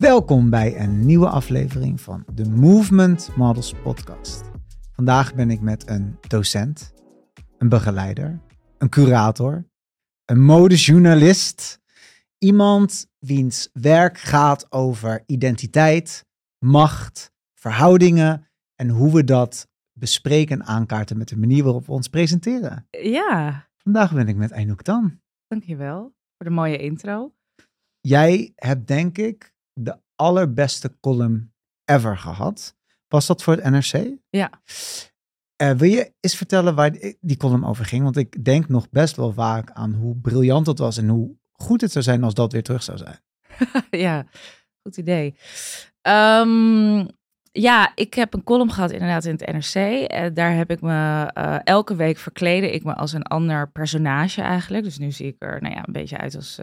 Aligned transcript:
Welkom 0.00 0.50
bij 0.50 0.80
een 0.80 1.06
nieuwe 1.06 1.28
aflevering 1.28 2.00
van 2.00 2.24
de 2.34 2.48
Movement 2.48 3.36
Models 3.36 3.74
Podcast. 3.82 4.50
Vandaag 4.92 5.34
ben 5.34 5.50
ik 5.50 5.60
met 5.60 5.88
een 5.88 6.18
docent, 6.28 6.92
een 7.58 7.68
begeleider, 7.68 8.40
een 8.78 8.88
curator, 8.88 9.68
een 10.24 10.40
modejournalist, 10.40 11.80
iemand 12.38 13.06
wiens 13.18 13.70
werk 13.72 14.18
gaat 14.18 14.72
over 14.72 15.22
identiteit, 15.26 16.26
macht, 16.58 17.32
verhoudingen 17.54 18.48
en 18.74 18.88
hoe 18.88 19.12
we 19.12 19.24
dat 19.24 19.68
bespreken 19.92 20.60
en 20.60 20.66
aankaarten 20.66 21.18
met 21.18 21.28
de 21.28 21.38
manier 21.38 21.64
waarop 21.64 21.86
we 21.86 21.92
ons 21.92 22.08
presenteren. 22.08 22.86
Ja, 22.90 23.68
Vandaag 23.76 24.14
ben 24.14 24.28
ik 24.28 24.36
met 24.36 24.50
Einouk 24.50 24.82
Tan. 24.82 25.20
dankjewel 25.46 26.14
voor 26.36 26.46
de 26.46 26.50
mooie 26.50 26.78
intro. 26.78 27.32
Jij 28.00 28.52
hebt 28.54 28.86
denk 28.86 29.18
ik 29.18 29.58
de 29.84 29.98
allerbeste 30.14 30.96
column 31.00 31.52
ever 31.84 32.18
gehad. 32.18 32.76
Was 33.08 33.26
dat 33.26 33.42
voor 33.42 33.56
het 33.56 33.64
NRC? 33.64 34.18
Ja. 34.30 34.50
Eh, 35.56 35.70
wil 35.70 35.90
je 35.90 36.12
eens 36.20 36.36
vertellen 36.36 36.74
waar 36.74 36.90
die, 37.20 37.36
column 37.36 37.66
over 37.66 37.84
ging? 37.84 38.02
Want 38.02 38.16
ik 38.16 38.44
denk 38.44 38.68
nog 38.68 38.90
best 38.90 39.16
wel 39.16 39.32
vaak 39.32 39.70
aan 39.70 39.94
hoe 39.94 40.16
briljant 40.16 40.66
het 40.66 40.78
was 40.78 40.96
en 40.96 41.08
hoe 41.08 41.36
goed 41.52 41.80
het 41.80 41.92
zou 41.92 42.04
zijn 42.04 42.24
als 42.24 42.34
dat 42.34 42.52
weer 42.52 42.62
terug 42.62 42.82
zou 42.82 42.98
zijn. 42.98 43.18
ja, 44.06 44.26
goed 44.82 44.96
idee. 44.96 45.34
Ehm, 46.02 47.06
ja, 47.52 47.92
ik 47.94 48.14
heb 48.14 48.34
een 48.34 48.44
column 48.44 48.72
gehad 48.72 48.90
inderdaad 48.90 49.24
in 49.24 49.36
het 49.38 49.52
NRC. 49.52 50.06
En 50.06 50.34
daar 50.34 50.56
heb 50.56 50.70
ik 50.70 50.80
me 50.80 51.30
eh, 51.32 51.58
elke 51.64 51.96
week 51.96 52.18
verkleden. 52.18 52.74
Ik 52.74 52.84
me 52.84 52.94
als 52.94 53.12
een 53.12 53.22
ander 53.22 53.70
personage 53.70 54.42
eigenlijk. 54.42 54.84
Dus 54.84 54.98
nu 54.98 55.10
zie 55.10 55.26
ik 55.26 55.36
er 55.38 55.62
nou 55.62 55.74
ja, 55.74 55.86
een 55.86 55.92
beetje 55.92 56.18
uit 56.18 56.36
als... 56.36 56.58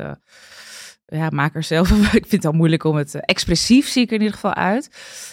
ja, 1.08 1.30
maker 1.30 1.64
zelf. 1.64 1.92
ik 2.14 2.28
vind 2.28 2.32
het 2.32 2.46
al 2.46 2.52
moeilijk 2.52 2.84
om 2.84 2.96
het... 2.96 3.16
eh, 3.16 3.22
expressief 3.26 3.88
zie 3.88 4.02
ik 4.02 4.08
er 4.08 4.16
in 4.16 4.22
ieder 4.22 4.36
geval 4.36 4.54
uit. 4.54 4.90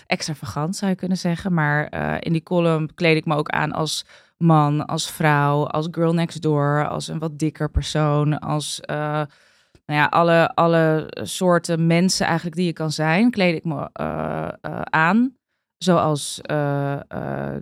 Extravagant 0.07 0.77
zou 0.77 0.91
je 0.91 0.97
kunnen 0.97 1.19
zeggen. 1.19 1.55
Maar 1.55 1.87
eh, 1.89 2.17
in 2.19 2.33
die 2.33 2.43
column 2.43 2.95
kleed 2.95 3.17
ik 3.17 3.25
me 3.25 3.37
ook 3.37 3.49
aan 3.49 3.73
als 3.73 4.05
man, 4.37 4.87
als 4.87 5.11
vrouw, 5.11 5.67
als 5.67 5.89
girl 5.91 6.15
next 6.15 6.43
door, 6.43 6.89
als 6.89 7.09
een 7.09 7.19
wat 7.19 7.39
dikker 7.39 7.71
persoon, 7.71 8.39
als 8.39 8.81
eh, 8.81 9.23
nou 9.87 10.01
ja, 10.01 10.05
alle, 10.05 10.55
alle 10.55 11.07
soorten 11.23 11.87
mensen 11.87 12.27
eigenlijk 12.27 12.57
die 12.57 12.67
je 12.67 12.73
kan 12.73 12.93
zijn, 12.93 13.31
kleed 13.31 13.57
ik 13.57 13.65
me 13.65 13.89
aan. 14.91 15.37
Zoals 15.79 16.41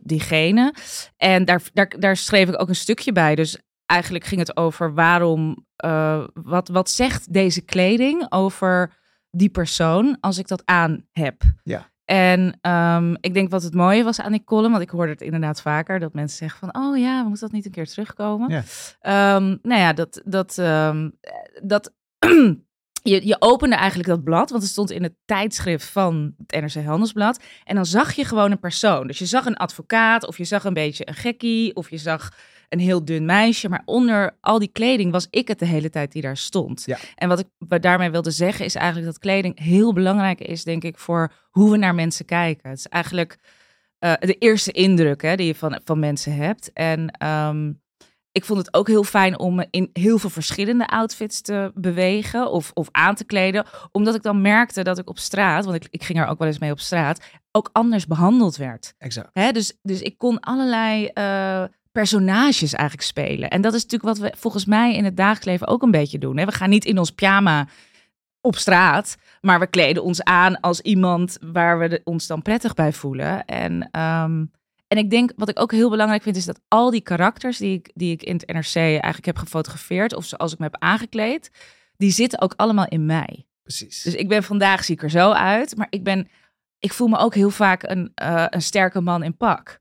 diegene. 0.03 0.75
En 1.17 1.45
daar, 1.45 1.63
daar, 1.73 1.93
daar 1.99 2.17
schreef 2.17 2.49
ik 2.49 2.61
ook 2.61 2.69
een 2.69 2.75
stukje 2.75 3.13
bij. 3.13 3.35
Dus 3.35 3.59
eigenlijk 3.93 4.25
ging 4.25 4.41
het 4.41 4.57
over 4.57 4.95
waarom, 4.95 5.67
eh, 5.77 6.25
wat, 6.35 6.69
wat 6.69 6.91
zegt 6.91 7.33
deze 7.33 7.61
kleding 7.61 8.27
over 8.29 8.93
die 9.31 9.51
persoon 9.51 10.17
als 10.21 10.39
ik 10.39 10.49
dat 10.49 10.63
aan 10.65 11.07
heb. 11.13 11.43
Ja. 11.63 11.91
En 12.05 12.59
ehm, 12.61 13.15
ik 13.21 13.35
denk 13.35 13.51
wat 13.51 13.63
het 13.63 13.75
mooie 13.75 14.05
was 14.05 14.21
aan 14.21 14.33
die 14.33 14.45
column, 14.45 14.71
want 14.71 14.83
ik 14.83 14.91
hoorde 14.91 15.13
het 15.13 15.21
inderdaad 15.21 15.61
vaker, 15.61 15.99
dat 15.99 16.13
mensen 16.13 16.39
zeggen 16.39 16.59
van, 16.59 16.83
oh 16.83 16.99
ja, 16.99 17.23
we 17.23 17.29
moeten 17.29 17.47
dat 17.47 17.57
niet 17.57 17.65
een 17.65 17.71
keer 17.71 17.87
terugkomen. 17.87 18.51
Ja. 18.51 18.63
Ehm, 19.01 19.57
nou 19.63 19.81
ja, 19.81 19.93
dat, 19.93 20.23
dat, 20.25 20.59
ehm, 20.59 21.11
dat 21.63 21.93
je, 23.11 23.27
je 23.27 23.37
opende 23.39 23.77
eigenlijk 23.77 24.09
dat 24.09 24.25
blad, 24.25 24.51
want 24.51 24.63
het 24.63 24.73
stond 24.73 24.91
in 24.91 25.03
het 25.03 25.15
tijdschrift 25.25 25.87
van 25.87 26.35
het 26.47 26.61
NRC 26.61 26.85
Handelsblad. 26.85 27.43
En 27.65 27.75
dan 27.75 27.87
zag 27.87 28.13
je 28.13 28.25
gewoon 28.25 28.51
een 28.51 28.59
persoon. 28.59 29.07
Dus 29.07 29.19
je 29.19 29.27
zag 29.27 29.47
een 29.47 29.57
advocaat, 29.57 30.27
of 30.27 30.39
je 30.39 30.45
zag 30.45 30.65
een 30.65 30.75
beetje 30.75 31.09
een 31.09 31.15
gekkie, 31.15 31.75
of 31.75 31.91
je 31.91 31.99
zag 31.99 32.33
een 32.73 32.79
heel 32.79 33.05
dun 33.05 33.25
meisje. 33.25 33.69
Maar 33.69 33.83
onder 33.85 34.37
al 34.41 34.59
die 34.59 34.73
kleding 34.73 35.13
was 35.13 35.27
ik 35.31 35.49
het 35.49 35.59
de 35.59 35.67
hele 35.67 35.91
tijd 35.91 36.13
die 36.13 36.23
daar 36.23 36.37
stond. 36.37 36.83
Ja. 36.87 36.99
En 37.15 37.29
wat 37.29 37.39
ik 37.39 37.47
wat 37.59 37.83
daarmee 37.83 38.11
wilde 38.11 38.31
zeggen 38.31 38.65
is 38.65 38.75
eigenlijk 38.75 39.07
dat 39.07 39.19
kleding 39.19 39.59
heel 39.59 39.93
belangrijk 39.93 40.41
is, 40.41 40.65
denk 40.65 40.85
ik, 40.85 40.99
voor 40.99 41.33
hoe 41.51 41.71
we 41.71 41.77
naar 41.77 41.95
mensen 41.95 42.25
kijken. 42.25 42.71
Het 42.71 42.79
is 42.79 42.89
eigenlijk 42.89 43.39
eh, 43.99 44.13
de 44.19 44.39
eerste 44.39 44.73
indruk 44.73 45.23
hè, 45.23 45.37
die 45.37 45.47
je 45.47 45.55
van, 45.55 45.81
van 45.85 45.99
mensen 45.99 46.35
hebt. 46.37 46.73
En 46.73 47.11
ehm, 47.11 47.73
ik 48.33 48.45
vond 48.45 48.59
het 48.59 48.75
ook 48.75 48.89
heel 48.89 49.05
fijn 49.05 49.39
om 49.39 49.65
in 49.71 49.91
heel 49.93 50.19
veel 50.19 50.31
verschillende 50.31 50.87
outfits 50.87 51.41
te 51.41 51.71
bewegen 51.75 52.51
of, 52.51 52.71
of 52.75 52.89
aan 52.91 53.15
te 53.15 53.25
kleden. 53.25 53.67
Omdat 53.91 54.15
ik 54.15 54.23
dan 54.23 54.41
merkte 54.41 54.83
dat 54.83 54.99
ik 54.99 55.09
op 55.09 55.19
straat, 55.19 55.65
want 55.65 55.77
ik, 55.77 55.87
ik 55.91 56.03
ging 56.03 56.19
er 56.19 56.27
ook 56.27 56.39
wel 56.39 56.49
eens 56.49 56.59
mee 56.59 56.71
op 56.71 56.81
straat, 56.81 57.25
ook 57.51 57.71
anders 57.73 58.07
behandeld 58.07 58.57
werd. 58.57 58.95
Exact. 58.99 59.31
Hè, 59.33 59.53
dus, 59.53 59.79
dus 59.83 60.01
ik 60.01 60.19
kon 60.19 60.41
allerlei 60.41 61.07
eh, 61.07 61.65
personages 61.93 62.73
eigenlijk 62.73 63.09
spelen. 63.09 63.51
En 63.51 63.61
dat 63.61 63.75
is 63.75 63.83
natuurlijk 63.83 64.19
wat 64.19 64.31
we 64.31 64.37
volgens 64.39 64.65
mij 64.65 64.95
in 64.95 65.05
het 65.05 65.17
dagelijks 65.17 65.47
leven 65.47 65.67
ook 65.67 65.83
een 65.83 65.91
beetje 65.91 66.19
doen. 66.19 66.37
Hè? 66.37 66.45
We 66.45 66.53
gaan 66.53 66.71
niet 66.71 66.85
in 66.85 66.99
ons 66.99 67.11
pyjama 67.11 67.69
op 68.41 68.57
straat, 68.57 69.17
maar 69.41 69.61
we 69.61 69.67
kleden 69.67 70.03
ons 70.03 70.23
aan 70.23 70.61
als 70.61 70.81
iemand 70.81 71.39
waar 71.41 71.79
we 71.79 72.01
ons 72.05 72.27
dan 72.27 72.43
prettig 72.43 72.75
bij 72.75 72.93
voelen. 72.93 73.45
En, 73.45 73.89
ehm, 73.91 74.45
en 74.89 74.99
ik 74.99 75.11
denk, 75.11 75.33
wat 75.37 75.49
ik 75.49 75.61
ook 75.61 75.73
heel 75.73 75.91
belangrijk 75.91 76.23
vind, 76.23 76.37
is 76.37 76.45
dat 76.45 76.61
al 76.69 76.91
die 76.91 77.01
karakters 77.01 77.59
die 77.59 77.79
ik, 77.79 77.91
die 77.95 78.13
ik 78.13 78.23
in 78.23 78.37
het 78.37 78.47
NRC 78.47 78.75
eigenlijk 78.75 79.27
heb 79.27 79.37
gefotografeerd, 79.37 80.15
of 80.15 80.25
zoals 80.25 80.53
ik 80.53 80.59
me 80.59 80.65
heb 80.65 80.77
aangekleed, 80.79 81.51
die 81.97 82.11
zitten 82.11 82.41
ook 82.41 82.55
allemaal 82.57 82.89
in 82.89 83.07
mij. 83.07 83.47
Precies. 83.63 84.03
Dus 84.03 84.15
ik 84.15 84.29
ben 84.29 84.43
vandaag 84.43 84.85
zie 84.85 84.95
ik 84.95 85.03
er 85.03 85.11
zo 85.11 85.31
uit, 85.31 85.77
maar 85.77 85.87
ik 85.91 86.05
ben, 86.05 86.29
ik 86.79 86.93
voel 86.93 87.09
me 87.09 87.19
ook 87.19 87.35
heel 87.35 87.51
vaak 87.51 87.83
een, 87.83 88.13
eh, 88.15 88.47
een 88.49 88.63
sterke 88.63 89.01
man 89.01 89.23
in 89.23 89.37
pak. 89.37 89.81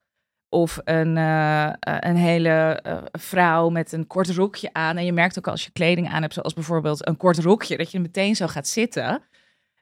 Of 0.53 0.79
een, 0.83 1.17
eh, 1.17 1.67
eh, 1.67 1.73
een 1.79 2.15
hele 2.15 2.49
eh, 2.49 2.97
vrouw 3.11 3.69
met 3.69 3.91
een 3.91 4.07
kort 4.07 4.29
rokje 4.29 4.69
aan. 4.73 4.97
En 4.97 5.05
je 5.05 5.13
merkt 5.13 5.37
ook 5.37 5.47
als 5.47 5.63
je 5.63 5.71
kleding 5.71 6.09
aan 6.09 6.21
hebt, 6.21 6.33
zoals 6.33 6.53
bijvoorbeeld 6.53 7.07
een 7.07 7.17
kort 7.17 7.37
rokje, 7.37 7.77
dat 7.77 7.91
je 7.91 7.99
meteen 7.99 8.35
zo 8.35 8.47
gaat 8.47 8.67
zitten. 8.67 9.23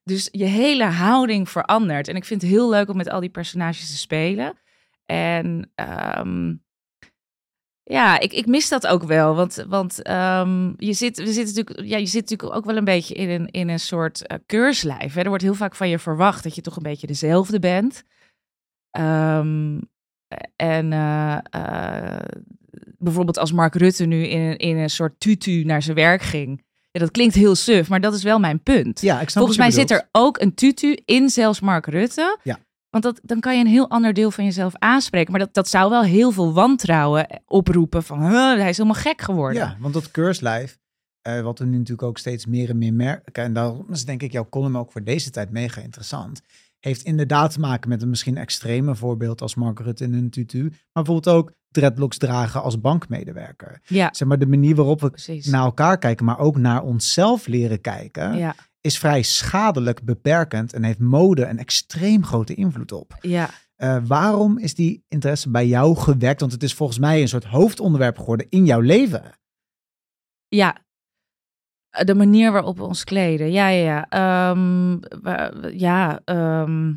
Dus 0.04 0.30
je 0.32 0.46
hele 0.46 0.84
houding 0.84 1.50
verandert. 1.50 2.08
En 2.08 2.16
ik 2.16 2.26
vind 2.26 2.42
het 2.42 2.52
heel 2.52 2.70
leuk 2.70 2.90
om 2.90 2.98
met 2.98 3.10
al 3.10 3.20
die 3.20 3.30
personages 3.30 3.90
te 3.90 3.98
spelen. 3.98 4.58
En 5.06 5.72
ehm, 5.76 6.54
ja, 7.84 8.20
ik, 8.20 8.34
ik 8.34 8.46
mis 8.46 8.70
dat 8.70 8.88
ook 8.88 9.04
wel. 9.04 9.36
Want, 9.36 9.66
want 9.68 10.02
ehm, 10.02 10.74
je, 10.78 10.94
zit, 10.94 11.18
we 11.18 11.34
zitten 11.34 11.56
natuurlijk, 11.56 11.90
ja, 11.90 11.98
je 11.98 12.06
zit 12.06 12.30
natuurlijk 12.30 12.58
ook 12.58 12.66
wel 12.66 12.78
een 12.78 12.84
beetje 12.84 13.14
in 13.14 13.30
een, 13.30 13.48
in 13.48 13.70
een 13.70 13.80
soort 13.80 14.28
eh, 14.28 14.38
keurslijf. 14.46 15.14
Hè? 15.14 15.22
Er 15.22 15.28
wordt 15.28 15.44
heel 15.44 15.54
vaak 15.54 15.76
van 15.76 15.90
je 15.90 16.00
verwacht 16.00 16.44
dat 16.44 16.56
je 16.56 16.62
toch 16.62 16.76
een 16.76 16.84
beetje 16.84 17.08
dezelfde 17.08 17.60
bent. 17.60 18.04
Ehm, 18.92 19.78
en 20.56 20.94
eh, 20.94 21.38
eh, 21.50 22.20
bijvoorbeeld 22.98 23.38
als 23.38 23.52
Mark 23.52 23.76
Rutte 23.76 24.06
nu 24.06 24.24
in, 24.28 24.40
een- 24.42 24.58
in 24.58 24.78
een 24.78 24.90
soort 24.90 25.20
tutu 25.20 25.64
naar 25.64 25.82
zijn 25.82 25.96
werk 25.96 26.22
ging. 26.22 26.64
Ja, 26.92 27.00
dat 27.00 27.12
klinkt 27.12 27.36
heel 27.36 27.56
suf, 27.56 27.90
maar 27.90 28.02
dat 28.02 28.14
is 28.14 28.24
wel 28.24 28.40
mijn 28.40 28.64
punt. 28.64 29.02
ja, 29.02 29.14
ik 29.22 29.30
snap 29.30 29.38
Volgens 29.44 29.58
mij 29.58 29.72
zit 29.72 29.92
er 29.92 30.08
ook 30.12 30.40
een 30.42 30.54
tutu 30.54 30.98
in 31.06 31.30
zelfs 31.30 31.60
Mark 31.60 31.86
Rutte. 31.86 32.38
Ja. 32.44 32.58
Want 32.90 33.04
dat, 33.04 33.20
dan 33.24 33.40
kan 33.40 33.56
je 33.58 33.62
een 33.64 33.70
heel 33.72 33.90
ander 33.90 34.14
deel 34.14 34.32
van 34.32 34.44
jezelf 34.44 34.74
aanspreken. 34.76 35.32
Maar 35.32 35.40
dat, 35.40 35.54
dat 35.54 35.68
zou 35.70 35.90
wel 35.90 36.04
heel 36.04 36.32
veel 36.32 36.54
wantrouwen 36.54 37.42
oproepen 37.46 38.04
van... 38.04 38.22
"Huh, 38.22 38.32
hij 38.60 38.70
is 38.70 38.78
helemaal 38.78 39.02
gek 39.02 39.22
geworden. 39.22 39.62
Ja, 39.62 39.76
want 39.80 39.94
dat 39.94 40.12
keurslijf, 40.12 40.78
eh, 41.22 41.42
wat 41.42 41.60
we 41.60 41.66
nu 41.66 41.78
natuurlijk 41.78 42.08
ook 42.08 42.18
steeds 42.18 42.46
meer 42.46 42.70
en 42.70 42.78
meer 42.78 42.94
merken, 42.94 43.44
en 43.44 43.54
daarom 43.54 43.86
is 43.90 44.06
denk 44.06 44.22
ik 44.22 44.32
jouw 44.32 44.48
column 44.50 44.78
ook 44.78 44.92
voor 44.92 45.04
deze 45.04 45.30
tijd 45.30 45.50
mega 45.52 45.82
interessant, 45.82 46.42
heeft 46.80 47.02
inderdaad 47.04 47.52
te 47.52 47.60
maken 47.60 47.90
met 47.90 48.02
een 48.02 48.10
misschien 48.10 48.38
extreme 48.38 48.96
voorbeeld 48.96 49.42
als 49.42 49.56
Mark 49.56 49.80
Rutte 49.80 50.04
in 50.04 50.14
een 50.14 50.30
tutu, 50.30 50.62
maar 50.64 51.04
bijvoorbeeld 51.04 51.36
ook 51.36 51.54
dreadlocks 51.72 52.18
dragen 52.18 52.62
als 52.62 52.82
bankmedewerker. 52.82 53.82
ja 53.88 54.10
Zeg 54.14 54.28
maar 54.28 54.40
de 54.40 54.48
manier 54.48 54.76
waarop 54.76 55.02
we 55.02 55.10
precies. 55.10 55.46
naar 55.46 55.64
elkaar 55.64 55.98
kijken, 55.98 56.26
maar 56.26 56.40
ook 56.40 56.58
naar 56.58 56.84
onszelf 56.84 57.48
leren 57.48 57.82
kijken, 57.82 58.38
ja, 58.38 58.56
is 58.82 58.98
vrij 58.98 59.22
schadelijk, 59.22 60.04
beperkend 60.04 60.74
en 60.74 60.84
heeft 60.84 61.00
mode 61.00 61.46
een 61.46 61.60
extreem 61.60 62.26
grote 62.26 62.54
invloed 62.54 62.92
op. 62.92 63.18
ja. 63.22 63.50
Eh, 63.76 63.98
waarom 64.04 64.58
is 64.58 64.76
die 64.76 65.04
interesse 65.08 65.50
bij 65.50 65.68
jou 65.68 65.96
gewekt? 65.96 66.40
Want 66.40 66.52
het 66.52 66.64
is 66.64 66.74
volgens 66.74 67.00
mij 67.00 67.22
een 67.22 67.28
soort 67.28 67.44
hoofdonderwerp 67.44 68.18
geworden 68.18 68.46
in 68.50 68.66
jouw 68.66 68.80
leven. 68.80 69.24
Ja. 70.48 70.78
Eh, 71.90 72.06
De 72.06 72.16
manier 72.16 72.52
waarop 72.52 72.78
we 72.78 72.84
ons 72.84 73.04
kleden. 73.04 73.52
Ja, 73.52 73.68
ja, 73.68 73.84
ja. 73.84 74.06
Ehm, 74.10 74.98
ja, 75.78 76.20
ehm, 76.26 76.94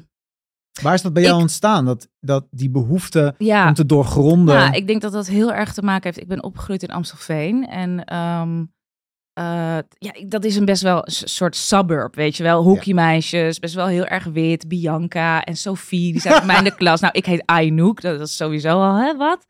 Waar 0.83 0.95
is 0.95 1.03
dat 1.03 1.13
bij 1.13 1.23
jou 1.23 1.35
Ik- 1.37 1.41
ontstaan? 1.43 1.85
Dat, 1.85 2.09
dat 2.21 2.47
die 2.51 2.71
behoefte 2.71 3.35
ja. 3.39 3.69
om 3.69 3.75
te 3.75 3.87
doorgronden. 3.87 4.55
Nou, 4.55 4.73
ik 4.75 4.87
denk 4.87 5.01
dat 5.01 5.13
dat 5.13 5.27
heel 5.27 5.53
erg 5.53 5.73
te 5.73 5.83
maken 5.83 6.03
heeft. 6.05 6.21
Ik 6.21 6.29
ben 6.29 6.43
opgegroeid 6.43 6.83
in 6.83 6.91
Amstelveen. 6.91 7.67
En 7.69 8.05
ehm, 8.05 8.65
eh, 9.33 9.79
ja, 9.99 10.13
dat 10.27 10.45
is 10.45 10.57
een 10.57 10.65
best 10.65 10.83
wel 10.83 10.97
een 10.97 11.13
soort 11.29 11.57
suburb, 11.57 12.15
weet 12.15 12.37
je 12.37 12.43
wel. 12.43 12.63
Hockeymeisjes, 12.63 13.59
best 13.59 13.75
wel 13.75 13.87
heel 13.87 14.07
erg 14.07 14.25
wit. 14.25 14.69
Bianca 14.69 15.43
en 15.45 15.57
Sophie, 15.57 16.13
die 16.13 16.21
zaten 16.21 16.39
bij 16.39 16.47
mij 16.47 16.57
in 16.57 16.65
de 16.65 16.75
klas. 16.83 17.01
Nou, 17.01 17.13
ik 17.17 17.27
heet 17.27 17.43
Ainouk, 17.47 18.01
dat 18.01 18.21
is 18.21 18.37
sowieso 18.37 18.81
al 18.81 18.95
hè, 18.97 19.17
wat. 19.17 19.47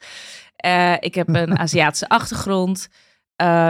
Eh, 0.57 0.95
ik 1.01 1.15
heb 1.15 1.29
een 1.29 1.59
Aziatische 1.67 2.09
achtergrond. 2.09 2.89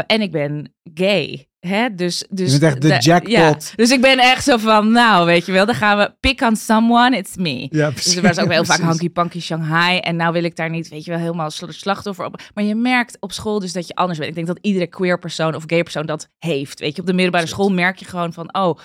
en 0.06 0.20
ik 0.20 0.30
ben 0.32 0.74
gay. 0.94 1.46
Hè? 1.66 1.94
Dus, 1.94 2.24
dus 2.30 2.52
Je 2.52 2.58
bent 2.58 2.72
echt 2.72 2.82
de 2.82 2.98
jackpot. 3.08 3.30
Ja, 3.32 3.56
dus 3.74 3.90
ik 3.90 4.00
ben 4.00 4.18
echt 4.18 4.44
zo 4.44 4.56
van, 4.56 4.90
nou, 4.92 5.26
weet 5.26 5.46
je 5.46 5.52
wel, 5.52 5.66
dan 5.66 5.74
gaan 5.74 5.98
we 5.98 6.14
pick 6.20 6.40
on 6.40 6.56
someone, 6.56 7.16
it's 7.16 7.36
me. 7.36 7.66
ja, 7.70 7.90
Dus 7.90 8.16
er 8.16 8.22
was 8.22 8.38
ook 8.38 8.50
heel 8.50 8.64
vaak 8.64 8.66
precies. 8.66 8.84
Hanky 8.84 9.10
Panky 9.10 9.40
Shanghai. 9.40 9.98
En 9.98 10.16
nou 10.16 10.32
wil 10.32 10.44
ik 10.44 10.56
daar 10.56 10.70
niet, 10.70 10.88
weet 10.88 11.04
je 11.04 11.10
wel, 11.10 11.20
helemaal 11.20 11.50
sl- 11.50 11.64
slachtoffer 11.68 12.24
op. 12.24 12.42
Maar 12.54 12.64
je 12.64 12.74
merkt 12.74 13.16
op 13.20 13.32
school 13.32 13.58
dus 13.60 13.72
dat 13.72 13.86
je 13.86 13.94
anders 13.94 14.18
bent. 14.18 14.30
Ik 14.30 14.34
denk 14.36 14.46
dat 14.46 14.58
iedere 14.60 14.86
queer 14.86 15.18
persoon 15.18 15.54
of 15.54 15.62
gay 15.66 15.82
persoon 15.82 16.06
dat 16.06 16.28
heeft. 16.38 16.80
Weet 16.80 16.94
je, 16.94 17.00
op 17.00 17.06
de 17.06 17.12
middelbare 17.14 17.46
school 17.46 17.70
merk 17.72 17.98
je 17.98 18.04
gewoon 18.04 18.32
van, 18.32 18.54
oh, 18.54 18.78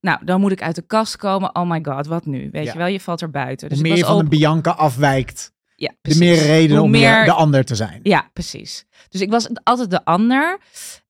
Nou, 0.00 0.18
dan 0.24 0.40
moet 0.40 0.52
ik 0.52 0.62
uit 0.62 0.74
de 0.74 0.86
kast 0.86 1.16
komen. 1.16 1.54
Oh 1.56 1.70
my 1.70 1.78
god, 1.82 2.06
wat 2.06 2.26
nu? 2.26 2.48
Weet 2.52 2.64
Ja. 2.64 2.72
je 2.72 2.78
wel, 2.78 2.86
je 2.86 3.00
valt 3.00 3.20
er 3.20 3.30
buiten. 3.30 3.68
Dus 3.68 3.78
Hoe 3.78 3.86
meer 3.88 3.96
je 3.96 4.02
van 4.04 4.10
een 4.12 4.16
open- 4.24 4.38
Bianca 4.38 4.70
afwijkt, 4.70 5.52
ja, 5.76 5.92
de 6.02 6.18
meer 6.18 6.36
reden 6.36 6.76
Hoe 6.76 6.84
om 6.84 6.90
meer 6.90 7.24
de 7.24 7.32
ander 7.32 7.64
te 7.64 7.74
zijn. 7.74 8.00
Ja, 8.02 8.30
precies. 8.32 8.84
Dus 9.08 9.20
ik 9.20 9.30
was 9.30 9.48
altijd 9.62 9.90
de 9.90 10.04
ander. 10.04 10.58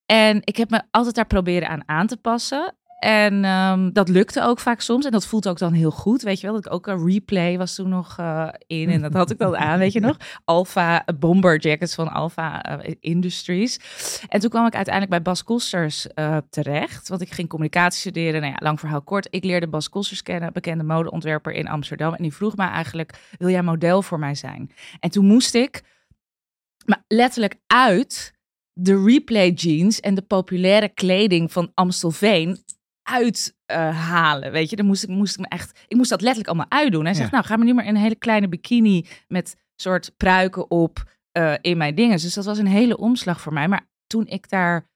En 0.05 0.41
ik 0.43 0.57
heb 0.57 0.69
me 0.69 0.81
altijd 0.91 1.15
daar 1.15 1.27
proberen 1.27 1.69
aan 1.69 1.83
aan 1.85 2.07
te 2.07 2.17
passen. 2.17 2.75
En 2.99 3.45
ehm, 3.45 3.91
dat 3.91 4.09
lukte 4.09 4.43
ook 4.43 4.59
vaak 4.59 4.81
soms. 4.81 5.05
En 5.05 5.11
dat 5.11 5.25
voelt 5.25 5.47
ook 5.47 5.57
dan 5.57 5.73
heel 5.73 5.91
goed. 5.91 6.21
Weet 6.21 6.39
je 6.39 6.45
wel, 6.45 6.55
dat 6.55 6.65
ik 6.65 6.73
ook 6.73 6.87
een 6.87 7.07
replay 7.07 7.57
was 7.57 7.75
toen 7.75 7.89
nog 7.89 8.17
eh, 8.19 8.47
in. 8.67 8.89
En 8.89 9.01
dat 9.01 9.13
had 9.13 9.31
ik 9.31 9.37
dan 9.37 9.57
aan, 9.57 9.79
weet 9.79 9.93
je 9.93 9.99
nog. 9.99 10.17
Alpha 10.45 11.05
eh, 11.05 11.15
bomber 11.19 11.59
jackets 11.59 11.95
van 11.95 12.11
Alpha 12.11 12.63
eh, 12.63 12.95
Industries. 12.99 13.79
En 14.27 14.39
toen 14.39 14.49
kwam 14.49 14.65
ik 14.65 14.75
uiteindelijk 14.75 15.13
bij 15.13 15.21
Bas 15.21 15.43
Kosters 15.43 16.07
terecht. 16.49 17.07
Want 17.07 17.21
ik 17.21 17.31
ging 17.31 17.49
communicatie 17.49 17.99
studeren. 17.99 18.41
Nou 18.41 18.53
ja, 18.53 18.59
lang 18.59 18.79
verhaal 18.79 19.01
kort. 19.01 19.27
Ik 19.29 19.43
leerde 19.43 19.67
Bas 19.67 19.89
Kosters 19.89 20.21
kennen, 20.21 20.53
bekende 20.53 20.83
modeontwerper 20.83 21.51
in 21.51 21.67
Amsterdam. 21.67 22.13
En 22.13 22.23
die 22.23 22.33
vroeg 22.33 22.55
mij 22.55 22.69
eigenlijk, 22.69 23.19
wil 23.37 23.49
jij 23.49 23.63
model 23.63 24.01
voor 24.01 24.19
mij 24.19 24.35
zijn? 24.35 24.71
En 24.99 25.09
toen 25.09 25.25
moest 25.25 25.53
ik 25.55 25.83
maar 26.85 27.03
letterlijk 27.07 27.55
uit 27.67 28.34
de 28.79 29.03
replay 29.03 29.49
jeans 29.51 29.99
en 29.99 30.15
de 30.15 30.21
populaire 30.21 30.89
kleding 30.89 31.51
van 31.51 31.71
Amstelveen 31.73 32.57
uithalen. 33.01 34.51
weet 34.51 34.69
je, 34.69 34.75
dan 34.75 34.85
moest 34.85 35.03
ik, 35.03 35.09
moest 35.09 35.33
ik 35.33 35.39
me 35.39 35.47
echt, 35.47 35.79
ik 35.87 35.97
moest 35.97 36.09
dat 36.09 36.21
letterlijk 36.21 36.49
allemaal 36.49 36.79
uitdoen. 36.81 37.05
Hij 37.05 37.13
zegt, 37.13 37.29
Ja. 37.29 37.35
nou, 37.35 37.45
ga 37.47 37.55
maar 37.55 37.65
nu 37.65 37.73
maar 37.73 37.85
in 37.85 37.95
een 37.95 38.01
hele 38.01 38.15
kleine 38.15 38.47
bikini 38.49 39.05
met 39.27 39.55
soort 39.75 40.11
pruiken 40.17 40.71
op 40.71 41.13
eh, 41.31 41.53
in 41.61 41.77
mijn 41.77 41.95
dingen. 41.95 42.17
Dus 42.17 42.33
dat 42.33 42.45
was 42.45 42.57
een 42.57 42.67
hele 42.67 42.97
omslag 42.97 43.41
voor 43.41 43.53
mij. 43.53 43.67
Maar 43.67 43.89
toen 44.07 44.27
ik 44.27 44.49
daar 44.49 44.89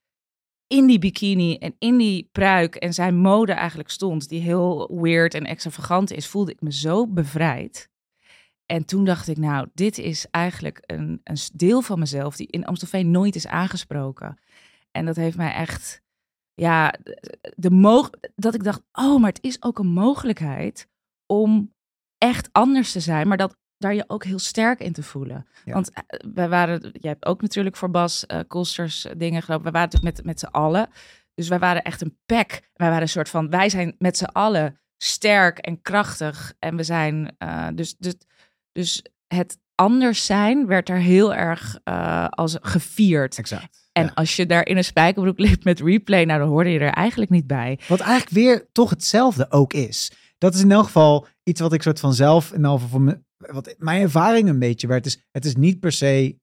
in 0.66 0.86
die 0.86 0.98
bikini 0.98 1.56
en 1.56 1.74
in 1.78 1.96
die 1.96 2.28
pruik 2.32 2.74
en 2.74 2.94
zijn 2.94 3.16
mode 3.16 3.52
eigenlijk 3.52 3.90
stond, 3.90 4.28
die 4.28 4.40
heel 4.40 5.00
weird 5.00 5.34
en 5.34 5.44
extravagant 5.44 6.12
is, 6.12 6.26
voelde 6.26 6.52
ik 6.52 6.60
me 6.60 6.72
zo 6.72 7.06
bevrijd. 7.06 7.88
En 8.70 8.84
toen 8.84 9.04
dacht 9.04 9.28
ik, 9.28 9.36
nou, 9.36 9.68
dit 9.74 9.98
is 9.98 10.26
eigenlijk 10.30 10.82
een, 10.86 11.20
een 11.24 11.38
deel 11.52 11.82
van 11.82 11.98
mezelf 11.98 12.36
die 12.36 12.46
in 12.46 12.64
Amstelveen 12.64 13.10
nooit 13.10 13.34
is 13.34 13.46
aangesproken. 13.46 14.38
En 14.90 15.04
dat 15.04 15.16
heeft 15.16 15.36
mij 15.36 15.52
echt, 15.52 16.02
ja, 16.54 16.94
de 17.54 17.70
mog 17.70 18.10
dat 18.34 18.54
ik 18.54 18.64
dacht, 18.64 18.82
oh, 18.92 19.20
maar 19.20 19.30
het 19.30 19.42
is 19.42 19.62
ook 19.62 19.78
een 19.78 19.92
mogelijkheid 19.92 20.88
om 21.26 21.74
echt 22.18 22.48
anders 22.52 22.92
te 22.92 23.00
zijn, 23.00 23.28
maar 23.28 23.36
dat 23.36 23.56
daar 23.76 23.94
je 23.94 24.04
ook 24.06 24.24
heel 24.24 24.38
sterk 24.38 24.80
in 24.80 24.92
te 24.92 25.02
voelen. 25.02 25.46
Ja. 25.64 25.72
Want 25.72 25.90
eh, 25.92 26.02
wij 26.34 26.48
waren, 26.48 26.80
jij 26.80 27.10
hebt 27.10 27.26
ook 27.26 27.42
natuurlijk 27.42 27.76
voor 27.76 27.90
Bas 27.90 28.26
Kolsters 28.46 29.04
eh, 29.04 29.12
dingen 29.16 29.42
gelopen. 29.42 29.66
We 29.66 29.78
waren 29.78 30.00
met, 30.02 30.24
met 30.24 30.40
z'n 30.40 30.46
allen. 30.46 30.88
Dus 31.34 31.48
wij 31.48 31.58
waren 31.58 31.82
echt 31.82 32.00
een 32.00 32.18
pack. 32.26 32.50
Wij 32.72 32.88
waren 32.88 33.02
een 33.02 33.08
soort 33.08 33.28
van, 33.28 33.50
wij 33.50 33.68
zijn 33.68 33.94
met 33.98 34.16
z'n 34.16 34.24
allen 34.24 34.80
sterk 34.96 35.58
en 35.58 35.82
krachtig. 35.82 36.54
En 36.58 36.76
we 36.76 36.82
zijn, 36.82 37.36
dus, 37.74 37.96
dus, 37.96 38.14
dus 38.72 39.02
het 39.26 39.58
anders 39.74 40.26
zijn 40.26 40.66
werd 40.66 40.88
er 40.88 40.98
heel 40.98 41.34
erg 41.34 41.78
eh, 41.84 42.28
als 42.28 42.56
gevierd. 42.60 43.38
Exact. 43.38 43.88
En 43.92 44.04
Ja. 44.04 44.10
als 44.14 44.36
je 44.36 44.46
daar 44.46 44.66
in 44.66 44.76
een 44.76 44.84
spijkerbroek 44.84 45.38
liep 45.38 45.64
met 45.64 45.80
replay, 45.80 46.24
nou 46.24 46.38
dan 46.38 46.48
hoorde 46.48 46.70
je 46.70 46.78
er 46.78 46.92
eigenlijk 46.92 47.30
niet 47.30 47.46
bij. 47.46 47.78
Wat 47.88 48.00
eigenlijk 48.00 48.30
weer 48.30 48.68
toch 48.72 48.90
hetzelfde 48.90 49.50
ook 49.50 49.72
is. 49.72 50.12
Dat 50.38 50.54
is 50.54 50.60
in 50.60 50.72
elk 50.72 50.84
geval 50.84 51.26
iets 51.42 51.60
wat 51.60 51.72
ik 51.72 51.82
soort 51.82 52.00
van 52.00 52.14
zelf, 52.14 52.52
in 52.52 52.64
elk 52.64 52.74
geval 52.80 52.88
voor 52.88 53.00
me, 53.00 53.20
wat 53.36 53.74
mijn 53.78 54.02
ervaring 54.02 54.48
een 54.48 54.58
beetje 54.58 54.86
werd. 54.86 55.06
is, 55.06 55.22
het 55.30 55.44
is 55.44 55.56
niet 55.56 55.80
per 55.80 55.92
se, 55.92 56.38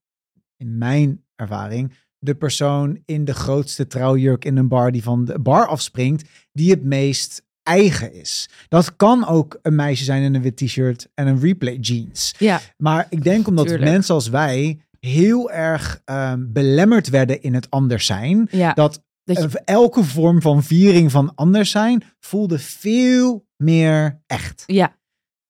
in 0.58 0.78
mijn 0.78 1.26
ervaring, 1.36 1.94
de 2.20 2.36
persoon 2.36 3.02
in 3.06 3.26
de 3.26 3.34
grootste 3.34 3.88
trouwjurk 3.88 4.46
in 4.46 4.58
een 4.58 4.68
bar 4.68 4.92
die 4.92 5.04
van 5.04 5.26
de 5.26 5.40
bar 5.40 5.68
afspringt, 5.68 6.30
die 6.52 6.72
het 6.72 6.84
meest 6.84 7.46
eigen 7.68 8.14
is. 8.14 8.50
Dat 8.68 8.96
kan 8.96 9.28
ook 9.28 9.60
een 9.62 9.76
meisje 9.76 10.04
zijn 10.04 10.24
in 10.24 10.36
een 10.36 10.42
wit 10.42 10.58
t-shirt 10.58 11.08
en 11.14 11.28
een 11.28 11.40
replay 11.40 11.76
jeans. 11.76 12.34
Ja, 12.38 12.60
Maar 12.78 13.08
ik 13.10 13.24
denk 13.24 13.48
omdat 13.48 13.68
Tuurlijk. 13.68 13.92
mensen 13.92 14.14
als 14.16 14.30
wij 14.30 14.80
heel 15.00 15.52
erg 15.52 16.02
ehm, 16.06 16.44
belemmerd 16.48 17.10
werden 17.10 17.42
in 17.42 17.54
het 17.54 17.70
anders 17.70 18.06
zijn, 18.06 18.48
ja. 18.52 18.74
dat 18.74 19.04
Dat 19.24 19.38
je- 19.52 19.62
elke 19.66 20.04
vorm 20.04 20.42
van 20.42 20.64
viering 20.64 21.12
van 21.12 21.32
anders 21.36 21.72
zijn 21.72 22.04
voelde 22.20 22.60
veel 22.60 23.46
meer 23.58 24.22
echt. 24.26 24.64
Ja. 24.66 24.96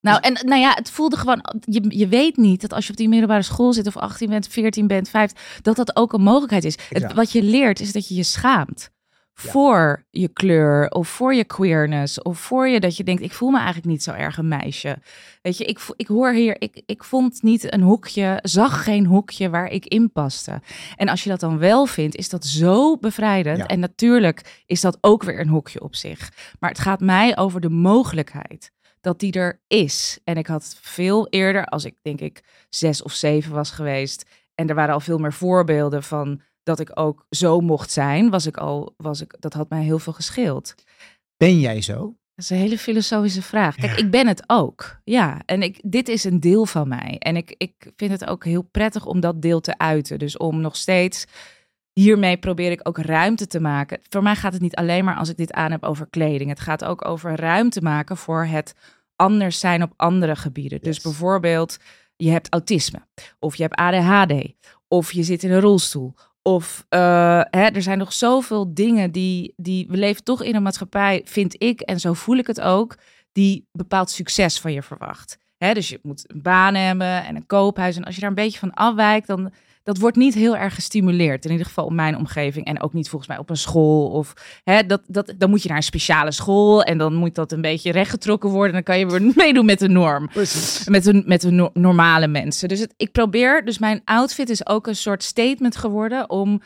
Nou, 0.02 0.19
en 0.22 0.34
nou 0.48 0.62
ja, 0.62 0.74
het 0.75 0.90
voelde 0.90 1.18
gewoon, 1.18 1.44
je, 1.66 1.86
je 1.98 2.08
weet 2.08 2.38
niet 2.38 2.62
dat 2.62 2.74
als 2.74 2.86
je 2.86 2.92
op 2.92 2.98
die 2.98 3.10
middelbare 3.10 3.42
school 3.42 3.74
zit 3.74 3.88
of 3.88 3.98
18 3.98 4.30
bent, 4.30 4.48
14 4.48 4.88
bent, 4.88 5.10
15, 5.10 5.38
dat 5.62 5.75
dat 5.75 5.96
ook 5.96 6.14
een 6.14 6.22
mogelijkheid 6.22 6.64
is. 6.64 6.78
Het, 6.90 7.14
wat 7.14 7.31
je 7.31 7.44
leert 7.44 7.80
is 7.80 7.92
dat 7.92 8.08
je 8.08 8.16
je 8.16 8.24
schaamt 8.24 8.90
Ja. 9.44 9.51
voor 9.51 10.06
je 10.10 10.28
kleur 10.28 10.89
of 10.89 11.07
voor 11.07 11.34
je 11.34 11.44
queerness 11.44 12.22
of 12.22 12.39
voor 12.39 12.68
je 12.68 12.80
dat 12.80 12.98
je 12.98 13.04
denkt, 13.04 13.22
ik 13.22 13.34
voel 13.34 13.50
me 13.50 13.57
eigenlijk 13.57 13.88
niet 13.88 14.04
zo 14.04 14.12
erg 14.12 14.38
een 14.38 14.48
meisje. 14.48 14.98
Weet 15.42 15.57
je, 15.57 15.66
ik, 15.66 15.80
ik 15.95 16.07
hoor 16.07 16.31
hier, 16.31 16.62
ik, 16.62 16.81
ik 16.86 17.04
vond 17.04 17.44
niet 17.44 17.74
een 17.74 17.81
hoekje, 17.81 18.39
zag 18.42 18.84
geen 18.84 19.06
hoekje 19.06 19.50
waar 19.50 19.68
ik 19.68 19.86
in 19.86 20.12
paste. 20.12 20.62
En 20.95 21.10
als 21.10 21.24
je 21.24 21.30
dat 21.30 21.39
dan 21.39 21.57
wel 21.57 21.86
vindt, 21.86 22.16
is 22.16 22.30
dat 22.30 22.45
zo 22.45 22.98
bevrijdend. 22.98 23.57
Ja. 23.57 23.66
En 23.66 23.80
natuurlijk 23.80 24.63
is 24.66 24.81
dat 24.81 24.98
ook 25.01 25.24
weer 25.24 25.40
een 25.40 25.48
hoekje 25.48 25.81
op 25.81 25.95
zich. 25.95 26.31
Maar 26.60 26.69
het 26.69 26.80
gaat 26.80 27.00
mij 27.00 27.38
over 27.38 27.62
de 27.62 27.69
mogelijkheid 27.69 28.72
dat 29.01 29.19
die 29.19 29.31
er 29.31 29.62
is. 29.68 30.19
En 30.24 30.38
ik 30.38 30.48
had 30.48 30.78
veel 30.81 31.28
eerder, 31.28 31.66
als 31.66 31.86
ik 31.86 31.95
denk 32.01 32.19
ik 32.19 32.44
zes 32.69 33.01
of 33.01 33.13
zeven 33.13 33.54
was 33.54 33.72
geweest, 33.72 34.25
en 34.56 34.69
er 34.69 34.75
waren 34.75 34.94
al 34.94 35.00
veel 35.00 35.18
meer 35.18 35.33
voorbeelden 35.33 36.04
van 36.04 36.42
dat 36.68 36.80
ik 36.80 36.92
ook 37.00 37.25
zo 37.30 37.60
mocht 37.60 37.92
zijn, 37.92 38.30
was 38.30 38.46
ik 38.46 38.58
al, 38.58 38.94
was 38.98 39.22
ik, 39.22 39.36
dat 39.40 39.54
had 39.54 39.69
mij 39.69 39.84
heel 39.84 40.00
veel 40.00 40.14
gescheeld. 40.14 40.75
Ben 41.38 41.60
jij 41.60 41.81
zo? 41.81 41.96
Dat 42.36 42.46
is 42.46 42.50
een 42.50 42.58
hele 42.58 42.78
filosofische 42.78 43.42
vraag. 43.42 43.75
Kijk, 43.75 43.92
Ja. 43.92 43.98
ik 43.98 44.12
ben 44.12 44.28
het 44.28 44.44
ook. 44.48 45.00
Ja, 45.04 45.42
en 45.46 45.62
ik, 45.62 45.80
dit 45.84 46.08
is 46.10 46.24
een 46.24 46.40
deel 46.40 46.66
van 46.66 46.88
mij. 46.88 47.16
En 47.19 47.36
ik, 47.36 47.56
ik 47.58 47.92
vind 47.96 48.12
het 48.12 48.25
ook 48.25 48.46
heel 48.46 48.62
prettig 48.62 49.06
om 49.06 49.19
dat 49.19 49.42
deel 49.42 49.60
te 49.62 49.78
uiten. 49.78 50.19
Dus 50.19 50.38
om 50.38 50.62
nog 50.62 50.75
steeds 50.75 51.25
hiermee 51.94 52.38
probeer 52.38 52.72
ik 52.72 52.88
ook 52.88 52.98
ruimte 52.98 53.48
te 53.48 53.60
maken. 53.60 54.00
Voor 54.10 54.24
mij 54.24 54.36
gaat 54.36 54.54
het 54.54 54.62
niet 54.62 54.75
alleen 54.75 55.06
maar 55.06 55.16
als 55.16 55.30
ik 55.30 55.38
dit 55.38 55.54
aan 55.54 55.72
heb 55.72 55.84
over 55.84 56.08
kleding. 56.10 56.50
Het 56.50 56.60
gaat 56.60 56.86
ook 56.86 57.06
over 57.08 57.36
ruimte 57.36 57.81
maken 57.81 58.18
voor 58.18 58.46
het 58.46 58.74
anders 59.16 59.60
zijn 59.60 59.84
op 59.84 59.94
andere 59.96 60.36
gebieden. 60.36 60.81
Dus 60.81 61.02
bijvoorbeeld, 61.02 61.78
je 62.16 62.30
hebt 62.30 62.50
autisme, 62.50 63.00
of 63.40 63.56
je 63.56 63.64
hebt 63.64 63.75
ADHD, 63.75 64.34
of 64.88 65.12
je 65.12 65.24
zit 65.24 65.44
in 65.44 65.52
een 65.52 65.60
rolstoel. 65.60 66.14
Of 66.48 66.86
eh, 66.90 67.42
hè, 67.50 67.66
er 67.66 67.82
zijn 67.82 67.98
nog 67.98 68.14
zoveel 68.14 68.74
dingen 68.74 69.12
die, 69.12 69.54
die. 69.56 69.88
We 69.88 69.98
leven 69.98 70.24
toch 70.24 70.44
in 70.44 70.56
een 70.56 70.64
maatschappij, 70.64 71.21
vind 71.26 71.64
ik, 71.64 71.81
en 71.81 72.00
zo 72.00 72.14
voel 72.14 72.38
ik 72.38 72.48
het 72.48 72.62
ook, 72.62 72.98
die 73.31 73.68
bepaald 73.71 74.10
succes 74.10 74.60
van 74.60 74.74
je 74.74 74.81
verwacht. 74.81 75.38
Hè, 75.57 75.74
dus 75.74 75.90
je 75.90 76.00
moet 76.02 76.24
een 76.28 76.42
baan 76.42 76.76
hebben 76.76 77.26
en 77.26 77.36
een 77.36 77.45
koophuis. 77.45 77.95
En 77.95 78.04
als 78.04 78.16
je 78.16 78.21
daar 78.21 78.30
een 78.30 78.36
beetje 78.36 78.60
van 78.60 78.74
afwijkt, 78.74 79.28
dan. 79.28 79.54
Dat 79.88 79.98
wordt 79.98 80.18
niet 80.18 80.34
heel 80.34 80.58
erg 80.58 80.76
gestimuleerd. 80.76 81.46
In 81.46 81.52
ieder 81.52 81.66
geval 81.66 81.86
op 81.86 81.92
mijn 81.92 82.18
omgeving. 82.18 82.66
En 82.66 82.82
ook 82.82 82.94
niet 82.94 83.10
volgens 83.10 83.30
mij 83.30 83.40
op 83.40 83.50
een 83.50 83.58
school. 83.58 84.10
Of 84.10 84.34
hè, 84.64 84.86
dat, 84.86 85.02
dat, 85.08 85.34
dan 85.38 85.50
moet 85.50 85.62
je 85.62 85.68
naar 85.68 85.78
een 85.78 85.84
speciale 85.84 86.32
school. 86.32 86.84
En 86.84 86.98
dan 86.98 87.14
moet 87.14 87.36
dat 87.36 87.52
een 87.52 87.62
beetje 87.62 87.92
rechtgetrokken 87.92 88.50
worden. 88.50 88.68
En 88.68 88.74
dan 88.74 88.84
kan 88.84 89.00
je 89.00 89.08
weer 89.08 89.34
meedoen 89.46 89.66
met 89.66 89.80
de 89.80 89.88
norm 89.88 90.28
Precies. 90.28 90.88
met 90.88 91.04
de, 91.04 91.24
met 91.26 91.42
de 91.42 91.52
no- 91.52 91.70
normale 91.74 92.28
mensen. 92.28 92.68
Dus 92.68 92.80
het, 92.80 92.94
ik 92.98 93.12
probeer, 93.12 93.66
dus 93.66 93.78
mijn 93.78 94.02
outfit 94.06 94.50
is 94.50 94.68
ook 94.68 94.88
een 94.88 94.96
soort 94.96 95.24
statement 95.24 95.76
geworden 95.76 96.30
om 96.30 96.62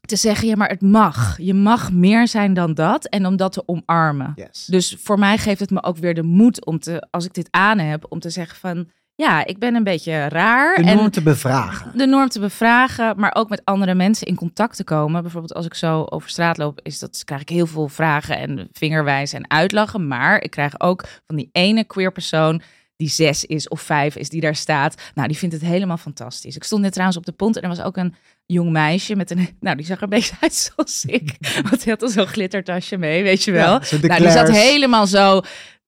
te 0.00 0.16
zeggen, 0.16 0.48
ja, 0.48 0.56
maar 0.56 0.68
het 0.68 0.82
mag. 0.82 1.38
Je 1.38 1.54
mag 1.54 1.92
meer 1.92 2.28
zijn 2.28 2.54
dan 2.54 2.74
dat 2.74 3.04
en 3.04 3.26
om 3.26 3.36
dat 3.36 3.52
te 3.52 3.62
omarmen. 3.66 4.32
Yes. 4.36 4.64
Dus 4.64 4.96
voor 5.00 5.18
mij 5.18 5.38
geeft 5.38 5.60
het 5.60 5.70
me 5.70 5.82
ook 5.82 5.96
weer 5.96 6.14
de 6.14 6.22
moed 6.22 6.64
om 6.66 6.78
te, 6.78 7.06
als 7.10 7.24
ik 7.24 7.34
dit 7.34 7.48
aan 7.50 7.78
heb, 7.78 8.06
om 8.08 8.20
te 8.20 8.30
zeggen 8.30 8.58
van, 8.58 8.88
ja, 9.16 9.46
ik 9.46 9.58
ben 9.58 9.74
een 9.74 9.84
beetje 9.84 10.28
raar. 10.28 10.76
De 10.76 10.82
en 10.82 10.96
norm 10.96 11.10
te 11.10 11.22
bevragen. 11.22 11.98
de 11.98 12.06
norm 12.06 12.28
te 12.28 12.40
bevragen, 12.40 13.20
maar 13.20 13.34
ook 13.34 13.48
met 13.48 13.60
andere 13.64 13.94
mensen 13.94 14.26
in 14.26 14.34
contact 14.34 14.76
te 14.76 14.84
komen. 14.84 15.22
Bijvoorbeeld 15.22 15.54
als 15.54 15.66
ik 15.66 15.74
zo 15.74 16.04
over 16.08 16.30
straat 16.30 16.58
loop, 16.58 16.80
is 16.82 16.98
dat, 16.98 17.22
krijg 17.24 17.40
ik 17.40 17.48
heel 17.48 17.66
veel 17.66 17.88
vragen 17.88 18.38
en 18.38 18.68
vingerwijzen 18.72 19.38
en 19.38 19.50
uitlachen. 19.50 20.06
Maar 20.06 20.42
ik 20.42 20.50
krijg 20.50 20.80
ook 20.80 21.04
van 21.26 21.36
die 21.36 21.48
ene 21.52 21.84
queer 21.84 22.12
persoon 22.12 22.62
die 22.96 23.08
zes 23.08 23.44
is 23.44 23.68
of 23.68 23.80
vijf 23.80 24.16
is, 24.16 24.28
die 24.28 24.40
daar 24.40 24.54
staat. 24.54 25.02
Nou, 25.14 25.28
die 25.28 25.36
vindt 25.36 25.54
het 25.54 25.64
helemaal 25.64 25.96
fantastisch. 25.96 26.56
Ik 26.56 26.64
stond 26.64 26.82
net 26.82 26.92
trouwens 26.92 27.18
op 27.18 27.26
de 27.26 27.32
pont 27.32 27.56
en 27.56 27.62
er 27.62 27.68
was 27.68 27.82
ook 27.82 27.96
een 27.96 28.14
jong 28.46 28.70
meisje 28.70 29.16
met 29.16 29.30
een... 29.30 29.48
Nou, 29.60 29.76
die 29.76 29.86
zag 29.86 29.96
er 29.96 30.02
een 30.02 30.08
beetje 30.08 30.36
uit 30.40 30.54
zoals 30.54 31.04
ik. 31.04 31.36
Want 31.62 31.82
die 31.82 31.92
had 31.92 32.02
al 32.02 32.08
zo'n 32.08 32.26
glittertasje 32.26 32.96
mee, 32.96 33.22
weet 33.22 33.44
je 33.44 33.52
wel. 33.52 33.80
Ja, 33.80 33.98
nou, 34.00 34.20
die 34.20 34.30
zat 34.30 34.50
helemaal 34.50 35.06
zo 35.06 35.40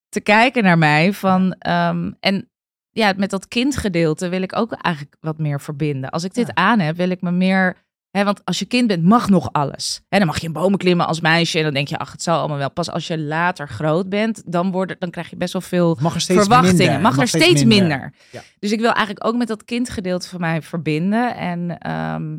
te 0.09 0.21
kijken 0.21 0.63
naar 0.63 0.77
mij 0.77 1.13
van... 1.13 1.53
ehm, 1.59 2.11
en 2.19 2.49
ja, 2.91 3.13
met 3.17 3.29
dat 3.29 3.47
kindgedeelte 3.47 4.29
wil 4.29 4.41
ik 4.41 4.55
ook 4.55 4.71
eigenlijk 4.71 5.15
wat 5.19 5.37
meer 5.37 5.61
verbinden. 5.61 6.09
Als 6.09 6.23
ik 6.23 6.33
dit 6.33 6.47
Ja. 6.47 6.53
aan 6.55 6.79
heb, 6.79 6.95
wil 6.95 7.09
ik 7.09 7.21
me 7.21 7.31
meer... 7.31 7.87
Hè, 8.09 8.23
want 8.23 8.45
als 8.45 8.59
je 8.59 8.65
kind 8.65 8.87
bent, 8.87 9.03
mag 9.03 9.29
nog 9.29 9.51
alles. 9.53 10.01
Hè, 10.07 10.17
dan 10.17 10.27
mag 10.27 10.39
je 10.39 10.47
in 10.47 10.53
bomen 10.53 10.79
klimmen 10.79 11.07
als 11.07 11.21
meisje. 11.21 11.57
En 11.57 11.63
dan 11.63 11.73
denk 11.73 11.87
je, 11.87 11.97
ach, 11.97 12.11
het 12.11 12.23
zal 12.23 12.39
allemaal 12.39 12.57
wel. 12.57 12.71
Pas 12.71 12.89
als 12.89 13.07
je 13.07 13.19
later 13.19 13.67
groot 13.69 14.09
bent, 14.09 14.51
dan, 14.51 14.71
worden, 14.71 14.95
dan 14.99 15.09
krijg 15.09 15.29
je 15.29 15.35
best 15.35 15.53
wel 15.53 15.61
veel 15.61 15.97
Mag 16.01 16.13
er 16.15 16.21
steeds 16.21 16.39
verwachtingen. 16.39 16.77
minder. 16.77 17.01
Mag 17.01 17.17
er 17.17 17.27
steeds 17.27 17.63
minder. 17.63 18.13
Ja. 18.31 18.41
Dus 18.59 18.71
ik 18.71 18.79
wil 18.79 18.91
eigenlijk 18.91 19.25
ook 19.25 19.35
met 19.35 19.47
dat 19.47 19.65
kindgedeelte 19.65 20.27
van 20.29 20.39
mij 20.39 20.61
verbinden. 20.61 21.35
En 21.35 21.77
ehm, 21.77 22.37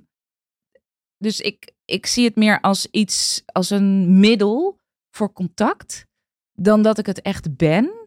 dus 1.18 1.40
ik, 1.40 1.72
ik 1.84 2.06
zie 2.06 2.24
het 2.24 2.36
meer 2.36 2.60
als 2.60 2.86
iets, 2.90 3.42
als 3.46 3.70
een 3.70 4.20
middel 4.20 4.78
voor 5.10 5.32
contact 5.32 6.06
dan 6.52 6.82
dat 6.82 6.98
ik 6.98 7.06
het 7.06 7.22
echt 7.22 7.56
ben. 7.56 7.99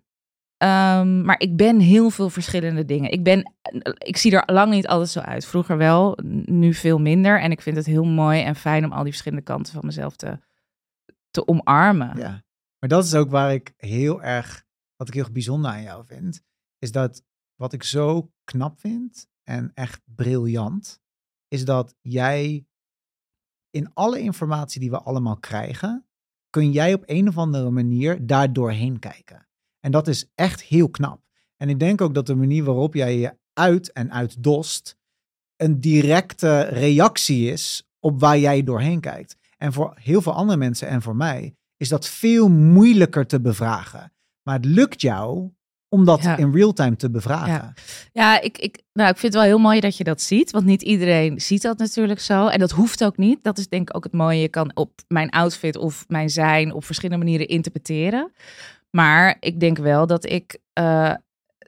Ehm, 0.63 1.21
maar 1.21 1.39
ik 1.39 1.55
ben 1.55 1.79
heel 1.79 2.09
veel 2.09 2.29
verschillende 2.29 2.85
dingen. 2.85 3.11
Ik, 3.11 3.23
ben, 3.23 3.53
ik 3.97 4.17
zie 4.17 4.31
er 4.31 4.53
lang 4.53 4.71
niet 4.71 4.87
altijd 4.87 5.09
zo 5.09 5.19
uit. 5.19 5.45
Vroeger 5.45 5.77
wel, 5.77 6.19
nu 6.45 6.73
veel 6.73 6.99
minder. 6.99 7.41
En 7.41 7.51
ik 7.51 7.61
vind 7.61 7.75
het 7.75 7.85
heel 7.85 8.05
mooi 8.05 8.41
en 8.41 8.55
fijn 8.55 8.85
om 8.85 8.91
al 8.91 9.01
die 9.03 9.11
verschillende 9.11 9.43
kanten 9.43 9.73
van 9.73 9.85
mezelf 9.85 10.15
te, 10.15 10.39
te 11.31 11.47
omarmen. 11.47 12.17
Ja, 12.17 12.43
maar 12.79 12.89
dat 12.89 13.05
is 13.05 13.15
ook 13.15 13.29
waar 13.29 13.53
ik 13.53 13.73
heel 13.77 14.21
erg, 14.21 14.65
wat 14.95 15.07
ik 15.07 15.13
heel 15.13 15.31
bijzonder 15.31 15.71
aan 15.71 15.81
jou 15.81 16.05
vind, 16.05 16.41
is 16.79 16.91
dat 16.91 17.23
wat 17.55 17.73
ik 17.73 17.83
zo 17.83 18.31
knap 18.43 18.79
vind 18.79 19.27
en 19.43 19.71
echt 19.73 20.01
briljant, 20.05 21.01
is 21.47 21.65
dat 21.65 21.95
jij 22.01 22.65
in 23.69 23.93
alle 23.93 24.19
informatie 24.19 24.79
die 24.79 24.89
we 24.89 24.99
allemaal 24.99 25.37
krijgen, 25.37 26.05
kun 26.49 26.71
jij 26.71 26.93
op 26.93 27.03
een 27.05 27.27
of 27.27 27.37
andere 27.37 27.69
manier 27.69 28.25
daar 28.25 28.53
doorheen 28.53 28.99
kijken. 28.99 29.47
En 29.83 29.91
dat 29.91 30.07
is 30.07 30.31
echt 30.35 30.63
heel 30.63 30.89
knap. 30.89 31.21
En 31.57 31.69
ik 31.69 31.79
denk 31.79 32.01
ook 32.01 32.13
dat 32.13 32.25
de 32.25 32.35
manier 32.35 32.63
waarop 32.63 32.93
jij 32.93 33.17
je 33.17 33.37
uit 33.53 33.91
en 33.91 34.11
uitdost 34.11 34.97
een 35.55 35.79
directe 35.79 36.61
reactie 36.61 37.51
is 37.51 37.87
op 37.99 38.19
waar 38.19 38.37
jij 38.37 38.63
doorheen 38.63 38.99
kijkt. 38.99 39.37
En 39.57 39.73
voor 39.73 39.93
heel 39.95 40.21
veel 40.21 40.33
andere 40.33 40.57
mensen 40.57 40.87
en 40.87 41.01
voor 41.01 41.15
mij 41.15 41.55
is 41.77 41.89
dat 41.89 42.07
veel 42.07 42.49
moeilijker 42.49 43.27
te 43.27 43.41
bevragen. 43.41 44.13
Maar 44.43 44.55
het 44.55 44.65
lukt 44.65 45.01
jou 45.01 45.51
om 45.89 46.05
dat 46.05 46.25
in 46.37 46.53
real 46.53 46.73
time 46.73 46.95
te 46.95 47.09
bevragen. 47.09 47.53
Ja, 47.53 47.73
ja 48.11 48.41
ik, 48.41 48.57
ik, 48.57 48.81
nou, 48.93 49.09
ik 49.09 49.17
vind 49.17 49.33
het 49.33 49.41
wel 49.41 49.51
heel 49.51 49.59
mooi 49.59 49.79
dat 49.79 49.97
je 49.97 50.03
dat 50.03 50.21
ziet. 50.21 50.51
Want 50.51 50.65
niet 50.65 50.81
iedereen 50.81 51.41
ziet 51.41 51.61
dat 51.61 51.77
natuurlijk 51.77 52.19
zo. 52.19 52.47
En 52.47 52.59
dat 52.59 52.71
hoeft 52.71 53.03
ook 53.03 53.17
niet. 53.17 53.43
Dat 53.43 53.57
is 53.57 53.67
denk 53.67 53.89
ik 53.89 53.95
ook 53.95 54.03
het 54.03 54.13
mooie. 54.13 54.41
Je 54.41 54.47
kan 54.47 54.71
op 54.73 54.91
mijn 55.07 55.29
outfit 55.29 55.75
of 55.75 56.05
mijn 56.07 56.29
zijn 56.29 56.73
op 56.73 56.85
verschillende 56.85 57.23
manieren 57.23 57.47
interpreteren. 57.47 58.31
Maar 58.95 59.37
ik 59.39 59.59
denk 59.59 59.77
wel 59.77 60.07
dat 60.07 60.25
ik 60.25 60.57
uh, 60.79 61.13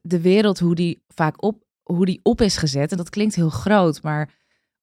de 0.01 0.21
wereld, 0.21 0.59
hoe 0.59 0.75
die 0.75 1.03
vaak 1.07 1.43
op, 1.43 1.63
hoe 1.83 2.05
die 2.05 2.19
op 2.23 2.41
is 2.41 2.57
gezet. 2.57 2.91
En 2.91 2.97
dat 2.97 3.09
klinkt 3.09 3.35
heel 3.35 3.49
groot, 3.49 4.01
maar 4.01 4.29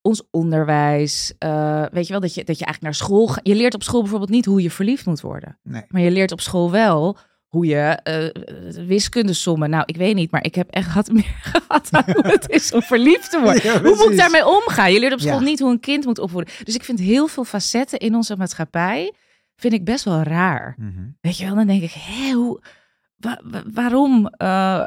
ons 0.01 0.23
onderwijs. 0.31 1.33
Uh, 1.39 1.85
weet 1.91 2.05
je 2.05 2.11
wel, 2.11 2.21
dat 2.21 2.33
je, 2.33 2.43
dat 2.43 2.59
je 2.59 2.65
eigenlijk 2.65 2.81
naar 2.81 3.07
school 3.07 3.27
gaat. 3.27 3.47
Je 3.47 3.55
leert 3.55 3.73
op 3.73 3.83
school 3.83 4.01
bijvoorbeeld 4.01 4.29
niet 4.29 4.45
hoe 4.45 4.61
je 4.61 4.71
verliefd 4.71 5.05
moet 5.05 5.21
worden. 5.21 5.59
Nee. 5.63 5.83
Maar 5.87 6.01
je 6.01 6.11
leert 6.11 6.31
op 6.31 6.41
school 6.41 6.71
wel 6.71 7.17
hoe 7.47 7.65
je 7.65 7.99
uh, 8.03 8.87
wiskunde 8.87 9.33
sommen. 9.33 9.69
Nou, 9.69 9.83
ik 9.85 9.95
weet 9.97 10.15
niet, 10.15 10.31
maar 10.31 10.43
ik 10.43 10.55
heb 10.55 10.69
echt 10.69 10.89
had 10.89 11.11
meer 11.21 11.35
gehad 11.41 11.87
aan 11.91 12.03
hoe 12.13 12.27
het 12.27 12.49
is 12.49 12.73
om 12.73 12.81
verliefd 12.81 13.31
te 13.31 13.39
worden. 13.39 13.81
hoe 13.85 13.95
moet 13.95 14.11
ik 14.11 14.17
daarmee 14.17 14.47
omgaan? 14.47 14.93
Je 14.93 14.99
leert 14.99 15.13
op 15.13 15.19
school 15.19 15.39
niet 15.39 15.59
hoe 15.59 15.71
een 15.71 15.79
kind 15.79 16.05
moet 16.05 16.19
opvoeden. 16.19 16.53
Dus 16.63 16.75
ik 16.75 16.83
vind 16.83 16.99
heel 16.99 17.27
veel 17.27 17.43
facetten 17.43 17.99
in 17.99 18.15
onze 18.15 18.35
maatschappij 18.37 19.13
vind 19.55 19.73
ik 19.73 19.85
best 19.85 20.03
wel 20.03 20.21
raar. 20.21 20.75
Mhm. 20.77 21.09
Weet 21.21 21.37
je 21.37 21.45
wel, 21.45 21.55
dan 21.55 21.67
denk 21.67 21.81
ik, 21.81 21.91
hé, 21.91 22.31
hoe, 22.31 22.61
waarom 23.73 24.33
uh, 24.37 24.83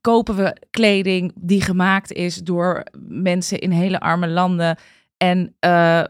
kopen 0.00 0.36
we 0.36 0.56
kleding 0.70 1.32
die 1.34 1.62
gemaakt 1.62 2.12
is 2.12 2.36
door 2.36 2.82
mensen 3.08 3.58
in 3.58 3.70
hele 3.70 4.00
arme 4.00 4.28
landen? 4.28 4.76
En 5.16 5.56
uh, 5.60 6.04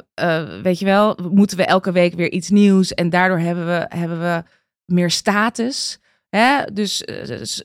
weet 0.63 0.79
je 0.79 0.85
wel, 0.85 1.19
moeten 1.33 1.57
we 1.57 1.65
elke 1.65 1.93
week 1.93 2.15
weer 2.15 2.31
iets 2.31 2.51
nieuws 2.51 2.95
en 2.95 3.11
daardoor 3.11 3.39
hebben 3.39 3.67
we, 3.67 3.87
hebben 3.89 4.21
we 4.21 4.43
meer 4.85 5.11
status. 5.11 6.01
Hè? 6.31 6.65
Dus, 6.73 7.07
dus 7.27 7.63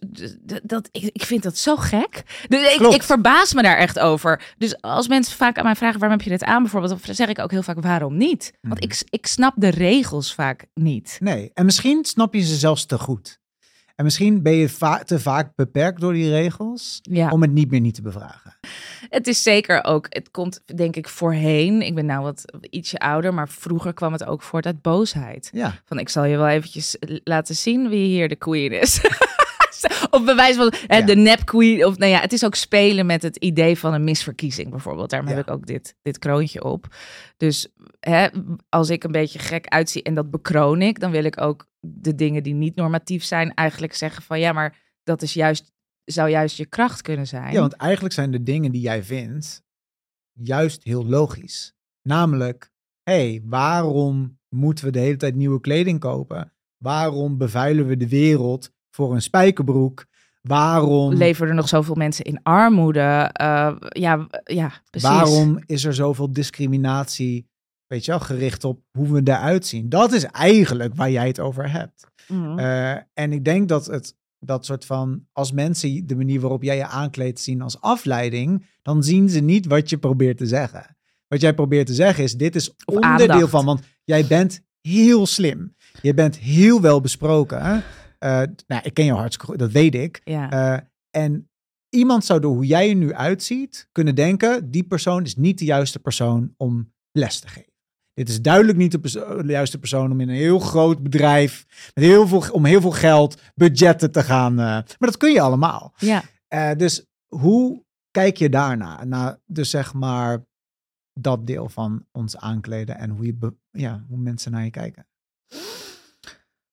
dat, 0.64 0.90
ik, 0.92 1.04
ik 1.04 1.24
vind 1.24 1.44
dat 1.44 1.58
zo 1.58 1.76
gek. 1.76 2.24
Dus 2.48 2.74
ik, 2.74 2.80
ik, 2.80 3.04
verbaas 3.04 3.54
me 3.54 3.62
daar 3.62 3.78
echt 3.78 4.00
over. 4.00 4.54
Dus 4.58 4.82
als 4.82 5.08
mensen 5.08 5.36
vaak 5.36 5.58
aan 5.58 5.64
mij 5.64 5.76
vragen 5.76 6.00
waarom 6.00 6.18
heb 6.18 6.28
je 6.28 6.34
dit 6.34 6.44
aan 6.44 6.62
bijvoorbeeld, 6.62 7.06
dan 7.06 7.16
zeg 7.16 7.28
ik 7.28 7.40
ook 7.40 7.52
heel 7.52 7.64
vaak 7.64 7.82
waarom 7.82 8.18
niet. 8.18 8.54
Want 8.62 8.80
mhm. 8.80 8.92
ik, 8.92 9.02
ik 9.10 9.28
snap 9.28 9.54
de 9.56 9.70
regels 9.70 10.34
vaak 10.34 10.66
niet. 10.74 11.18
Nee, 11.20 11.52
en 11.54 11.66
misschien 11.66 12.06
snap 12.06 12.34
je 12.34 12.42
ze 12.42 12.56
zelfs 12.56 12.86
te 12.86 13.00
goed. 13.00 13.42
En 13.96 14.04
misschien 14.04 14.42
ben 14.42 14.54
je 14.54 15.02
te 15.06 15.20
vaak 15.20 15.56
beperkt 15.56 16.02
door 16.02 16.14
die 16.14 16.30
regels 16.30 17.02
om 17.30 17.42
het 17.42 17.52
niet 17.52 17.72
meer 17.72 17.80
niet 17.80 17.96
te 17.96 18.02
bevragen. 18.02 18.56
Het 19.10 19.28
is 19.28 19.44
zeker 19.44 19.84
ook, 19.84 20.06
het 20.10 20.32
komt 20.32 20.62
denk 20.76 20.96
ik 20.96 21.10
voorheen. 21.10 21.82
Ik 21.82 21.96
ben 21.96 22.06
nou 22.06 22.24
wat 22.24 22.44
ietsje 22.70 23.00
ouder, 23.00 23.34
maar 23.34 23.50
vroeger 23.50 23.94
kwam 23.94 24.12
het 24.14 24.26
ook 24.26 24.42
voort 24.42 24.66
uit 24.66 24.82
boosheid. 24.82 25.50
Ja. 25.54 25.82
Van 25.86 26.00
ik 26.00 26.10
zal 26.10 26.26
je 26.26 26.38
wel 26.38 26.48
eventjes 26.48 26.98
laten 27.24 27.56
zien 27.56 27.90
wie 27.90 28.06
hier 28.06 28.28
de 28.28 28.36
queen 28.36 28.72
is. 28.72 29.02
of 30.10 30.26
bewijs 30.26 30.56
van 30.56 30.74
hè, 30.88 31.04
de 31.04 31.16
nep 31.16 31.46
queen. 31.46 31.86
Of 31.86 31.98
nou 31.98 32.12
ja, 32.12 32.20
het 32.20 32.34
is 32.34 32.46
ook 32.46 32.56
spelen 32.56 33.06
met 33.06 33.22
het 33.22 33.36
idee 33.36 33.78
van 33.78 33.94
een 33.94 34.04
misverkiezing 34.04 34.70
bijvoorbeeld. 34.70 35.10
Daarom 35.10 35.30
heb 35.30 35.40
ik 35.40 35.52
ook 35.52 35.66
dit, 35.66 35.96
dit 36.02 36.20
kroontje 36.20 36.64
op. 36.64 36.96
Dus 37.38 37.68
hè, 38.00 38.28
als 38.70 38.90
ik 38.90 39.04
een 39.04 39.12
beetje 39.12 39.40
gek 39.40 39.68
uitzie 39.68 40.04
en 40.04 40.14
dat 40.14 40.32
bekroon 40.32 40.82
ik, 40.82 41.00
dan 41.00 41.12
wil 41.12 41.24
ik 41.24 41.42
ook 41.42 41.68
de 41.80 42.16
dingen 42.16 42.44
die 42.44 42.54
niet 42.54 42.76
normatief 42.76 43.24
zijn 43.24 43.54
eigenlijk 43.54 43.94
zeggen 43.94 44.24
van 44.24 44.40
ja, 44.40 44.52
maar 44.52 44.78
dat 45.04 45.22
is 45.22 45.34
juist, 45.34 45.72
zou 46.04 46.30
juist 46.30 46.58
je 46.58 46.66
kracht 46.66 47.02
kunnen 47.02 47.28
zijn. 47.28 47.54
Ja, 47.54 47.60
want 47.60 47.74
eigenlijk 47.74 48.14
zijn 48.14 48.32
de 48.32 48.44
dingen 48.44 48.72
die 48.72 48.82
jij 48.82 49.04
vindt 49.04 49.64
juist 50.34 50.84
heel 50.84 51.06
logisch. 51.06 51.76
Namelijk, 52.02 52.72
hé, 53.04 53.14
hey, 53.30 53.42
waarom 53.46 54.40
moeten 54.50 54.86
we 54.86 54.92
de 54.92 55.00
hele 55.00 55.18
tijd 55.18 55.36
nieuwe 55.36 55.60
kleding 55.60 56.00
kopen? 56.00 56.54
Waarom 56.78 57.38
bevuilen 57.38 57.88
we 57.88 57.98
de 57.98 58.10
wereld 58.10 58.72
voor 58.96 59.14
een 59.14 59.22
spijkerbroek? 59.22 60.06
Waarom... 60.42 61.14
Leveren 61.14 61.50
er 61.50 61.56
nog 61.56 61.68
zoveel 61.68 61.96
mensen 61.96 62.26
in 62.26 62.40
armoede? 62.44 63.30
Uh, 63.42 63.76
ja, 63.80 64.28
ja, 64.44 64.72
precies. 64.90 65.10
Waarom 65.10 65.60
is 65.66 65.86
er 65.86 65.94
zoveel 65.94 66.32
discriminatie 66.32 67.52
weet 67.94 68.06
je 68.06 68.12
wel, 68.12 68.20
gericht 68.20 68.64
op 68.64 68.80
hoe 68.92 69.12
we 69.12 69.22
eruit 69.24 69.66
zien. 69.66 69.90
Dat 69.90 70.12
is 70.12 70.24
eigenlijk 70.24 70.96
waar 70.96 71.12
jij 71.12 71.28
het 71.28 71.40
over 71.40 71.72
hebt. 71.72 72.08
Mhm. 72.28 72.60
Eh, 72.60 72.92
en 73.14 73.32
ik 73.32 73.46
denk 73.46 73.70
dat 73.70 73.86
het 73.86 74.16
dat 74.40 74.66
soort 74.66 74.86
van, 74.86 75.26
als 75.32 75.52
mensen 75.52 76.08
de 76.08 76.16
manier 76.16 76.40
waarop 76.40 76.64
jij 76.64 76.76
je 76.76 76.88
aankleedt 76.88 77.40
zien 77.40 77.62
als 77.62 77.82
afleiding, 77.82 78.66
dan 78.82 79.04
zien 79.04 79.30
ze 79.30 79.40
niet 79.40 79.66
wat 79.66 79.90
je 79.90 79.98
probeert 79.98 80.38
te 80.38 80.46
zeggen. 80.46 80.98
Wat 81.28 81.42
jij 81.42 81.54
probeert 81.54 81.88
te 81.88 81.94
zeggen 81.94 82.24
is, 82.24 82.34
dit 82.34 82.56
is 82.56 82.76
onderdeel 82.86 83.48
van, 83.48 83.66
want 83.66 83.82
jij 84.04 84.26
bent 84.26 84.62
heel 84.82 85.26
slim. 85.26 85.76
Je 86.02 86.14
bent 86.14 86.38
heel 86.38 86.82
wel 86.82 87.02
besproken. 87.02 87.84
Uh, 88.24 88.42
nou, 88.68 88.82
ik 88.84 88.94
ken 88.94 89.06
jou 89.06 89.18
hartstikke 89.18 89.46
goed, 89.46 89.60
dat 89.60 89.72
weet 89.72 89.96
ik. 89.96 90.22
Ja. 90.24 90.74
Uh, 90.74 90.80
en 91.10 91.50
iemand 91.90 92.26
zou 92.26 92.40
door 92.40 92.54
hoe 92.54 92.66
jij 92.66 92.90
er 92.90 92.96
nu 92.96 93.14
uitziet 93.14 93.88
kunnen 93.92 94.16
denken, 94.16 94.72
die 94.72 94.84
persoon 94.84 95.24
is 95.24 95.36
niet 95.36 95.60
de 95.60 95.66
juiste 95.66 96.00
persoon 96.00 96.54
om 96.58 96.94
les 97.12 97.40
te 97.40 97.48
geven. 97.48 97.72
Dit 98.14 98.30
is 98.30 98.42
duidelijk 98.42 98.78
niet 98.78 98.92
de, 98.92 99.44
juiste 99.46 99.80
persoon 99.80 100.12
om 100.12 100.22
in 100.22 100.30
een 100.30 100.36
heel 100.36 100.60
groot 100.60 101.04
bedrijf, 101.04 101.66
met 101.94 102.04
heel 102.04 102.28
veel, 102.28 102.44
om 102.52 102.66
heel 102.66 102.82
veel 102.82 102.92
geld, 102.92 103.42
budgetten 103.56 104.12
te 104.12 104.24
gaan. 104.24 104.52
Uh, 104.52 104.58
maar 104.58 104.96
dat 105.00 105.18
kun 105.18 105.32
je 105.32 105.42
allemaal. 105.42 105.94
Ja. 105.98 106.24
Uh, 106.54 106.72
dus 106.78 107.06
hoe 107.28 107.84
kijk 108.12 108.38
je 108.38 108.50
daarna? 108.50 109.04
Naar 109.04 109.40
dus 109.46 109.70
zeg 109.70 109.94
maar 109.94 110.46
dat 111.20 111.48
deel 111.48 111.70
van 111.70 112.06
ons 112.12 112.38
aankleden 112.38 112.98
en 112.98 113.10
hoe, 113.10 113.26
je 113.26 113.54
ja, 113.72 114.06
hoe 114.08 114.18
mensen 114.18 114.52
naar 114.52 114.64
je 114.64 114.70
kijken. 114.70 115.08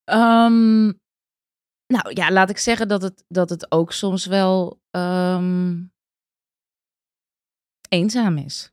Um, 0.05 1.01
nou 1.91 2.11
ja, 2.15 2.31
laat 2.31 2.51
ik 2.51 2.59
zeggen 2.59 2.89
dat 2.89 3.03
het, 3.03 3.25
dat 3.29 3.51
het 3.51 3.73
ook 3.73 3.93
soms 3.93 4.27
wel 4.27 4.81
um, 4.91 5.93
eenzaam 7.89 8.37
is. 8.37 8.73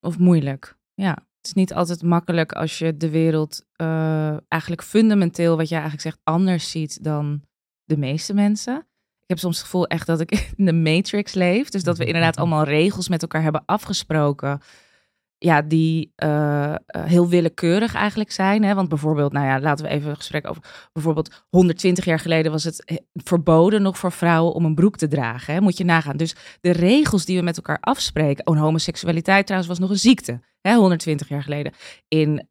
Of 0.00 0.18
moeilijk. 0.18 0.76
Ja. 0.94 1.10
Het 1.10 1.46
is 1.46 1.52
niet 1.52 1.74
altijd 1.74 2.02
makkelijk 2.02 2.52
als 2.52 2.78
je 2.78 2.96
de 2.96 3.10
wereld 3.10 3.66
uh, 3.76 4.36
eigenlijk 4.48 4.82
fundamenteel, 4.82 5.56
wat 5.56 5.68
jij 5.68 5.80
eigenlijk 5.80 6.08
zegt, 6.08 6.20
anders 6.24 6.70
ziet 6.70 7.04
dan 7.04 7.42
de 7.84 7.96
meeste 7.96 8.34
mensen. 8.34 8.76
Ik 9.20 9.28
heb 9.34 9.38
soms 9.38 9.56
het 9.56 9.64
gevoel 9.64 9.86
echt 9.86 10.06
dat 10.06 10.20
ik 10.20 10.30
in 10.56 10.64
de 10.64 10.72
Matrix 10.72 11.34
leef. 11.34 11.68
Dus 11.68 11.82
dat 11.82 11.98
we 11.98 12.04
inderdaad 12.04 12.36
allemaal 12.36 12.64
regels 12.64 13.08
met 13.08 13.22
elkaar 13.22 13.42
hebben 13.42 13.62
afgesproken 13.64 14.60
ja, 15.38 15.62
die 15.62 16.12
uh, 16.24 16.74
heel 16.90 17.28
willekeurig 17.28 17.94
eigenlijk 17.94 18.32
zijn. 18.32 18.64
Hè? 18.64 18.74
Want 18.74 18.88
bijvoorbeeld, 18.88 19.32
nou 19.32 19.46
ja, 19.46 19.60
laten 19.60 19.84
we 19.84 19.90
even 19.90 20.10
een 20.10 20.16
gesprek 20.16 20.48
over. 20.48 20.62
Bijvoorbeeld, 20.92 21.44
120 21.48 22.04
jaar 22.04 22.18
geleden 22.18 22.52
was 22.52 22.64
het 22.64 23.02
verboden 23.12 23.82
nog 23.82 23.98
voor 23.98 24.12
vrouwen 24.12 24.54
om 24.54 24.64
een 24.64 24.74
broek 24.74 24.96
te 24.96 25.08
dragen. 25.08 25.54
Hè? 25.54 25.60
Moet 25.60 25.78
je 25.78 25.84
nagaan. 25.84 26.16
Dus 26.16 26.36
de 26.60 26.70
regels 26.70 27.24
die 27.24 27.36
we 27.36 27.42
met 27.42 27.56
elkaar 27.56 27.78
afspreken. 27.80 28.46
Oh, 28.46 28.60
homoseksualiteit 28.60 29.46
trouwens 29.46 29.70
was 29.70 29.78
nog 29.78 29.90
een 29.90 29.98
ziekte. 29.98 30.40
Hè? 30.60 30.74
120 30.74 31.28
jaar 31.28 31.42
geleden. 31.42 31.72
In 32.08 32.46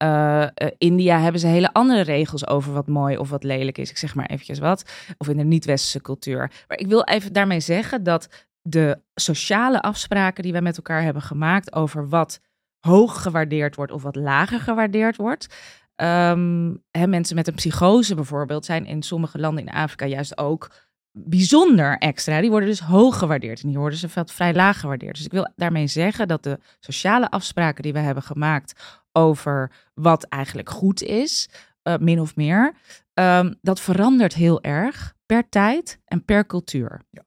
India 0.78 1.20
hebben 1.20 1.42
ze 1.42 1.48
hele 1.48 1.74
andere 1.74 2.02
regels 2.02 2.48
over 2.48 2.74
wat 2.74 2.88
mooi 2.88 3.18
of 3.18 3.30
wat 3.30 3.44
lelijk 3.44 3.78
is. 3.78 3.90
Ik 3.90 3.98
zeg 3.98 4.16
maar 4.16 4.26
eventjes 4.26 4.60
wat. 4.60 4.84
Of 5.18 5.28
in 5.28 5.38
de 5.38 5.44
niet-westerse 5.44 6.02
cultuur. 6.02 6.52
Maar 6.68 6.78
ik 6.78 6.88
wil 6.88 7.04
even 7.04 7.34
daarmee 7.34 7.60
zeggen 7.60 8.04
dat 8.04 8.46
de 8.62 9.02
sociale 9.16 9.82
afspraken 9.82 10.44
die 10.44 10.52
wij 10.52 10.62
met 10.62 10.78
elkaar 10.78 11.02
hebben 11.02 11.22
gemaakt 11.22 11.74
over 11.74 12.10
wat 12.10 12.40
hoog 12.88 13.22
gewaardeerd 13.22 13.76
wordt 13.76 13.92
of 13.92 14.04
wat 14.04 14.16
lager 14.16 14.60
gewaardeerd 14.60 15.16
wordt. 15.16 15.48
Um, 15.96 16.84
hè, 16.92 17.08
mensen 17.08 17.36
met 17.36 17.48
een 17.48 17.54
psychose 17.54 18.16
bijvoorbeeld 18.16 18.66
zijn 18.66 18.86
in 18.86 19.02
sommige 19.02 19.40
landen 19.40 19.66
in 19.66 19.74
Afrika 19.74 20.06
juist 20.06 20.38
ook 20.38 20.72
bijzonder 21.12 21.98
extra. 21.98 22.42
Die 22.42 22.50
worden 22.50 22.70
dus 22.70 22.80
hoog 22.80 23.18
gewaardeerd 23.18 23.62
en 23.62 23.70
hier 23.70 23.80
worden 23.80 24.00
ze 24.00 24.10
vrij 24.26 24.54
laag 24.54 24.80
gewaardeerd. 24.80 25.16
Dus 25.16 25.26
ik 25.26 25.32
wil 25.32 25.52
daarmee 25.56 25.88
zeggen 25.88 26.28
dat 26.28 26.44
de 26.44 26.60
sociale 26.80 27.30
afspraken 27.30 27.84
die 27.84 27.94
we 27.94 28.00
hebben 28.00 28.24
gemaakt 28.24 29.00
over 29.12 29.72
wat 29.94 30.24
eigenlijk 30.24 30.70
goed 30.70 31.02
is, 31.02 31.50
eh, 31.82 31.98
min 31.98 32.20
of 32.20 32.36
meer. 32.36 32.74
Ehm, 33.14 33.54
dat 33.62 33.80
verandert 33.80 34.34
heel 34.34 34.64
erg 34.64 35.14
per 35.26 35.50
tijd 35.50 36.00
en 36.06 36.26
per 36.26 36.46
cultuur. 36.46 37.02
Ja. 37.10 37.26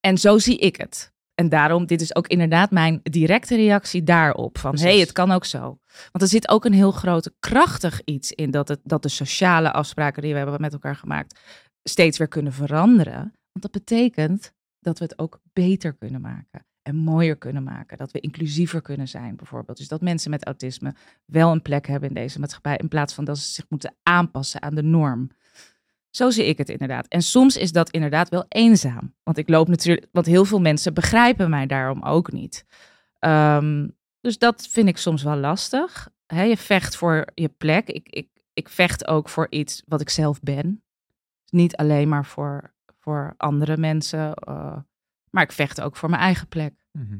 En 0.00 0.18
zo 0.18 0.38
zie 0.38 0.58
ik 0.58 0.76
het. 0.76 1.11
En 1.34 1.48
daarom, 1.48 1.86
dit 1.86 2.00
is 2.00 2.14
ook 2.14 2.26
inderdaad 2.26 2.70
mijn 2.70 3.00
directe 3.02 3.56
reactie 3.56 4.02
daarop. 4.02 4.58
Van, 4.58 4.76
hé, 4.76 4.82
hey, 4.82 4.98
het 4.98 5.12
kan 5.12 5.30
ook 5.30 5.44
zo. 5.44 5.60
Want 6.12 6.22
er 6.22 6.28
zit 6.28 6.48
ook 6.48 6.64
een 6.64 6.72
heel 6.72 6.92
grote, 6.92 7.34
krachtig 7.38 8.00
iets 8.04 8.32
in 8.32 8.50
dat, 8.50 8.68
het, 8.68 8.80
dat 8.82 9.02
de 9.02 9.08
sociale 9.08 9.72
afspraken 9.72 10.22
die 10.22 10.32
we 10.32 10.38
hebben 10.38 10.60
met 10.60 10.72
elkaar 10.72 10.96
gemaakt, 10.96 11.40
steeds 11.82 12.18
weer 12.18 12.28
kunnen 12.28 12.52
veranderen. 12.52 13.20
Want 13.52 13.62
dat 13.62 13.70
betekent 13.70 14.52
dat 14.78 14.98
we 14.98 15.04
het 15.04 15.18
ook 15.18 15.40
beter 15.52 15.94
kunnen 15.94 16.20
maken 16.20 16.66
en 16.82 16.96
mooier 16.96 17.36
kunnen 17.36 17.62
maken. 17.62 17.98
Dat 17.98 18.10
we 18.10 18.20
inclusiever 18.20 18.82
kunnen 18.82 19.08
zijn, 19.08 19.36
bijvoorbeeld. 19.36 19.78
Dus 19.78 19.88
dat 19.88 20.00
mensen 20.00 20.30
met 20.30 20.44
autisme 20.44 20.94
wel 21.24 21.52
een 21.52 21.62
plek 21.62 21.86
hebben 21.86 22.08
in 22.08 22.14
deze 22.14 22.38
maatschappij, 22.38 22.76
in 22.76 22.88
plaats 22.88 23.14
van 23.14 23.24
dat 23.24 23.38
ze 23.38 23.52
zich 23.52 23.64
moeten 23.68 23.94
aanpassen 24.02 24.62
aan 24.62 24.74
de 24.74 24.82
norm. 24.82 25.30
Zo 26.14 26.30
zie 26.30 26.44
ik 26.44 26.58
het 26.58 26.68
inderdaad. 26.68 27.06
En 27.08 27.22
soms 27.22 27.56
is 27.56 27.72
dat 27.72 27.90
inderdaad 27.90 28.28
wel 28.28 28.44
eenzaam. 28.48 29.14
Want 29.22 29.38
ik 29.38 29.48
loop 29.48 29.68
natuurlijk, 29.68 30.06
want 30.12 30.26
heel 30.26 30.44
veel 30.44 30.60
mensen 30.60 30.94
begrijpen 30.94 31.50
mij 31.50 31.66
daarom 31.66 32.02
ook 32.02 32.32
niet. 32.32 32.64
Ehm, 33.18 33.88
dus 34.20 34.38
dat 34.38 34.68
vind 34.68 34.88
ik 34.88 34.96
soms 34.96 35.22
wel 35.22 35.36
lastig. 35.36 36.08
je 36.26 36.56
vecht 36.56 36.96
voor 36.96 37.26
je 37.34 37.48
plek. 37.48 37.88
Ik, 37.88 38.08
ik, 38.08 38.28
ik 38.52 38.68
vecht 38.68 39.06
ook 39.06 39.28
voor 39.28 39.46
iets 39.50 39.82
wat 39.86 40.00
ik 40.00 40.10
zelf 40.10 40.40
ben. 40.40 40.84
Niet 41.50 41.76
alleen 41.76 42.08
maar 42.08 42.26
voor, 42.26 42.74
voor 42.98 43.34
andere 43.36 43.76
mensen. 43.76 44.34
Uh, 44.48 44.76
maar 45.30 45.42
ik 45.42 45.52
vecht 45.52 45.80
ook 45.80 45.96
voor 45.96 46.10
mijn 46.10 46.22
eigen 46.22 46.48
plek. 46.48 46.86
Mhm. 46.90 47.18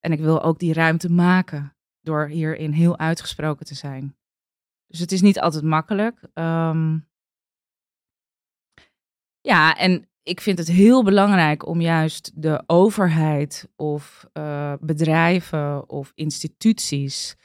En 0.00 0.12
ik 0.12 0.20
wil 0.20 0.42
ook 0.42 0.58
die 0.58 0.72
ruimte 0.72 1.10
maken 1.10 1.76
door 2.00 2.26
hierin 2.26 2.72
heel 2.72 2.98
uitgesproken 2.98 3.66
te 3.66 3.74
zijn. 3.74 4.16
Dus 4.86 5.00
het 5.00 5.12
is 5.12 5.20
niet 5.20 5.40
altijd 5.40 5.64
makkelijk. 5.64 6.22
Um, 6.34 7.07
ja, 9.40 9.76
en 9.76 10.08
ik 10.22 10.40
vind 10.40 10.58
het 10.58 10.68
heel 10.68 11.04
belangrijk 11.04 11.66
om 11.66 11.80
juist 11.80 12.30
de 12.34 12.62
overheid 12.66 13.68
of 13.76 14.26
uh, 14.34 14.72
bedrijven 14.80 15.88
of 15.88 16.12
instituties 16.14 17.36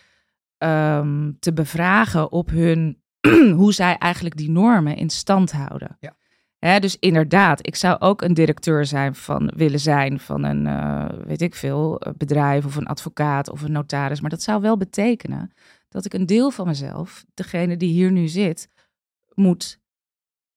um, 0.58 1.38
te 1.40 1.54
bevragen 1.54 2.32
op 2.32 2.50
hun 2.50 3.02
hoe 3.60 3.74
zij 3.74 3.98
eigenlijk 3.98 4.38
die 4.38 4.50
normen 4.50 4.96
in 4.96 5.10
stand 5.10 5.52
houden. 5.52 5.98
Ja. 6.00 6.80
Dus 6.80 6.98
inderdaad, 7.00 7.68
ik 7.68 7.76
zou 7.76 8.00
ook 8.00 8.22
een 8.22 8.34
directeur 8.34 8.86
zijn 8.86 9.16
van 9.16 9.52
willen 9.56 9.80
zijn 9.80 10.20
van 10.20 10.44
een, 10.44 10.66
uh, 10.66 11.06
weet 11.26 11.42
ik 11.42 11.56
veel, 11.56 12.02
bedrijf 12.18 12.66
of 12.66 12.76
een 12.76 12.86
advocaat 12.88 13.50
of 13.50 13.62
een 13.62 13.72
notaris. 13.72 14.22
Maar 14.22 14.30
dat 14.30 14.42
zou 14.42 14.62
wel 14.62 14.78
betekenen 14.78 15.52
dat 15.90 16.06
ik 16.06 16.14
een 16.14 16.26
deel 16.26 16.52
van 16.52 16.68
mezelf, 16.68 17.26
degene 17.34 17.78
die 17.78 17.92
hier 17.92 18.12
nu 18.12 18.28
zit, 18.28 18.70
moet 19.34 19.80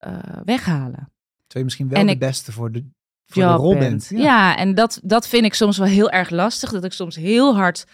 uh, 0.07 0.19
weghalen. 0.45 1.11
Je 1.58 1.64
misschien 1.64 1.88
wel 1.88 2.06
de 2.06 2.18
beste 2.18 2.52
voor 2.52 2.72
de, 2.72 2.84
voor 3.26 3.42
de 3.42 3.48
rol 3.48 3.78
bent. 3.78 4.06
Ja. 4.08 4.18
ja, 4.18 4.56
en 4.56 4.75
dat, 4.75 5.00
dat 5.02 5.28
vind 5.28 5.44
ik 5.44 5.54
soms 5.54 5.78
wel 5.78 5.86
heel 5.86 6.10
erg 6.10 6.30
lastig. 6.30 6.70
Dat 6.70 6.84
ik 6.84 6.92
soms 6.92 7.16
heel 7.16 7.56
hard 7.56 7.86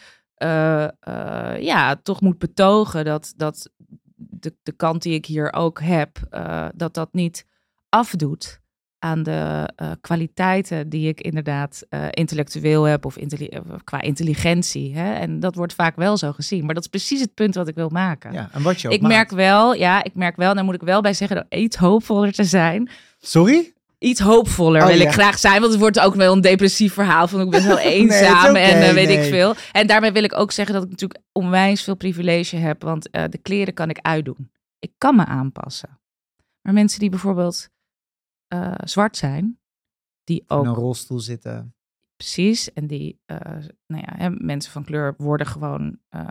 uh, 0.42 0.88
ja, 1.61 1.97
toch 2.02 2.21
moet 2.21 2.38
betogen 2.38 3.04
dat, 3.04 3.33
dat 3.37 3.71
de, 4.14 4.57
de 4.62 4.73
kant 4.73 5.02
die 5.02 5.14
ik 5.14 5.26
hier 5.26 5.52
ook 5.52 5.81
heb, 5.81 6.19
dat 6.75 6.95
dat 6.95 7.12
niet 7.12 7.47
afdoet 7.88 8.62
aan 9.02 9.23
de 9.23 9.68
uh, 9.82 9.90
kwaliteiten 10.00 10.88
die 10.88 11.09
ik 11.09 11.21
inderdaad 11.21 11.82
uh, 11.90 12.06
intellectueel 12.11 12.82
heb 12.82 13.04
of 13.04 13.16
intelli 13.16 13.49
qua 13.85 14.00
intelligentie. 14.00 14.97
Hè? 14.97 15.14
En 15.14 15.40
dat 15.40 15.54
wordt 15.54 15.75
vaak 15.75 15.97
wel 15.97 16.16
zo 16.16 16.32
gezien. 16.32 16.64
Maar 16.64 16.75
dat 16.75 16.82
is 16.82 16.88
precies 16.88 17.21
het 17.21 17.35
punt 17.35 17.54
wat 17.54 17.68
ik 17.68 17.75
wil 17.75 17.88
maken. 17.88 18.32
Ja, 18.32 18.49
en 18.52 18.62
wat 18.62 18.80
je 18.80 18.88
ook 18.88 18.94
ik 18.94 19.00
merk 19.00 19.30
wel, 19.30 19.75
ja, 19.75 20.04
ik 20.04 20.14
merk 20.14 20.37
wel, 20.37 20.54
dan 20.54 20.64
moet 20.64 20.75
ik 20.75 20.82
wel 20.82 21.00
bij 21.00 21.12
zeggen, 21.12 21.36
dat 21.36 21.60
iets 21.60 21.76
hoopvoller 21.76 22.32
te 22.32 22.45
zijn. 22.45 22.91
Sorry? 23.21 23.73
Iets 23.99 24.21
hoopvoller 24.21 24.82
oh, 24.82 24.86
wil 24.86 25.00
ik 25.00 25.12
graag 25.12 25.38
zijn, 25.38 25.60
want 25.60 25.73
het 25.73 25.80
wordt 25.80 26.00
ook 26.00 26.15
wel 26.15 26.32
een 26.32 26.41
depressief 26.41 26.93
verhaal 26.95 27.28
van 27.28 27.41
ik 27.41 27.50
ben 27.50 27.62
heel 27.62 27.78
eenzaam 27.99 28.56
en 28.56 28.88
uh, 28.88 28.93
weet 28.93 29.08
ik 29.08 29.23
veel. 29.23 29.54
En 29.73 29.86
daarmee 29.86 30.12
wil 30.12 30.25
ik 30.25 30.38
ook 30.38 30.52
zeggen 30.52 30.75
dat 30.75 30.84
ik 30.84 30.91
natuurlijk 30.91 31.21
onwijs 31.32 31.82
veel 31.82 31.97
privilege 31.97 32.56
heb, 32.56 32.82
want 32.82 33.08
de 33.12 33.38
kleren 33.43 33.75
kan 33.75 33.91
ik 33.91 33.99
uitdoen. 34.02 34.50
Ik 34.78 34.93
kan 34.99 35.17
me 35.17 35.25
aanpassen. 35.25 36.00
Maar 36.62 36.73
mensen 36.73 37.00
die 37.00 37.10
bijvoorbeeld 37.10 37.69
uh, 38.54 38.75
zwart 38.84 39.17
zijn. 39.17 39.58
Die 40.25 40.45
ook. 40.47 40.65
In 40.65 40.69
een 40.69 40.75
rolstoel 40.75 41.21
zitten. 41.21 41.75
Precies. 42.17 42.73
En 42.73 42.86
die, 42.86 43.21
uh, 43.26 43.38
nou 43.86 44.02
ja, 44.06 44.15
hè, 44.17 44.30
mensen 44.30 44.73
van 44.73 44.84
kleur 44.84 45.15
worden 45.17 45.47
gewoon 45.47 45.99
uh, 46.10 46.26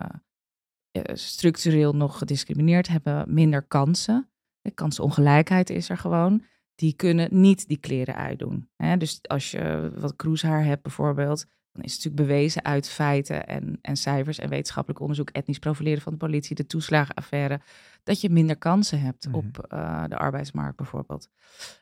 structureel 1.14 1.96
nog 1.96 2.18
gediscrimineerd, 2.18 2.88
hebben 2.88 3.34
minder 3.34 3.64
kansen. 3.64 4.30
De 4.62 4.72
kansongelijkheid 4.72 5.70
is 5.70 5.90
er 5.90 5.98
gewoon. 5.98 6.44
Die 6.76 6.94
kunnen 6.94 7.42
niet 7.42 7.68
die 7.68 7.78
kleren 7.78 8.16
uitdoen. 8.16 8.70
Hè? 8.76 8.98
Dus 8.98 9.20
als 9.22 9.52
je 9.52 9.92
wat 9.96 10.16
kroeshaar 10.16 10.64
hebt 10.64 10.82
bijvoorbeeld, 10.82 11.46
dan 11.72 11.84
is 11.84 11.94
het 11.94 12.04
natuurlijk 12.04 12.30
bewezen 12.30 12.64
uit 12.66 12.90
feiten 12.90 13.48
en, 13.48 13.78
en 13.82 13.98
cijfers 13.98 14.40
en 14.40 14.50
wetenschappelijk 14.50 15.00
onderzoek, 15.00 15.30
etnisch 15.30 15.60
profileren 15.60 16.02
van 16.02 16.12
de 16.12 16.18
politie, 16.18 16.56
de 16.56 16.66
toeslagenaffaire, 16.66 17.62
dat 18.04 18.22
je 18.22 18.30
minder 18.30 18.58
kansen 18.58 19.02
hebt 19.02 19.28
mhm. 19.28 19.36
op 19.36 19.68
uh, 19.74 20.04
de 20.08 20.18
arbeidsmarkt 20.18 20.78
bijvoorbeeld. 20.78 21.30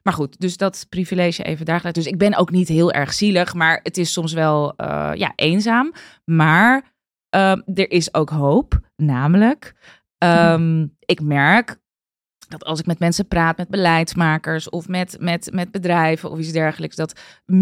Maar 0.03 0.13
goed, 0.13 0.39
dus 0.39 0.57
dat 0.57 0.85
privilege 0.89 1.43
even 1.43 1.65
daar 1.65 1.79
gelaten. 1.79 2.03
Dus 2.03 2.11
ik 2.11 2.17
ben 2.17 2.35
ook 2.35 2.51
niet 2.51 2.67
heel 2.67 2.91
erg 2.91 3.13
zielig, 3.13 3.53
maar 3.53 3.79
het 3.83 3.97
is 3.97 4.13
soms 4.13 4.33
wel 4.33 4.73
uh, 4.77 5.11
ja, 5.13 5.33
eenzaam. 5.35 5.93
Maar 6.25 6.93
uh, 7.35 7.51
er 7.51 7.91
is 7.91 8.13
ook 8.13 8.29
hoop, 8.29 8.79
namelijk 8.95 9.75
um, 10.17 10.95
ik 11.05 11.21
merk 11.21 11.79
dat 12.49 12.63
als 12.63 12.79
ik 12.79 12.85
met 12.85 12.99
mensen 12.99 13.27
praat, 13.27 13.57
met 13.57 13.69
beleidsmakers 13.69 14.69
of 14.69 14.87
met, 14.87 15.17
met, 15.19 15.49
met 15.53 15.71
bedrijven 15.71 16.31
of 16.31 16.39
iets 16.39 16.51
dergelijks, 16.51 16.95
dat 16.95 17.19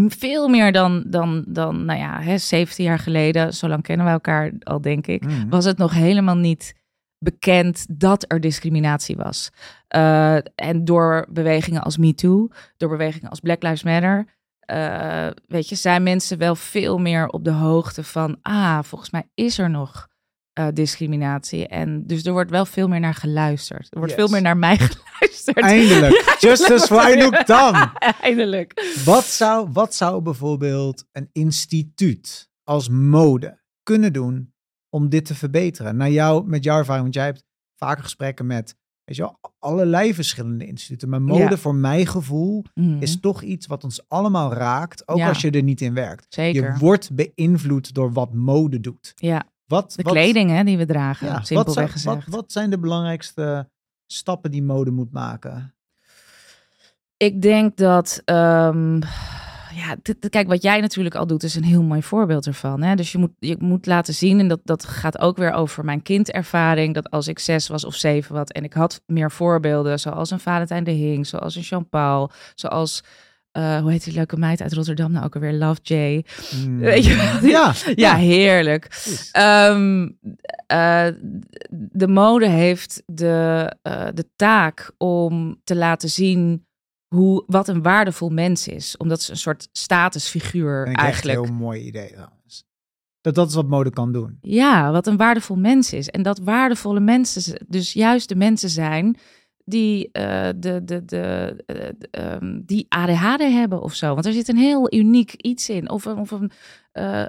veel 0.08 0.48
meer 0.48 0.72
dan, 0.72 1.04
dan, 1.06 1.44
dan 1.48 1.84
nou 1.84 1.98
ja, 1.98 2.20
hè, 2.20 2.38
17 2.38 2.84
jaar 2.84 2.98
geleden, 2.98 3.54
zo 3.54 3.68
lang 3.68 3.82
kennen 3.82 4.06
we 4.06 4.12
elkaar 4.12 4.52
al, 4.62 4.80
denk 4.80 5.06
ik, 5.06 5.24
mhm. 5.24 5.48
was 5.48 5.64
het 5.64 5.78
nog 5.78 5.92
helemaal 5.92 6.36
niet 6.36 6.74
bekend 7.18 7.86
dat 7.88 8.24
er 8.28 8.40
discriminatie 8.40 9.16
was. 9.16 9.50
Uh, 9.96 10.34
en 10.54 10.84
door 10.84 11.26
bewegingen 11.30 11.82
als 11.82 11.96
MeToo, 11.96 12.48
door 12.76 12.88
bewegingen 12.88 13.30
als 13.30 13.40
Black 13.40 13.62
Lives 13.62 13.82
Matter, 13.82 14.26
uh, 14.72 15.26
weet 15.46 15.68
je, 15.68 15.74
zijn 15.74 16.02
mensen 16.02 16.38
wel 16.38 16.54
veel 16.54 16.98
meer 16.98 17.28
op 17.28 17.44
de 17.44 17.50
hoogte 17.50 18.04
van, 18.04 18.38
ah, 18.42 18.82
volgens 18.82 19.10
mij 19.10 19.28
is 19.34 19.58
er 19.58 19.70
nog 19.70 20.08
uh, 20.58 20.66
discriminatie. 20.72 21.68
En 21.68 22.06
dus 22.06 22.24
er 22.24 22.32
wordt 22.32 22.50
wel 22.50 22.66
veel 22.66 22.88
meer 22.88 23.00
naar 23.00 23.14
geluisterd. 23.14 23.86
Er 23.90 23.98
wordt 23.98 24.14
veel 24.14 24.28
meer 24.28 24.42
naar 24.42 24.56
mij 24.56 24.78
geluisterd. 24.88 25.58
Eindelijk. 25.58 26.36
Justice 26.40 26.86
for 26.86 26.98
Anouk 26.98 27.46
dan. 27.46 27.90
Eindelijk. 28.20 29.00
Wat 29.04 29.24
zou, 29.24 29.68
wat 29.72 29.94
zou 29.94 30.22
bijvoorbeeld 30.22 31.04
een 31.12 31.28
instituut 31.32 32.50
als 32.64 32.88
mode 32.88 33.60
kunnen 33.82 34.12
doen 34.12 34.52
om 34.88 35.08
dit 35.08 35.24
te 35.24 35.34
verbeteren? 35.34 35.96
Naar 35.96 36.10
jou, 36.10 36.46
met 36.46 36.64
jouw 36.64 36.78
ervaring, 36.78 37.02
want 37.02 37.14
jij 37.14 37.24
hebt 37.24 37.44
vaker 37.76 38.02
gesprekken 38.02 38.46
met 38.46 38.76
weet 39.08 39.16
je 39.16 39.22
wel, 39.22 39.38
allerlei 39.58 40.14
verschillende 40.14 40.66
instituten. 40.66 41.08
Maar 41.08 41.22
mode, 41.22 41.58
voor 41.58 41.74
mijn 41.74 42.06
gevoel, 42.06 42.64
mhm. 42.74 43.02
is 43.02 43.20
toch 43.20 43.42
iets 43.42 43.66
wat 43.66 43.84
ons 43.84 44.08
allemaal 44.08 44.52
raakt, 44.52 45.08
ook 45.08 45.20
als 45.20 45.40
je 45.40 45.50
er 45.50 45.62
niet 45.62 45.80
in 45.80 45.94
werkt. 45.94 46.26
Zeker. 46.28 46.72
Je 46.72 46.78
wordt 46.78 47.10
beïnvloed 47.12 47.94
door 47.94 48.12
wat 48.12 48.34
mode 48.34 48.80
doet. 48.80 49.12
Ja. 49.16 49.46
Wat, 49.66 49.92
de 49.96 50.02
kleding 50.02 50.50
hè, 50.50 50.64
die 50.64 50.78
we 50.78 50.86
dragen, 50.86 51.26
ja, 51.26 51.42
simpelweg 51.42 51.84
wat 51.84 51.92
gezegd. 51.92 52.24
Wat, 52.24 52.34
wat 52.34 52.52
zijn 52.52 52.70
de 52.70 52.78
belangrijkste 52.78 53.70
stappen 54.06 54.50
die 54.50 54.62
mode 54.62 54.90
moet 54.90 55.12
maken? 55.12 55.74
Ik 57.16 57.42
denk 57.42 57.76
dat, 57.76 58.22
um, 58.24 59.00
ja, 59.78 59.96
kijk, 60.28 60.48
wat 60.48 60.62
jij 60.62 60.80
natuurlijk 60.80 61.14
al 61.14 61.26
doet, 61.26 61.42
is 61.42 61.54
een 61.54 61.64
heel 61.64 61.82
mooi 61.82 62.02
voorbeeld 62.02 62.46
ervan. 62.46 62.82
Hè? 62.82 62.94
Dus 62.94 63.12
je 63.12 63.18
moet, 63.18 63.32
je 63.38 63.56
moet 63.58 63.86
laten 63.86 64.14
zien, 64.14 64.38
en 64.38 64.48
dat, 64.48 64.60
dat 64.64 64.84
gaat 64.84 65.18
ook 65.18 65.36
weer 65.36 65.52
over 65.52 65.84
mijn 65.84 66.02
kindervaring, 66.02 66.94
dat 66.94 67.10
als 67.10 67.28
ik 67.28 67.38
zes 67.38 67.68
was 67.68 67.84
of 67.84 67.94
zeven 67.94 68.34
was 68.34 68.48
en 68.48 68.64
ik 68.64 68.72
had 68.72 69.02
meer 69.06 69.30
voorbeelden, 69.30 70.00
zoals 70.00 70.30
een 70.30 70.40
Valentijn 70.40 70.84
de 70.84 70.90
Hing, 70.90 71.26
zoals 71.26 71.54
een 71.54 71.62
Jean-Paul, 71.62 72.30
zoals 72.54 73.02
uh, 73.52 73.80
hoe 73.80 73.90
heet 73.90 74.04
die 74.04 74.14
leuke 74.14 74.36
meid 74.36 74.62
uit 74.62 74.72
Rotterdam 74.72 75.12
nou 75.12 75.24
ook 75.24 75.34
alweer? 75.34 75.52
Love 75.52 75.80
J. 75.82 76.24
Mm. 76.66 76.78
Weet 76.78 77.04
je 77.04 77.38
Ja, 77.42 77.72
ja, 77.94 78.16
heerlijk. 78.16 78.88
Um, 79.36 80.18
uh, 80.72 81.06
de 81.70 82.08
mode 82.08 82.48
heeft 82.48 83.02
de, 83.06 83.72
uh, 83.82 84.06
de 84.14 84.24
taak 84.36 84.90
om 84.98 85.60
te 85.64 85.76
laten 85.76 86.08
zien 86.08 86.66
hoe, 87.08 87.44
wat 87.46 87.68
een 87.68 87.82
waardevol 87.82 88.28
mens 88.28 88.68
is. 88.68 88.96
Omdat 88.96 89.22
ze 89.22 89.30
een 89.30 89.36
soort 89.36 89.68
statusfiguur 89.72 90.86
en 90.86 90.94
eigenlijk. 90.94 91.38
Een 91.38 91.44
heel 91.44 91.54
mooi 91.54 91.80
idee 91.80 92.12
trouwens. 92.12 92.66
Dat 93.20 93.34
dat 93.34 93.48
is 93.48 93.54
wat 93.54 93.68
mode 93.68 93.90
kan 93.90 94.12
doen. 94.12 94.38
Ja, 94.40 94.92
wat 94.92 95.06
een 95.06 95.16
waardevol 95.16 95.56
mens 95.56 95.92
is. 95.92 96.08
En 96.08 96.22
dat 96.22 96.38
waardevolle 96.38 97.00
mensen 97.00 97.66
dus 97.68 97.92
juist 97.92 98.28
de 98.28 98.36
mensen 98.36 98.70
zijn 98.70 99.16
die, 99.68 100.08
uh, 100.12 100.48
de, 100.56 100.84
de, 100.84 101.04
de, 101.04 101.56
uh, 102.12 102.32
um, 102.32 102.62
die 102.66 102.86
ADHD 102.88 103.40
hebben 103.40 103.82
of 103.82 103.94
zo. 103.94 104.14
Want 104.14 104.26
er 104.26 104.32
zit 104.32 104.48
een 104.48 104.56
heel 104.56 104.94
uniek 104.94 105.32
iets 105.32 105.68
in. 105.68 105.90
Of, 105.90 106.06
of 106.06 106.30
een, 106.30 106.50
uh, 106.94 107.24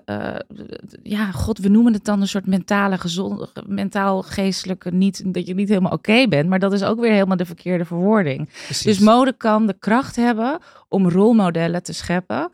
ja, 1.04 1.32
god, 1.32 1.60
we 1.60 1.70
noemen 1.70 1.94
het 1.94 2.06
dan 2.06 2.22
een 2.22 2.28
soort 2.28 2.48
mentale 2.48 2.98
gezond, 2.98 3.52
mentaal 3.68 4.22
geestelijke, 4.22 4.92
niet 4.92 5.34
dat 5.34 5.48
je 5.48 5.54
niet 5.54 5.70
helemaal 5.70 5.92
oké 5.92 6.28
bent, 6.28 6.50
maar 6.50 6.60
dat 6.60 6.74
is 6.74 6.84
ook 6.84 7.00
weer 7.00 7.12
helemaal 7.12 7.38
de 7.38 7.46
verkeerde 7.46 7.86
verwoording. 7.86 8.50
Precies. 8.66 8.84
Dus 8.84 9.00
mode 9.00 9.34
kan 9.34 9.68
de 9.68 9.76
kracht 9.80 10.16
hebben 10.16 10.60
om 10.88 11.10
rolmodellen 11.10 11.84
te 11.84 11.94
scheppen 11.94 12.52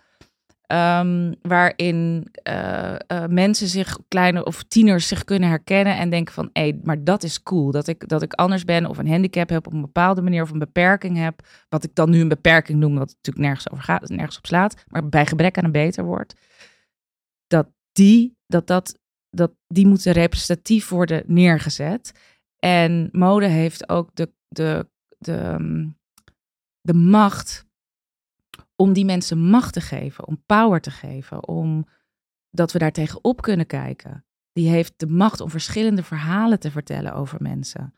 Um, 0.67 1.35
waarin 1.41 2.27
uh, 2.49 2.95
uh, 3.11 3.25
mensen 3.25 3.67
zich, 3.67 3.97
kleine 4.07 4.45
of 4.45 4.63
tieners, 4.63 5.07
zich 5.07 5.23
kunnen 5.23 5.49
herkennen 5.49 5.97
en 5.97 6.09
denken 6.09 6.33
van, 6.33 6.49
hé, 6.53 6.61
hey, 6.61 6.79
maar 6.83 7.03
dat 7.03 7.23
is 7.23 7.43
cool. 7.43 7.71
Dat 7.71 7.87
ik, 7.87 8.07
dat 8.07 8.21
ik 8.21 8.33
anders 8.33 8.63
ben 8.63 8.85
of 8.85 8.97
een 8.97 9.09
handicap 9.09 9.49
heb 9.49 9.67
op 9.67 9.73
een 9.73 9.81
bepaalde 9.81 10.21
manier 10.21 10.41
of 10.41 10.51
een 10.51 10.59
beperking 10.59 11.17
heb. 11.17 11.47
Wat 11.69 11.83
ik 11.83 11.95
dan 11.95 12.09
nu 12.09 12.21
een 12.21 12.27
beperking 12.27 12.79
noem, 12.79 12.95
wat 12.95 13.07
natuurlijk 13.07 13.45
nergens 13.45 13.71
over 13.71 13.83
gaat, 13.83 14.09
nergens 14.09 14.37
op 14.37 14.45
slaat. 14.45 14.83
Maar 14.87 15.09
bij 15.09 15.25
gebrek 15.25 15.57
aan 15.57 15.63
een 15.63 15.71
beter 15.71 16.03
woord. 16.03 16.33
Dat 17.47 17.67
die, 17.91 18.37
dat 18.47 18.67
dat, 18.67 18.99
dat 19.29 19.51
die 19.67 19.87
moeten 19.87 20.11
representatief 20.11 20.89
worden 20.89 21.23
neergezet. 21.27 22.11
En 22.59 23.09
mode 23.11 23.47
heeft 23.47 23.89
ook 23.89 24.09
de, 24.13 24.33
de, 24.47 24.87
de, 25.17 25.57
de 26.81 26.93
macht 26.93 27.64
om 28.75 28.93
die 28.93 29.05
mensen 29.05 29.39
macht 29.39 29.73
te 29.73 29.81
geven, 29.81 30.27
om 30.27 30.43
power 30.45 30.81
te 30.81 30.91
geven, 30.91 31.47
om 31.47 31.87
dat 32.49 32.71
we 32.71 32.79
daar 32.79 32.91
tegenop 32.91 33.41
kunnen 33.41 33.67
kijken. 33.67 34.25
Die 34.51 34.69
heeft 34.69 34.93
de 34.97 35.07
macht 35.07 35.41
om 35.41 35.49
verschillende 35.49 36.03
verhalen 36.03 36.59
te 36.59 36.71
vertellen 36.71 37.13
over 37.13 37.41
mensen. 37.41 37.93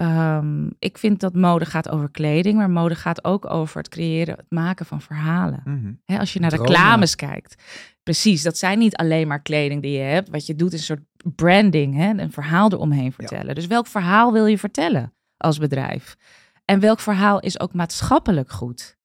Um, 0.00 0.70
ik 0.78 0.98
vind 0.98 1.20
dat 1.20 1.34
mode 1.34 1.64
gaat 1.64 1.88
over 1.88 2.10
kleding, 2.10 2.56
maar 2.56 2.70
mode 2.70 2.94
gaat 2.94 3.24
ook 3.24 3.50
over 3.50 3.76
het 3.76 3.88
creëren, 3.88 4.36
het 4.36 4.50
maken 4.50 4.86
van 4.86 5.00
verhalen. 5.00 5.60
Mm 5.64 6.00
als 6.06 6.32
je 6.32 6.40
naar 6.40 6.50
Dromen. 6.50 6.68
reclames 6.68 7.14
kijkt, 7.14 7.62
precies, 8.02 8.42
dat 8.42 8.58
zijn 8.58 8.78
niet 8.78 8.96
alleen 8.96 9.28
maar 9.28 9.42
kleding 9.42 9.82
die 9.82 9.92
je 9.92 10.02
hebt. 10.02 10.28
Wat 10.28 10.46
je 10.46 10.54
doet 10.54 10.72
is 10.72 10.78
een 10.78 10.96
soort 10.96 11.34
branding, 11.34 11.94
hè, 11.94 12.08
een 12.08 12.32
verhaal 12.32 12.72
eromheen 12.72 13.12
vertellen. 13.12 13.46
Ja. 13.46 13.54
Dus 13.54 13.66
welk 13.66 13.86
verhaal 13.86 14.32
wil 14.32 14.46
je 14.46 14.58
vertellen 14.58 15.14
als 15.36 15.58
bedrijf? 15.58 16.16
En 16.64 16.80
welk 16.80 17.00
verhaal 17.00 17.40
is 17.40 17.60
ook 17.60 17.72
maatschappelijk 17.72 18.50
goed? 18.50 18.97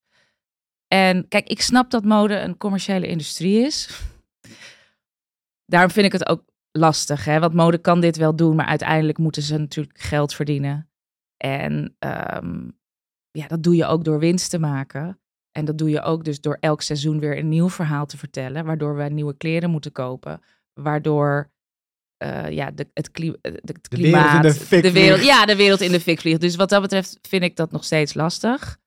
En 0.94 1.28
kijk, 1.28 1.48
ik 1.48 1.62
snap 1.62 1.92
dat 1.92 2.04
mode 2.04 2.36
een 2.40 2.58
commerciële 2.58 3.08
industrie 3.08 3.66
is. 3.66 4.02
Daarom 5.66 5.92
vind 5.92 6.06
ik 6.06 6.12
het 6.12 6.28
ook 6.30 6.44
lastig, 6.72 7.26
hè? 7.26 7.40
want 7.40 7.54
mode 7.54 7.78
kan 7.78 8.02
dit 8.02 8.18
wel 8.18 8.36
doen, 8.36 8.56
maar 8.56 8.66
uiteindelijk 8.66 9.18
moeten 9.18 9.42
ze 9.42 9.58
natuurlijk 9.58 10.00
geld 10.00 10.34
verdienen. 10.34 10.90
En 11.38 11.96
um, 12.00 12.78
ja, 13.32 13.48
dat 13.48 13.64
doe 13.64 13.76
je 13.76 13.86
ook 13.86 14.04
door 14.04 14.20
winst 14.20 14.50
te 14.50 14.60
maken. 14.60 15.20
En 15.52 15.66
dat 15.66 15.78
doe 15.78 15.90
je 15.90 16.02
ook 16.02 16.24
dus 16.24 16.42
door 16.42 16.58
elk 16.60 16.82
seizoen 16.82 17.20
weer 17.20 17.38
een 17.38 17.50
nieuw 17.50 17.70
verhaal 17.70 18.06
te 18.06 18.18
vertellen, 18.18 18.66
waardoor 18.66 18.96
we 18.96 19.04
nieuwe 19.04 19.38
kleren 19.38 19.70
moeten 19.70 19.92
kopen, 19.92 20.42
waardoor 20.74 21.52
uh, 22.24 22.50
ja, 22.50 22.72
de, 22.72 22.88
het, 22.94 23.12
kli 23.12 23.36
de, 23.42 23.60
het 23.62 23.88
klimaat, 23.88 24.44
de 24.44 24.52
wereld, 24.52 24.72
in 24.72 24.82
de, 24.82 24.88
de 24.88 24.92
wereld, 24.92 25.24
ja, 25.24 25.46
de 25.46 25.56
wereld 25.56 25.82
in 25.82 25.92
de 25.92 26.00
fik 26.00 26.20
vliegt. 26.20 26.42
Dus 26.42 26.56
wat 26.56 26.70
dat 26.70 26.82
betreft 26.82 27.20
vind 27.22 27.44
ik 27.44 27.56
dat 27.56 27.72
nog 27.72 27.84
steeds 27.84 28.14
lastig. 28.14 28.82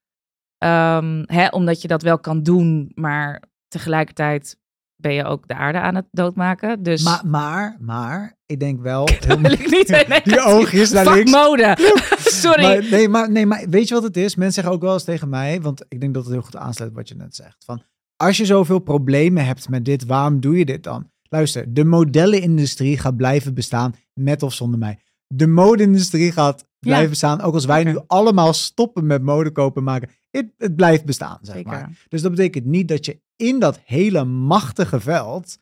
Um, 0.66 1.22
hè, 1.26 1.46
omdat 1.48 1.83
je 1.83 1.88
dat 1.88 2.02
wel 2.02 2.18
kan 2.18 2.42
doen, 2.42 2.92
maar 2.94 3.42
tegelijkertijd 3.68 4.59
ben 4.96 5.12
je 5.12 5.24
ook 5.24 5.48
de 5.48 5.55
aarde 5.55 5.81
aan 5.81 5.94
het 5.94 6.07
doodmaken. 6.11 6.83
Dus... 6.83 7.02
Maar, 7.02 7.26
maar, 7.26 7.76
maar, 7.81 8.37
ik 8.46 8.61
denk 8.61 8.81
wel... 8.81 9.09
Heel... 9.26 9.40
wil 9.40 9.52
ik 9.52 9.70
niet 9.70 9.88
nee, 9.88 10.20
Die 10.35 10.40
oogjes 10.40 10.90
naar 10.90 11.14
links. 11.14 11.33
mode. 11.33 11.76
Sorry. 12.18 12.62
Maar, 12.62 12.90
nee, 12.90 13.09
maar, 13.09 13.31
nee, 13.31 13.46
maar 13.46 13.66
weet 13.68 13.88
je 13.88 13.94
wat 13.94 14.02
het 14.02 14.16
is? 14.16 14.35
Mensen 14.35 14.55
zeggen 14.55 14.72
ook 14.72 14.83
wel 14.83 14.92
eens 14.92 15.05
tegen 15.05 15.29
mij, 15.29 15.61
want 15.61 15.85
ik 15.88 16.00
denk 16.00 16.14
dat 16.14 16.24
het 16.24 16.33
heel 16.33 16.42
goed 16.42 16.57
aansluit 16.57 16.92
wat 16.92 17.09
je 17.09 17.14
net 17.14 17.35
zegt. 17.35 17.64
Van, 17.64 17.83
als 18.16 18.37
je 18.37 18.44
zoveel 18.44 18.79
problemen 18.79 19.46
hebt 19.46 19.68
met 19.68 19.85
dit, 19.85 20.05
waarom 20.05 20.40
doe 20.40 20.59
je 20.59 20.64
dit 20.64 20.83
dan? 20.83 21.11
Luister, 21.29 21.74
de 21.74 21.85
modellenindustrie 21.85 22.98
gaat 22.98 23.16
blijven 23.16 23.55
bestaan 23.55 23.94
met 24.12 24.42
of 24.42 24.52
zonder 24.52 24.79
mij. 24.79 24.98
De 25.26 25.46
mode-industrie 25.46 26.33
gaat 26.33 26.66
blijven 26.87 27.05
ja. 27.05 27.11
bestaan, 27.11 27.40
ook 27.40 27.55
als 27.55 27.64
wij 27.64 27.81
okay. 27.81 27.92
nu 27.92 28.01
allemaal 28.07 28.53
stoppen 28.53 29.07
met 29.07 29.22
mode 29.22 29.51
kopen 29.51 29.83
maken 29.83 30.09
het, 30.37 30.53
het 30.59 30.77
blijft 30.77 31.05
bestaan, 31.05 31.38
zeg 31.42 31.55
Zeker. 31.55 31.70
maar. 31.70 31.90
Dus 32.09 32.22
dat 32.22 32.31
betekent 32.31 32.64
niet 32.64 32.88
dat 32.88 33.07
je 33.07 33.20
in 33.37 33.59
dat 33.59 33.81
hele 33.85 34.25
machtige 34.25 35.01
veld 35.01 35.59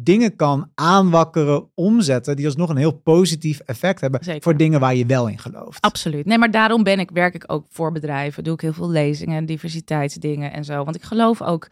dingen 0.00 0.36
kan 0.36 0.70
aanwakkeren, 0.74 1.70
omzetten, 1.74 2.36
die 2.36 2.46
alsnog 2.46 2.68
een 2.68 2.76
heel 2.76 2.92
positief 2.92 3.58
effect 3.58 4.00
hebben 4.00 4.24
Zeker. 4.24 4.42
voor 4.42 4.56
dingen 4.56 4.80
waar 4.80 4.94
je 4.94 5.06
wel 5.06 5.28
in 5.28 5.38
gelooft. 5.38 5.80
Absoluut. 5.80 6.26
Nee, 6.26 6.38
maar 6.38 6.50
daarom 6.50 6.82
ben 6.82 6.98
ik, 6.98 7.10
werk 7.10 7.34
ik 7.34 7.44
ook 7.46 7.66
voor 7.68 7.92
bedrijven, 7.92 8.44
doe 8.44 8.54
ik 8.54 8.60
heel 8.60 8.72
veel 8.72 8.90
lezingen, 8.90 9.46
diversiteitsdingen 9.46 10.52
en 10.52 10.64
zo. 10.64 10.84
Want 10.84 10.96
ik 10.96 11.02
geloof 11.02 11.42
ook 11.42 11.68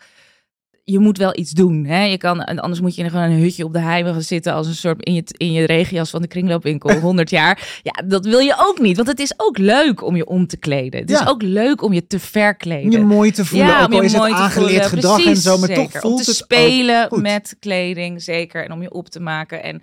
je 0.88 0.98
moet 0.98 1.18
wel 1.18 1.38
iets 1.38 1.50
doen. 1.50 1.84
Hè? 1.84 2.04
Je 2.04 2.16
kan, 2.16 2.44
anders 2.44 2.80
moet 2.80 2.94
je 2.94 3.10
gewoon 3.10 3.30
een 3.30 3.40
hutje 3.40 3.64
op 3.64 3.72
de 3.72 3.80
heime 3.80 4.12
gaan 4.12 4.22
zitten 4.22 4.52
als 4.52 4.66
een 4.66 4.74
soort 4.74 5.04
in 5.04 5.14
je, 5.14 5.22
in 5.26 5.52
je 5.52 5.66
regenjas 5.66 6.10
van 6.10 6.22
de 6.22 6.28
kringloopwinkel 6.28 7.00
100 7.00 7.30
jaar. 7.30 7.80
Ja, 7.82 8.02
dat 8.06 8.24
wil 8.24 8.38
je 8.38 8.54
ook 8.58 8.78
niet. 8.78 8.96
Want 8.96 9.08
het 9.08 9.18
is 9.18 9.34
ook 9.36 9.58
leuk 9.58 10.02
om 10.02 10.16
je 10.16 10.26
om 10.26 10.46
te 10.46 10.56
kleden. 10.56 11.00
Het 11.00 11.10
ja. 11.10 11.20
is 11.20 11.28
ook 11.28 11.42
leuk 11.42 11.82
om 11.82 11.92
je 11.92 12.06
te 12.06 12.18
verkleden. 12.18 12.84
Om 12.84 12.90
je 12.90 13.14
mooi 13.14 13.30
te 13.30 13.44
voelen. 13.44 13.68
Ja, 13.68 13.82
ook 13.82 13.92
al 13.92 14.02
is 14.02 14.12
het 14.12 14.22
aangeleerd 14.22 14.86
gedrag 14.86 15.22
Precies, 15.22 15.44
en 15.44 15.50
zo. 15.50 15.58
Maar 15.58 15.68
zeker. 15.68 15.90
toch 15.90 16.00
voelt 16.00 16.18
om 16.18 16.22
te 16.22 16.30
het 16.30 16.38
spelen 16.38 17.20
met 17.22 17.56
kleding, 17.60 18.22
zeker. 18.22 18.64
En 18.64 18.72
om 18.72 18.82
je 18.82 18.92
op 18.92 19.08
te 19.08 19.20
maken. 19.20 19.62
En 19.62 19.82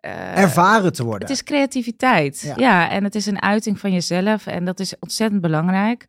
uh, 0.00 0.38
ervaren 0.38 0.92
te 0.92 1.04
worden. 1.04 1.28
Het 1.28 1.36
is 1.36 1.44
creativiteit. 1.44 2.40
Ja. 2.40 2.54
ja. 2.56 2.90
en 2.90 3.04
het 3.04 3.14
is 3.14 3.26
een 3.26 3.42
uiting 3.42 3.80
van 3.80 3.92
jezelf. 3.92 4.46
En 4.46 4.64
dat 4.64 4.80
is 4.80 4.94
ontzettend 5.00 5.40
belangrijk. 5.40 6.06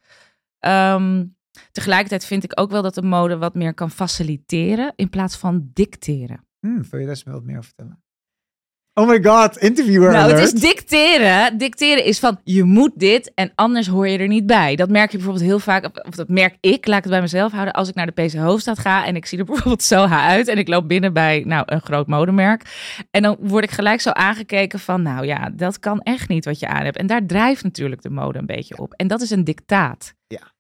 Um, 0.60 1.36
Tegelijkertijd 1.72 2.26
vind 2.26 2.44
ik 2.44 2.60
ook 2.60 2.72
wel 2.72 2.82
dat 2.82 2.96
de 2.96 3.02
mode 3.02 3.38
wat 3.38 3.56
meer 3.56 3.74
kan 3.74 3.92
faciliteren 3.92 4.94
in 4.96 5.10
plaats 5.10 5.36
van 5.38 5.70
dicteren. 5.74 6.46
Hmm, 6.60 6.84
wil 6.90 7.00
je 7.00 7.06
daar 7.06 7.16
eens 7.16 7.24
wat 7.24 7.44
meer 7.44 7.58
over 7.58 7.64
vertellen? 7.76 8.04
Oh 8.96 9.08
my 9.08 9.24
god, 9.24 9.58
interviewer 9.58 10.12
Nou, 10.12 10.24
alert. 10.24 10.40
het 10.40 10.54
is 10.54 10.62
dicteren. 10.62 11.58
Dicteren 11.58 12.06
is 12.06 12.20
van, 12.20 12.40
je 12.44 12.64
moet 12.64 12.92
dit 12.96 13.32
en 13.34 13.52
anders 13.56 13.88
hoor 13.88 14.08
je 14.08 14.18
er 14.18 14.28
niet 14.28 14.46
bij. 14.46 14.76
Dat 14.76 14.90
merk 14.90 15.12
je 15.12 15.18
bijvoorbeeld 15.18 15.46
heel 15.46 15.60
vaak, 15.60 16.06
of 16.08 16.16
dat 16.16 16.30
merk 16.30 16.58
ik, 16.60 16.88
laat 16.88 16.98
ik 16.98 17.04
het 17.04 17.12
bij 17.12 17.22
mezelf 17.22 17.52
houden, 17.52 17.74
als 17.74 17.90
ik 17.90 17.96
naar 17.96 18.12
de 18.14 18.24
PC 18.24 18.34
Hoofdstad 18.34 18.80
ga 18.80 19.06
en 19.06 19.16
ik 19.16 19.26
zie 19.26 19.38
er 19.38 19.46
bijvoorbeeld 19.54 19.84
zo 19.84 20.06
uit 20.06 20.48
en 20.48 20.58
ik 20.58 20.68
loop 20.68 20.88
binnen 20.88 21.14
bij, 21.14 21.44
nou, 21.46 21.64
een 21.66 21.82
groot 21.82 22.08
modemerk. 22.08 22.64
En 23.12 23.22
dan 23.22 23.38
word 23.40 23.64
ik 23.64 23.72
gelijk 23.72 24.02
zo 24.02 24.10
aangekeken 24.10 24.80
van, 24.80 25.02
nou 25.02 25.26
ja, 25.26 25.50
dat 25.54 25.80
kan 25.80 26.02
echt 26.02 26.28
niet 26.28 26.46
wat 26.46 26.60
je 26.60 26.68
aan 26.68 26.84
hebt. 26.84 26.98
En 26.98 27.08
daar 27.08 27.26
drijft 27.26 27.64
natuurlijk 27.64 28.02
de 28.02 28.10
mode 28.10 28.40
een 28.40 28.46
beetje 28.46 28.78
op. 28.78 28.94
En 28.94 29.08
dat 29.08 29.22
is 29.22 29.30
een 29.30 29.44
dictaat. 29.44 30.14
Ja 30.28 30.53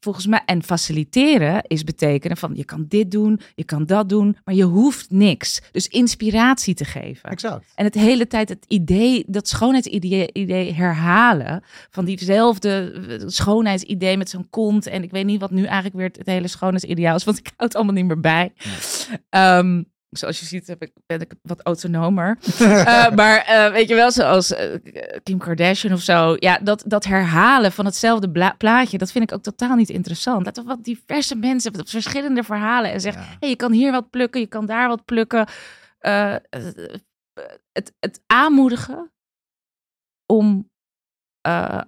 volgens 0.00 0.26
mij, 0.26 0.42
en 0.46 0.62
faciliteren 0.62 1.62
is 1.62 1.84
betekenen 1.84 2.36
van 2.36 2.50
je 2.54 2.64
kan 2.64 2.84
dit 2.88 3.10
doen, 3.10 3.40
je 3.54 3.64
kan 3.64 3.86
dat 3.86 4.08
doen, 4.08 4.36
maar 4.44 4.54
je 4.54 4.64
hoeft 4.64 5.10
niks. 5.10 5.62
Dus 5.72 5.88
inspiratie 5.88 6.74
te 6.74 6.84
geven. 6.84 7.30
Exact. 7.30 7.72
En 7.74 7.84
het 7.84 7.94
hele 7.94 8.26
tijd 8.26 8.48
het 8.48 8.64
idee, 8.68 9.24
dat 9.26 9.48
schoonheidsidee 9.48 10.32
idee 10.32 10.72
herhalen 10.72 11.62
van 11.90 12.04
diezelfde 12.04 12.92
schoonheidsidee 13.26 14.16
met 14.16 14.30
zo'n 14.30 14.50
kont. 14.50 14.86
En 14.86 15.02
ik 15.02 15.10
weet 15.10 15.24
niet 15.24 15.40
wat 15.40 15.50
nu 15.50 15.64
eigenlijk 15.64 15.96
weer 15.96 16.10
het 16.12 16.26
hele 16.26 16.48
schoonheidsideaal 16.48 17.16
is, 17.16 17.24
want 17.24 17.38
ik 17.38 17.46
houd 17.46 17.68
het 17.68 17.74
allemaal 17.74 17.94
niet 17.94 18.06
meer 18.06 18.20
bij. 18.20 18.52
Ja. 19.30 19.58
Um, 19.58 19.86
zoals 20.10 20.40
je 20.40 20.46
ziet 20.46 20.66
heb 20.66 20.82
ik, 20.82 20.92
ben 21.06 21.20
ik 21.20 21.34
wat 21.42 21.62
autonomer. 21.62 22.38
uh, 22.60 23.10
maar 23.20 23.48
uh, 23.50 23.72
weet 23.72 23.88
je 23.88 23.94
wel, 23.94 24.10
zoals 24.10 24.50
uh, 24.50 24.74
Kim 25.22 25.38
Kardashian 25.38 25.92
of 25.92 26.00
zo. 26.00 26.36
Ja, 26.38 26.58
dat, 26.58 26.84
dat 26.86 27.04
herhalen 27.04 27.72
van 27.72 27.84
hetzelfde 27.84 28.54
plaatje, 28.56 28.98
dat 28.98 29.12
vind 29.12 29.30
ik 29.30 29.36
ook 29.36 29.42
totaal 29.42 29.76
niet 29.76 29.90
interessant. 29.90 30.44
Laten 30.44 30.62
we 30.62 30.68
wat 30.68 30.84
diverse 30.84 31.34
mensen 31.34 31.72
met 31.72 31.90
verschillende 31.90 32.42
verhalen 32.42 32.92
en 32.92 33.00
zeggen, 33.00 33.22
ja. 33.22 33.36
hey, 33.40 33.48
je 33.48 33.56
kan 33.56 33.72
hier 33.72 33.92
wat 33.92 34.10
plukken, 34.10 34.40
je 34.40 34.46
kan 34.46 34.66
daar 34.66 34.88
wat 34.88 35.04
plukken. 35.04 35.48
het, 37.72 37.92
het 37.98 38.20
aanmoedigen 38.26 39.12
om 40.26 40.70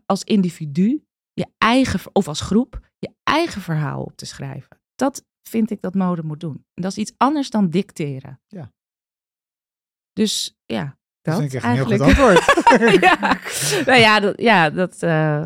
als 0.06 0.24
individu 0.24 1.04
je 1.32 1.46
eigen, 1.58 2.00
of 2.12 2.28
als 2.28 2.40
groep, 2.40 2.80
je 2.98 3.10
eigen 3.22 3.60
verhaal 3.60 4.02
op 4.02 4.16
te 4.16 4.26
schrijven. 4.26 4.80
Dat 4.94 5.24
vind 5.42 5.70
ik 5.70 5.80
dat 5.80 5.94
mode 5.94 6.22
moet 6.22 6.40
doen. 6.40 6.64
En 6.74 6.82
dat 6.82 6.90
is 6.90 6.98
iets 6.98 7.12
anders 7.16 7.50
dan 7.50 7.70
dicteren. 7.70 8.40
Ja. 8.48 8.72
Dus 10.12 10.58
ja, 10.66 10.98
dat, 11.22 11.34
dat 11.34 11.44
is 11.44 11.54
een 11.54 11.60
eigenlijk. 11.60 12.02
heel 12.02 12.14
goed 12.14 12.34
antwoord. 12.40 13.00
ja. 13.04 13.38
Nou 13.86 13.98
ja, 13.98 14.20
dat, 14.20 14.40
ja, 14.40 14.70
dat 14.70 15.02
uh... 15.02 15.42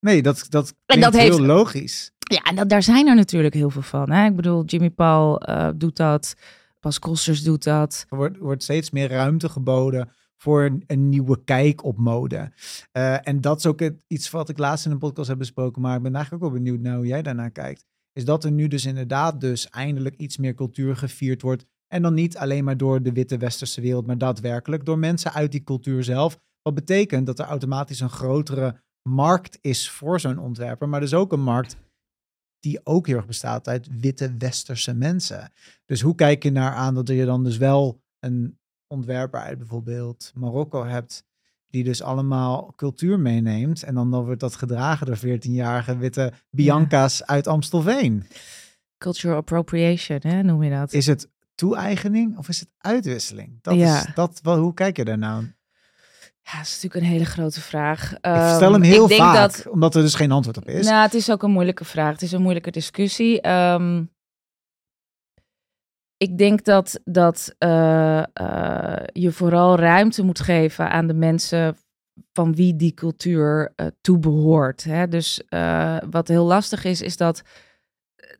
Nee, 0.00 0.22
dat, 0.22 0.46
dat 0.48 0.74
en 0.86 1.00
dat 1.00 1.12
heel 1.12 1.22
heeft, 1.22 1.38
logisch. 1.38 2.12
Ja, 2.18 2.42
en 2.42 2.56
dat, 2.56 2.68
daar 2.68 2.82
zijn 2.82 3.06
er 3.06 3.14
natuurlijk 3.14 3.54
heel 3.54 3.70
veel 3.70 3.82
van. 3.82 4.10
Hè? 4.10 4.26
Ik 4.26 4.36
bedoel, 4.36 4.64
Jimmy 4.64 4.90
Paul 4.90 5.48
uh, 5.48 5.68
doet 5.76 5.96
dat. 5.96 6.34
Bas 6.80 6.98
Kosters 6.98 7.42
doet 7.42 7.64
dat. 7.64 8.06
Er 8.08 8.16
wordt, 8.16 8.38
wordt 8.38 8.62
steeds 8.62 8.90
meer 8.90 9.08
ruimte 9.08 9.48
geboden 9.48 10.10
voor 10.36 10.64
een, 10.64 10.84
een 10.86 11.08
nieuwe 11.08 11.44
kijk 11.44 11.84
op 11.84 11.98
mode. 11.98 12.52
Uh, 12.92 13.28
en 13.28 13.40
dat 13.40 13.58
is 13.58 13.66
ook 13.66 13.80
het, 13.80 14.02
iets 14.06 14.30
wat 14.30 14.48
ik 14.48 14.58
laatst 14.58 14.86
in 14.86 14.90
een 14.90 14.98
podcast 14.98 15.28
heb 15.28 15.38
besproken. 15.38 15.82
Maar 15.82 15.96
ik 15.96 16.02
ben 16.02 16.14
eigenlijk 16.14 16.44
ook 16.44 16.50
wel 16.50 16.60
benieuwd 16.62 16.80
naar 16.80 16.96
hoe 16.96 17.06
jij 17.06 17.22
daarnaar 17.22 17.50
kijkt 17.50 17.84
is 18.16 18.24
dat 18.24 18.44
er 18.44 18.50
nu 18.50 18.68
dus 18.68 18.84
inderdaad 18.84 19.40
dus 19.40 19.70
eindelijk 19.70 20.16
iets 20.16 20.36
meer 20.36 20.54
cultuur 20.54 20.96
gevierd 20.96 21.42
wordt. 21.42 21.66
En 21.86 22.02
dan 22.02 22.14
niet 22.14 22.36
alleen 22.36 22.64
maar 22.64 22.76
door 22.76 23.02
de 23.02 23.12
witte 23.12 23.36
westerse 23.36 23.80
wereld, 23.80 24.06
maar 24.06 24.18
daadwerkelijk 24.18 24.84
door 24.84 24.98
mensen 24.98 25.32
uit 25.32 25.52
die 25.52 25.64
cultuur 25.64 26.04
zelf. 26.04 26.38
Wat 26.62 26.74
betekent 26.74 27.26
dat 27.26 27.38
er 27.38 27.44
automatisch 27.44 28.00
een 28.00 28.10
grotere 28.10 28.80
markt 29.08 29.58
is 29.60 29.90
voor 29.90 30.20
zo'n 30.20 30.38
ontwerper, 30.38 30.88
maar 30.88 31.00
dus 31.00 31.14
ook 31.14 31.32
een 31.32 31.42
markt 31.42 31.76
die 32.58 32.80
ook 32.84 33.06
heel 33.06 33.16
erg 33.16 33.26
bestaat 33.26 33.68
uit 33.68 34.00
witte 34.00 34.36
westerse 34.38 34.94
mensen. 34.94 35.52
Dus 35.84 36.00
hoe 36.00 36.14
kijk 36.14 36.42
je 36.42 36.50
naar 36.50 36.72
aan 36.72 36.94
dat 36.94 37.08
je 37.08 37.24
dan 37.24 37.44
dus 37.44 37.56
wel 37.56 38.02
een 38.18 38.58
ontwerper 38.86 39.40
uit 39.40 39.58
bijvoorbeeld 39.58 40.32
Marokko 40.34 40.84
hebt, 40.84 41.24
die 41.76 41.84
dus 41.84 42.02
allemaal 42.02 42.72
cultuur 42.76 43.18
meeneemt 43.20 43.82
en 43.82 43.94
dan, 43.94 44.10
dan 44.10 44.24
wordt 44.24 44.40
dat 44.40 44.54
gedragen 44.54 45.06
door 45.06 45.16
14-jarige 45.18 45.96
witte 45.96 46.32
Bianca's 46.50 47.22
uit 47.24 47.46
Amstelveen. 47.46 48.24
Cultural 48.98 49.36
appropriation, 49.36 50.18
hè, 50.22 50.42
noem 50.42 50.62
je 50.62 50.70
dat. 50.70 50.92
Is 50.92 51.06
het 51.06 51.28
toe-eigening 51.54 52.38
of 52.38 52.48
is 52.48 52.60
het 52.60 52.68
uitwisseling? 52.78 53.58
Dat 53.62 53.74
Ja. 53.74 53.98
is 53.98 54.14
dat, 54.14 54.38
wel, 54.42 54.58
hoe 54.58 54.74
kijk 54.74 54.96
je 54.96 55.04
daar 55.04 55.18
nou? 55.18 55.42
Ja, 56.42 56.52
dat 56.56 56.66
is 56.66 56.74
natuurlijk 56.74 56.94
een 57.04 57.10
hele 57.10 57.24
grote 57.24 57.60
vraag. 57.60 58.12
Ik 58.12 58.18
stel 58.54 58.72
hem 58.72 58.82
Ehm, 58.82 58.90
heel 58.92 59.02
ik 59.02 59.08
denk 59.08 59.20
vaak, 59.20 59.34
Dat, 59.36 59.66
omdat 59.68 59.94
er 59.94 60.02
dus 60.02 60.14
geen 60.14 60.32
antwoord 60.32 60.56
op 60.56 60.68
is. 60.68 60.86
nou, 60.86 61.02
het 61.02 61.14
is 61.14 61.30
ook 61.30 61.42
een 61.42 61.50
moeilijke 61.50 61.84
vraag. 61.84 62.12
Het 62.12 62.22
is 62.22 62.32
een 62.32 62.42
moeilijke 62.42 62.70
discussie. 62.70 63.40
Ehm, 63.40 64.04
ik 66.16 66.38
denk 66.38 66.64
dat, 66.64 67.00
dat 67.04 67.54
eh, 67.58 68.18
eh, 68.32 69.04
je 69.12 69.32
vooral 69.32 69.78
ruimte 69.78 70.22
moet 70.24 70.40
geven 70.40 70.90
aan 70.90 71.06
de 71.06 71.14
mensen 71.14 71.76
van 72.32 72.54
wie 72.54 72.76
die 72.76 72.94
cultuur 72.94 73.72
eh 73.76 73.86
toebehoort. 74.00 74.84
Hè? 74.84 75.08
Dus 75.08 75.42
wat 76.10 76.28
heel 76.28 76.44
lastig 76.44 76.84
is, 76.84 77.02
is 77.02 77.16
dat 77.16 77.42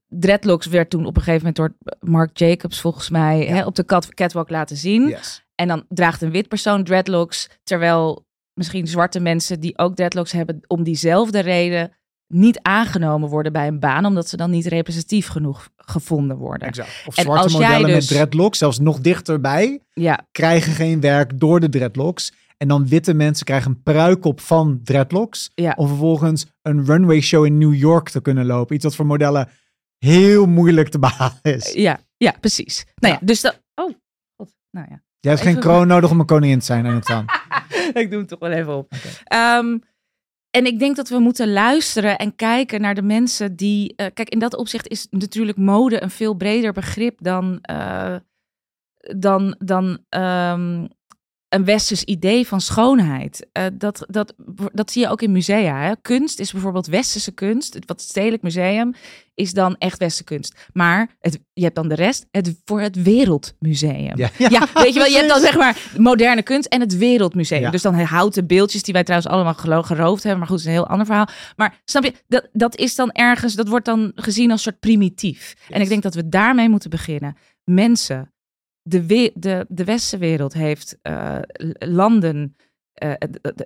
dreadlocks 0.09 0.67
werd 0.67 0.91
toen 0.91 1.07
op 1.07 1.17
een 1.17 1.23
gegeven 1.23 1.53
moment 1.55 1.57
door 1.57 1.97
Mark 2.11 2.37
Jacobs 2.39 2.81
volgens 2.81 3.11
mij 3.11 3.39
Ja. 3.47 3.55
hè, 3.55 3.65
op 3.65 3.75
de 3.75 3.85
cat- 3.85 4.15
catwalk 4.15 4.51
laten 4.51 4.77
zien. 4.77 5.09
Yes. 5.09 5.45
En 5.55 5.69
dan 5.69 5.85
draagt 5.89 6.23
een 6.23 6.31
wit 6.31 6.49
persoon 6.49 6.85
dreadlocks, 6.85 7.49
terwijl 7.63 8.27
misschien 8.55 8.87
zwarte 8.87 9.21
mensen 9.21 9.61
die 9.61 9.79
ook 9.79 9.95
dreadlocks 9.95 10.33
hebben, 10.33 10.61
om 10.67 10.83
diezelfde 10.83 11.39
reden 11.41 11.93
niet 12.29 12.59
aangenomen 12.63 13.29
worden 13.29 13.53
bij 13.53 13.67
een 13.67 13.81
baan, 13.81 14.05
omdat 14.05 14.29
ze 14.29 14.37
dan 14.37 14.51
niet 14.51 14.67
representatief 14.67 15.27
genoeg 15.27 15.69
gevonden 15.77 16.37
worden. 16.37 16.69
Exact. 16.69 17.03
Of 17.07 17.17
En 17.17 17.23
zwarte 17.23 17.43
als 17.43 17.53
jij 17.53 17.61
modellen 17.61 17.87
dus- 17.87 17.95
met 17.95 18.09
dreadlocks, 18.09 18.59
zelfs 18.59 18.79
nog 18.79 19.01
dichterbij, 19.01 19.81
Ja, 19.93 20.27
krijgen 20.33 20.73
geen 20.73 21.01
werk 21.01 21.39
door 21.41 21.61
de 21.61 21.69
dreadlocks. 21.69 22.33
En 22.57 22.69
dan 22.69 22.89
witte 22.89 23.15
mensen 23.15 23.45
krijgen 23.47 23.71
een 23.71 23.83
pruik 23.83 24.25
op 24.25 24.41
van 24.41 24.81
dreadlocks. 24.85 25.51
Ja. 25.55 25.73
Om 25.77 25.89
vervolgens 25.89 26.47
een 26.63 26.85
runway 26.85 27.21
show 27.21 27.45
in 27.45 27.59
New 27.59 27.75
York 27.75 28.09
te 28.09 28.21
kunnen 28.21 28.47
lopen. 28.47 28.75
Iets 28.75 28.85
wat 28.85 28.95
voor 28.95 29.07
modellen 29.07 29.49
heel 29.99 30.47
moeilijk 30.47 30.89
te 30.89 30.99
behalen 30.99 31.39
is. 31.43 31.73
ja, 31.73 31.99
ja, 32.17 32.35
precies. 32.41 32.85
Nou 32.95 33.13
ja, 33.15 33.19
Ja. 33.21 33.27
dus 33.27 33.41
dat. 33.41 33.63
Oh, 33.75 33.95
god. 34.37 34.55
Nou 34.71 34.87
ja. 34.91 35.03
Je 35.21 35.29
hebt 35.29 35.41
geen 35.41 35.59
kroon 35.59 35.87
nodig 35.87 36.11
om 36.11 36.21
een 36.21 36.27
koningin 36.27 36.59
te 36.59 36.65
zijn, 36.65 36.87
en 36.87 36.95
het 36.95 37.09
ik 38.03 38.11
doe 38.11 38.21
het 38.21 38.29
toch 38.29 38.39
wel 38.39 38.51
even 38.51 38.77
op. 38.77 38.93
en 40.57 40.67
ik 40.67 40.79
denk 40.79 40.97
dat 40.97 41.09
we 41.09 41.19
moeten 41.19 41.53
luisteren 41.53 42.19
en 42.19 42.37
kijken 42.37 42.81
naar 42.81 42.95
de 42.95 43.03
mensen 43.03 43.57
die. 43.57 43.93
eh, 43.97 44.07
kijk, 44.15 44.29
in 44.29 44.39
dat 44.39 44.57
opzicht 44.57 44.89
is 44.89 45.07
natuurlijk 45.11 45.59
mode 45.59 46.03
een 46.03 46.11
veel 46.11 46.35
breder 46.35 46.73
begrip 46.73 47.19
dan. 47.23 47.59
eh, 47.61 48.17
dan, 49.17 49.55
dan 49.59 49.99
ehm, 50.09 50.87
een 51.49 51.65
westers 51.65 52.05
idee 52.05 52.47
van 52.47 52.61
schoonheid. 52.61 53.47
Eh, 53.53 53.65
dat, 53.73 54.05
dat, 54.09 54.35
dat 54.73 54.91
zie 54.91 55.03
je 55.03 55.09
ook 55.09 55.23
in 55.23 55.33
musea. 55.33 55.81
Hè? 55.81 55.93
Kunst 56.03 56.41
is 56.41 56.53
bijvoorbeeld 56.53 56.87
westerse 56.87 57.33
kunst. 57.33 57.75
Het- 57.75 57.87
Wat 57.87 58.01
het 58.01 58.09
Stedelijk 58.11 58.43
Museum 58.43 58.95
is 59.35 59.53
dan 59.53 59.77
echt 59.79 59.99
westerse 59.99 60.25
kunst. 60.25 60.69
Maar 60.73 61.17
het, 61.21 61.39
je 61.53 61.63
hebt 61.63 61.75
dan 61.75 61.89
de 61.89 61.95
rest 61.95 62.27
het, 62.31 62.61
voor 62.65 62.81
het 62.81 63.03
Wereldmuseum. 63.03 64.17
Ja, 64.19 64.31
Ja, 64.39 64.69
weet 64.83 64.93
je 64.93 64.99
wel, 64.99 65.09
je 65.09 65.17
hebt 65.17 65.29
dan 65.29 65.41
zeg 65.41 65.57
maar 65.57 65.91
moderne 65.99 66.43
kunst 66.43 66.69
en 66.69 66.81
het 66.81 66.97
Wereldmuseum. 66.97 67.61
Ja. 67.61 67.71
Dus 67.71 67.83
dan 67.83 67.95
houten 68.01 68.47
beeldjes 68.47 68.83
die 68.83 68.95
wij 68.95 69.05
trouwens 69.05 69.33
allemaal 69.33 69.83
geroofd 69.85 70.23
hebben. 70.23 70.39
Maar 70.39 70.49
goed, 70.49 70.57
dat 70.57 70.67
is 70.67 70.73
een 70.73 70.81
heel 70.81 70.87
ander 70.89 71.07
verhaal. 71.07 71.29
Maar 71.57 71.81
snap 71.85 72.05
je, 72.05 72.13
dat, 72.29 72.49
dat 72.53 72.77
is 72.77 72.95
dan 72.95 73.13
ergens, 73.13 73.55
dat 73.55 73.69
wordt 73.69 73.85
dan 73.85 74.13
gezien 74.15 74.51
als 74.51 74.63
soort 74.63 74.81
primitief. 74.81 75.55
En 75.69 75.81
ik 75.81 75.89
denk 75.89 76.03
dat 76.03 76.15
we 76.15 76.29
daarmee 76.29 76.69
moeten 76.69 76.91
beginnen. 76.91 77.37
Mensen, 77.65 78.33
de, 78.89 79.07
we, 79.07 79.33
de, 79.35 79.67
de 79.69 79.85
westerse 79.85 80.19
wereld 80.19 80.53
heeft 80.53 80.99
eh, 81.03 81.39
landen 81.79 82.57
eh, 82.93 83.13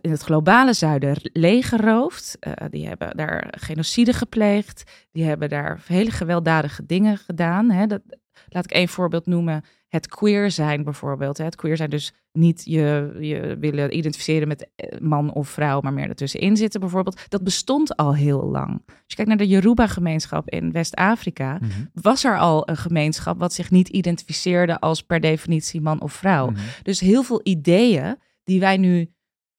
in 0.00 0.10
het 0.10 0.22
globale 0.22 0.72
zuiden 0.72 1.16
leeggeroofd. 1.22 2.36
Eh, 2.38 2.52
die 2.70 2.86
hebben 2.88 3.16
daar 3.16 3.54
genocide 3.58 4.12
gepleegd. 4.12 5.08
Die 5.12 5.24
hebben 5.24 5.48
daar 5.48 5.82
hele 5.86 6.10
gewelddadige 6.10 6.86
dingen 6.86 7.16
gedaan. 7.16 7.70
Hè. 7.70 7.86
Dat, 7.86 8.02
laat 8.48 8.64
ik 8.64 8.70
één 8.70 8.88
voorbeeld 8.88 9.26
noemen. 9.26 9.64
Het 9.88 10.08
queer 10.08 10.50
zijn 10.50 10.84
bijvoorbeeld. 10.84 11.38
Het 11.38 11.56
queer 11.56 11.76
zijn 11.76 11.90
dus 11.90 12.12
niet 12.32 12.62
je, 12.64 13.16
je 13.20 13.56
willen 13.60 13.96
identificeren 13.96 14.48
met 14.48 14.68
eh, 14.76 15.00
man 15.00 15.32
of 15.32 15.48
vrouw, 15.48 15.80
maar 15.80 15.92
meer 15.92 16.08
ertussenin 16.08 16.56
zitten 16.56 16.80
bijvoorbeeld. 16.80 17.20
Dat 17.28 17.44
bestond 17.44 17.96
al 17.96 18.14
heel 18.14 18.44
lang. 18.44 18.82
Als 18.86 18.94
je 19.06 19.14
kijkt 19.14 19.30
naar 19.30 19.38
de 19.38 19.48
Yoruba-gemeenschap 19.48 20.48
in 20.48 20.72
West-Afrika, 20.72 21.58
Mhm, 21.60 21.70
was 21.92 22.24
er 22.24 22.38
al 22.38 22.68
een 22.68 22.76
gemeenschap 22.76 23.38
wat 23.38 23.52
zich 23.52 23.70
niet 23.70 23.88
identificeerde 23.88 24.80
als 24.80 25.02
per 25.02 25.20
definitie 25.20 25.80
man 25.80 26.00
of 26.00 26.12
vrouw. 26.12 26.50
mhm. 26.50 26.60
Dus 26.82 27.00
heel 27.00 27.22
veel 27.22 27.40
ideeën 27.42 28.16
die 28.44 28.60
wij 28.60 28.76
nu 28.76 29.10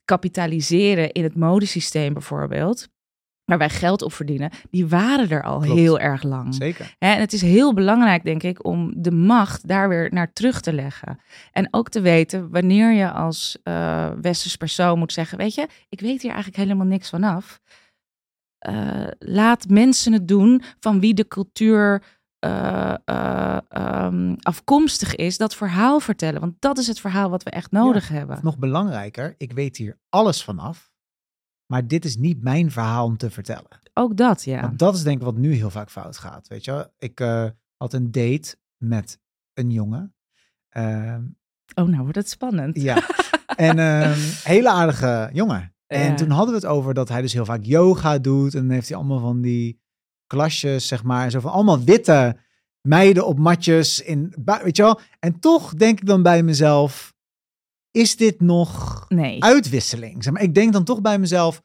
kapitaliseren 0.05 1.11
in 1.11 1.23
het 1.23 1.35
modesysteem 1.35 2.13
bijvoorbeeld, 2.13 2.87
waar 3.57 3.67
wij 3.67 3.77
geld 3.77 4.01
op 4.01 4.13
verdienen, 4.13 4.51
die 4.69 4.87
waren 4.87 5.29
er 5.29 5.43
al 5.43 5.59
Klopt. 5.59 5.79
heel 5.79 5.99
erg 5.99 6.23
lang. 6.23 6.55
Zeker. 6.55 6.95
En 6.99 7.19
het 7.19 7.33
is 7.33 7.41
heel 7.41 7.73
belangrijk, 7.73 8.23
denk 8.23 8.43
ik, 8.43 8.65
om 8.65 8.93
de 8.95 9.11
macht 9.11 9.67
daar 9.67 9.89
weer 9.89 10.13
naar 10.13 10.33
terug 10.33 10.61
te 10.61 10.73
leggen. 10.73 11.19
En 11.51 11.67
ook 11.71 11.89
te 11.89 12.01
weten 12.01 12.49
wanneer 12.49 12.91
je 12.91 13.11
als 13.11 13.57
eh 13.63 14.09
westers 14.21 14.55
persoon 14.55 14.99
moet 14.99 15.13
zeggen: 15.13 15.37
Weet 15.37 15.55
je, 15.55 15.67
ik 15.89 15.99
weet 15.99 16.21
hier 16.21 16.31
eigenlijk 16.31 16.63
helemaal 16.63 16.85
niks 16.85 17.09
vanaf. 17.09 17.59
Eh, 18.57 19.07
laat 19.19 19.67
mensen 19.67 20.13
het 20.13 20.27
doen 20.27 20.61
van 20.79 20.99
wie 20.99 21.13
de 21.13 21.27
cultuur 21.27 22.03
eh, 22.39 22.93
ehm, 23.67 24.35
afkomstig 24.39 25.15
is, 25.15 25.37
dat 25.37 25.55
verhaal 25.55 25.99
vertellen. 25.99 26.41
Want 26.41 26.55
dat 26.59 26.77
is 26.77 26.87
het 26.87 26.99
verhaal 26.99 27.29
wat 27.29 27.43
we 27.43 27.49
echt 27.49 27.71
nodig 27.71 28.07
hebben. 28.07 28.39
Nog 28.41 28.57
belangrijker, 28.57 29.35
ik 29.37 29.51
weet 29.51 29.77
hier 29.77 29.97
alles 30.09 30.43
vanaf. 30.43 30.90
Maar 31.71 31.87
dit 31.87 32.05
is 32.05 32.17
niet 32.17 32.41
mijn 32.43 32.71
verhaal 32.71 33.05
om 33.05 33.17
te 33.17 33.29
vertellen. 33.29 33.79
Ook 33.93 34.17
dat, 34.17 34.43
ja. 34.43 34.61
Want 34.61 34.79
dat 34.79 34.95
is 34.95 35.03
denk 35.03 35.17
ik 35.17 35.23
wat 35.23 35.37
nu 35.37 35.53
heel 35.53 35.69
vaak 35.69 35.89
fout 35.89 36.17
gaat. 36.17 36.47
Weet 36.47 36.65
je 36.65 36.71
wel? 36.71 36.85
Ik 36.97 37.19
eh, 37.19 37.45
had 37.77 37.93
een 37.93 38.11
date 38.11 38.55
met 38.77 39.19
een 39.53 39.71
jongen. 39.71 40.15
Ehm, 40.69 41.23
Oh, 41.75 41.87
nou 41.87 42.01
wordt 42.01 42.15
het 42.17 42.29
spannend. 42.29 42.81
ja. 42.81 42.97
en 43.55 43.77
een 43.77 44.13
hele 44.53 44.69
aardige 44.69 45.29
jongen. 45.33 45.75
En 45.87 46.09
Ja. 46.09 46.15
toen 46.15 46.29
hadden 46.29 46.49
we 46.55 46.59
het 46.61 46.69
over 46.69 46.93
dat 46.93 47.09
hij 47.09 47.21
dus 47.21 47.33
heel 47.33 47.45
vaak 47.45 47.63
yoga 47.63 48.17
doet. 48.19 48.53
En 48.55 48.61
dan 48.61 48.69
heeft 48.71 48.87
hij 48.87 48.97
allemaal 48.97 49.19
van 49.19 49.41
die 49.41 49.81
klasjes, 50.27 50.87
zeg 50.87 51.03
maar. 51.03 51.29
Zo 51.31 51.39
van 51.39 51.51
allemaal 51.51 51.83
witte 51.83 52.37
meiden 52.81 53.25
op 53.25 53.37
matjes. 53.37 54.01
In, 54.01 54.33
weet 54.63 54.75
je 54.77 54.83
wel? 54.83 54.99
En 55.19 55.39
toch 55.39 55.73
denk 55.73 55.99
ik 55.99 56.05
dan 56.07 56.23
bij 56.23 56.43
mezelf, 56.43 57.13
is 57.91 58.15
dit 58.15 58.41
nog 58.41 59.05
Nee. 59.09 59.43
uitwisseling? 59.43 60.23
Zeg 60.23 60.33
maar, 60.33 60.41
ik 60.41 60.53
denk 60.53 60.73
dan 60.73 60.83
toch 60.83 61.01
bij 61.01 61.19
mezelf, 61.19 61.61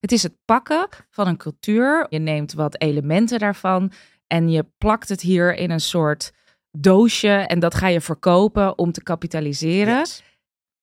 Het 0.00 0.12
is 0.12 0.22
het 0.22 0.36
pakken 0.44 0.88
van 1.10 1.26
een 1.26 1.36
cultuur. 1.36 2.06
Je 2.08 2.18
neemt 2.18 2.52
wat 2.52 2.80
elementen 2.80 3.38
daarvan 3.38 3.92
en 4.26 4.48
je 4.50 4.66
plakt 4.78 5.08
het 5.08 5.20
hier 5.20 5.54
in 5.54 5.70
een 5.70 5.80
soort 5.80 6.32
doosje 6.70 7.28
en 7.28 7.58
dat 7.58 7.74
ga 7.74 7.86
je 7.88 8.00
verkopen 8.00 8.78
om 8.78 8.92
te 8.92 9.02
kapitaliseren. 9.02 9.96
yes. 9.98 10.22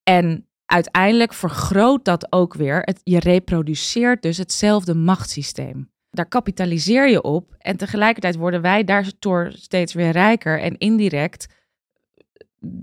En 0.04 0.48
uiteindelijk 0.66 1.34
vergroot 1.34 2.06
dat 2.06 2.32
ook 2.32 2.54
weer. 2.54 2.80
Het, 2.82 3.00
je 3.04 3.20
reproduceert 3.20 4.22
dus 4.22 4.38
hetzelfde 4.38 4.94
machtssysteem. 4.96 5.92
Daar 6.10 6.28
kapitaliseer 6.28 7.10
je 7.10 7.22
op 7.22 7.56
en 7.58 7.78
tegelijkertijd 7.78 8.36
worden 8.36 8.62
wij 8.62 8.84
daardoor 8.84 9.52
steeds 9.56 9.94
weer 9.94 10.12
rijker 10.12 10.60
en 10.62 10.78
indirect 10.78 11.46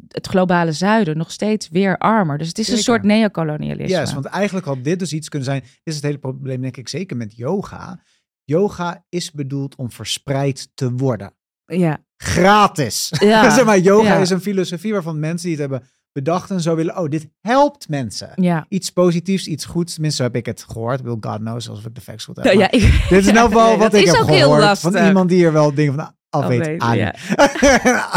het 0.09 0.27
globale 0.27 0.73
zuiden 0.73 1.17
nog 1.17 1.31
steeds 1.31 1.69
weer 1.69 1.99
armer. 1.99 2.39
Dus 2.39 2.49
het 2.49 2.59
is 2.59 2.69
een 2.69 2.79
soort 2.79 3.03
neocolonialisme. 3.03 3.99
Yes, 3.99 4.13
want 4.13 4.25
eigenlijk 4.25 4.67
had 4.67 4.85
dit 4.85 4.99
dus 4.99 5.13
iets 5.13 5.29
kunnen 5.29 5.49
zijn. 5.49 5.65
Is 5.83 5.95
het 5.95 6.05
hele 6.05 6.19
probleem, 6.19 6.61
denk 6.61 6.77
ik, 6.77 6.89
zeker 6.89 7.17
met 7.17 7.37
yoga. 7.37 8.01
Yoga 8.45 9.05
is 9.09 9.31
bedoeld 9.31 9.77
om 9.77 9.91
verspreid 9.91 10.69
te 10.75 10.93
worden. 10.93 11.33
Ja, 11.65 12.05
Gratis. 12.17 13.13
Ja, 13.21 13.51
zeg 13.55 13.65
maar, 13.65 13.79
yoga 13.79 14.15
ja. 14.15 14.21
is 14.21 14.31
een 14.31 14.41
filosofie 14.41 14.93
waarvan 14.93 15.19
mensen 15.19 15.49
die 15.49 15.59
het 15.61 15.71
hebben 15.71 15.89
bedacht 16.13 16.51
en 16.51 16.61
zo 16.61 16.75
willen. 16.75 16.99
Oh, 16.99 17.09
dit 17.09 17.29
helpt 17.41 17.89
mensen. 17.89 18.33
ja. 18.35 18.67
Iets 18.69 18.91
positiefs, 18.91 19.47
iets 19.47 19.65
goeds. 19.65 19.93
Tenminste, 19.93 20.23
heb 20.23 20.37
ik 20.37 20.47
het 20.47 20.65
gehoord. 20.69 21.03
Bedoel, 21.03 21.19
God 21.21 21.39
knows, 21.39 21.69
als 21.69 21.85
ik 21.85 21.95
de 21.95 22.01
facts 22.01 22.25
goed 22.25 22.37
heb. 22.37 22.45
Ja, 22.45 22.53
ja, 22.53 22.71
ik- 22.71 22.81
Dit 23.09 23.27
is 23.27 23.39
geval 23.39 23.69
Nee, 23.69 23.79
wat 23.79 23.95
ik 23.95 24.07
heb 24.07 24.15
gehoord 24.15 24.79
van 24.79 24.97
iemand 24.97 25.29
die 25.29 25.45
er 25.45 25.53
wel 25.53 25.75
dingen 25.75 25.95
van 25.95 26.15
weet. 26.31 26.43
Afweten, 26.61 26.81
Ali. 26.81 26.99
ja. 26.99 27.15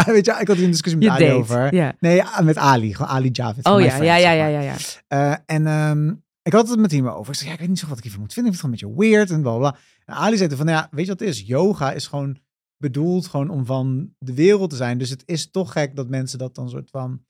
weet 0.12 0.26
je, 0.26 0.36
ik 0.40 0.46
had 0.48 0.56
hier 0.56 0.64
een 0.64 0.70
discussie 0.70 0.96
met 1.00 1.02
Je 1.02 1.10
Ali 1.10 1.24
date, 1.24 1.38
over. 1.38 1.74
ja. 1.74 1.94
Nee, 1.98 2.22
met 2.42 2.56
Ali. 2.56 2.94
Gewoon 2.94 3.10
Ali 3.10 3.28
Javid. 3.32 3.66
Oh 3.66 3.80
ja, 3.80 3.88
friend, 3.88 4.04
ja, 4.04 4.16
ja, 4.16 4.30
ja, 4.32 4.46
ja, 4.46 4.60
ja. 4.60 4.74
Eh, 5.08 5.36
en 5.46 5.66
ehm, 5.66 6.08
ik 6.42 6.52
had 6.52 6.68
het 6.68 6.78
met 6.78 6.90
hem 6.92 7.08
over. 7.08 7.32
Ik 7.32 7.38
zei, 7.38 7.48
ja, 7.48 7.54
ik 7.54 7.60
weet 7.60 7.68
niet 7.68 7.78
zo 7.78 7.86
wat 7.86 7.96
ik 7.96 8.02
hiervan 8.02 8.20
moet 8.22 8.32
vinden. 8.32 8.52
Ik 8.52 8.58
vind 8.58 8.72
het 8.72 8.80
gewoon 8.80 8.94
een 8.94 9.00
beetje 9.02 9.16
weird 9.16 9.30
en 9.30 9.42
bla 9.42 9.56
bla. 9.70 9.76
En 10.04 10.14
Ali 10.14 10.36
zei 10.36 10.56
van, 10.56 10.66
ja, 10.66 10.88
weet 10.90 11.04
je 11.04 11.10
wat 11.10 11.20
het 11.20 11.28
is? 11.28 11.40
Yoga 11.46 11.92
is 11.92 12.06
gewoon 12.06 12.38
bedoeld 12.76 13.26
gewoon 13.26 13.48
om 13.50 13.66
van 13.66 14.14
de 14.18 14.34
wereld 14.34 14.70
te 14.70 14.76
zijn. 14.76 14.98
Dus 14.98 15.10
het 15.10 15.22
is 15.26 15.50
toch 15.50 15.72
gek 15.72 15.96
dat 15.96 16.08
mensen 16.08 16.38
dat 16.38 16.54
dan 16.54 16.68
soort 16.68 16.90
van 16.90 17.24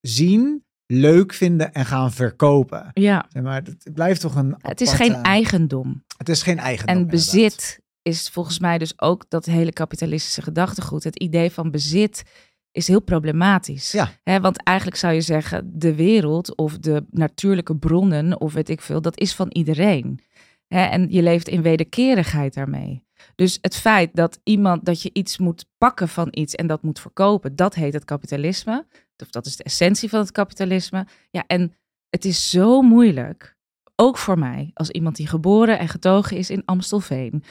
zien 0.00 0.64
leuk 0.86 1.32
vinden 1.32 1.72
en 1.72 1.86
gaan 1.86 2.12
verkopen. 2.12 2.90
Ja, 2.92 3.26
Zeg 3.28 3.42
maar 3.42 3.62
het 3.62 3.94
blijft 3.94 4.20
toch 4.20 4.34
een. 4.34 4.54
het 4.58 4.80
is 4.80 4.92
geen 4.92 5.14
eigendom. 5.14 6.04
Het 6.16 6.28
is 6.28 6.42
geen 6.42 6.58
eigendom. 6.58 6.96
En 6.96 7.06
bezit 7.06 7.80
is 8.06 8.28
volgens 8.28 8.58
mij 8.58 8.78
dus 8.78 9.00
ook 9.00 9.24
dat 9.28 9.44
hele 9.44 9.72
kapitalistische 9.72 10.42
gedachtegoed. 10.42 11.04
Het 11.04 11.18
idee 11.18 11.50
van 11.50 11.70
bezit 11.70 12.22
is 12.70 12.88
heel 12.88 13.00
problematisch. 13.00 13.92
Ja. 13.92 14.40
Want 14.40 14.62
eigenlijk 14.62 14.98
zou 14.98 15.14
je 15.14 15.20
zeggen, 15.20 15.70
de 15.78 15.94
wereld 15.94 16.56
of 16.56 16.78
de 16.78 17.06
natuurlijke 17.10 17.76
bronnen 17.76 18.40
of 18.40 18.52
weet 18.52 18.68
ik 18.68 18.80
veel, 18.80 19.02
dat 19.02 19.20
is 19.20 19.34
van 19.34 19.48
iedereen. 19.52 20.20
En 20.68 21.06
je 21.10 21.22
leeft 21.22 21.48
in 21.48 21.62
wederkerigheid 21.62 22.54
daarmee. 22.54 23.04
Dus 23.34 23.58
het 23.60 23.76
feit 23.76 24.10
dat 24.12 24.40
iemand 24.42 24.84
dat 24.84 25.02
je 25.02 25.10
iets 25.12 25.38
moet 25.38 25.66
pakken 25.78 26.08
van 26.08 26.28
iets 26.30 26.54
en 26.54 26.66
dat 26.66 26.82
moet 26.82 27.00
verkopen, 27.00 27.56
dat 27.56 27.74
heet 27.74 27.92
het 27.92 28.04
kapitalisme. 28.04 28.86
Of 29.16 29.30
dat 29.30 29.46
is 29.46 29.56
de 29.56 29.64
essentie 29.64 30.08
van 30.08 30.20
het 30.20 30.32
kapitalisme. 30.32 31.06
Ja, 31.30 31.44
en 31.46 31.74
het 32.10 32.24
is 32.24 32.50
zo 32.50 32.82
moeilijk, 32.82 33.56
ook 33.96 34.18
voor 34.18 34.38
mij, 34.38 34.70
als 34.74 34.90
iemand 34.90 35.16
die 35.16 35.26
geboren 35.26 35.78
en 35.78 35.88
getogen 35.88 36.36
is 36.36 36.50
in 36.50 36.62
Amstelveen, 36.64 37.44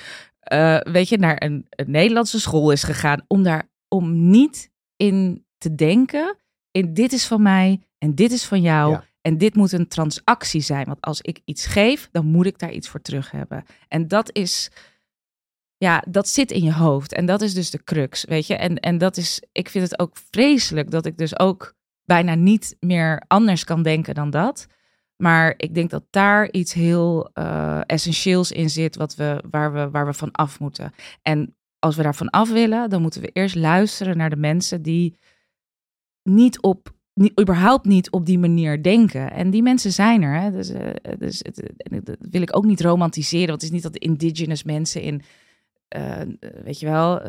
eh, 0.45 0.77
weet 0.79 1.09
je, 1.09 1.17
naar 1.17 1.43
een, 1.43 1.65
een 1.69 1.91
Nederlandse 1.91 2.39
school 2.39 2.71
is 2.71 2.83
gegaan, 2.83 3.25
om 3.27 3.43
daar 3.43 3.69
om 3.87 4.29
niet 4.29 4.71
in 4.95 5.45
te 5.57 5.75
denken, 5.75 6.37
in 6.71 6.93
dit 6.93 7.13
is 7.13 7.25
van 7.25 7.41
mij 7.41 7.81
en 7.97 8.15
dit 8.15 8.31
is 8.31 8.45
van 8.45 8.61
jou. 8.61 8.91
Ja. 8.91 9.03
En 9.21 9.37
dit 9.37 9.55
moet 9.55 9.71
een 9.71 9.87
transactie 9.87 10.61
zijn. 10.61 10.85
Want 10.85 11.01
als 11.01 11.21
ik 11.21 11.41
iets 11.45 11.65
geef, 11.65 12.09
dan 12.11 12.25
moet 12.25 12.45
ik 12.45 12.59
daar 12.59 12.71
iets 12.71 12.89
voor 12.89 13.01
terug 13.01 13.31
hebben. 13.31 13.65
En 13.87 14.07
dat 14.07 14.29
is, 14.33 14.71
ja, 15.77 16.03
dat 16.07 16.27
zit 16.27 16.51
in 16.51 16.63
je 16.63 16.73
hoofd. 16.73 17.13
En 17.13 17.25
dat 17.25 17.41
is 17.41 17.53
dus 17.53 17.69
de 17.69 17.83
crux, 17.83 18.25
weet 18.25 18.47
je. 18.47 18.55
En, 18.55 18.79
en 18.79 18.97
dat 18.97 19.17
is, 19.17 19.41
ik 19.51 19.69
vind 19.69 19.89
het 19.89 19.99
ook 19.99 20.17
vreselijk 20.31 20.91
dat 20.91 21.05
ik 21.05 21.17
dus 21.17 21.39
ook 21.39 21.73
bijna 22.03 22.35
niet 22.35 22.75
meer 22.79 23.23
anders 23.27 23.63
kan 23.63 23.83
denken 23.83 24.15
dan 24.15 24.29
dat. 24.29 24.67
Maar 25.17 25.53
ik 25.57 25.73
denk 25.73 25.89
dat 25.89 26.03
daar 26.09 26.51
iets 26.51 26.73
heel 26.73 27.29
eh, 27.33 27.81
essentieels 27.85 28.51
in 28.51 28.69
zit, 28.69 28.95
wat 28.95 29.15
we, 29.15 29.43
waar, 29.49 29.73
we, 29.73 29.89
waar 29.89 30.05
we 30.05 30.13
van 30.13 30.31
af 30.31 30.59
moeten. 30.59 30.93
En 31.21 31.55
als 31.79 31.95
we 31.95 32.03
daarvan 32.03 32.29
af 32.29 32.51
willen, 32.51 32.89
dan 32.89 33.01
moeten 33.01 33.21
we 33.21 33.29
eerst 33.33 33.55
luisteren 33.55 34.17
naar 34.17 34.29
de 34.29 34.35
mensen 34.35 34.81
die 34.81 35.17
niet 36.23 36.61
op, 36.61 36.93
niet, 37.13 37.39
überhaupt 37.41 37.85
niet 37.85 38.11
op 38.11 38.25
die 38.25 38.39
manier 38.39 38.83
denken. 38.83 39.31
En 39.31 39.49
die 39.49 39.63
mensen 39.63 39.91
zijn 39.91 40.21
er. 40.21 40.41
Hè? 40.41 40.51
Dus, 40.51 40.69
eh, 40.69 40.93
dus 41.17 41.39
het, 41.39 41.71
dat 42.03 42.17
wil 42.19 42.41
ik 42.41 42.55
ook 42.55 42.65
niet 42.65 42.81
romantiseren, 42.81 43.47
want 43.47 43.61
het 43.61 43.69
is 43.69 43.75
niet 43.75 43.83
dat 43.83 43.93
de 43.93 43.99
indigenous 43.99 44.63
mensen 44.63 45.01
in, 45.01 45.21
eh, 45.87 46.21
weet 46.63 46.79
je 46.79 46.85
wel, 46.85 47.21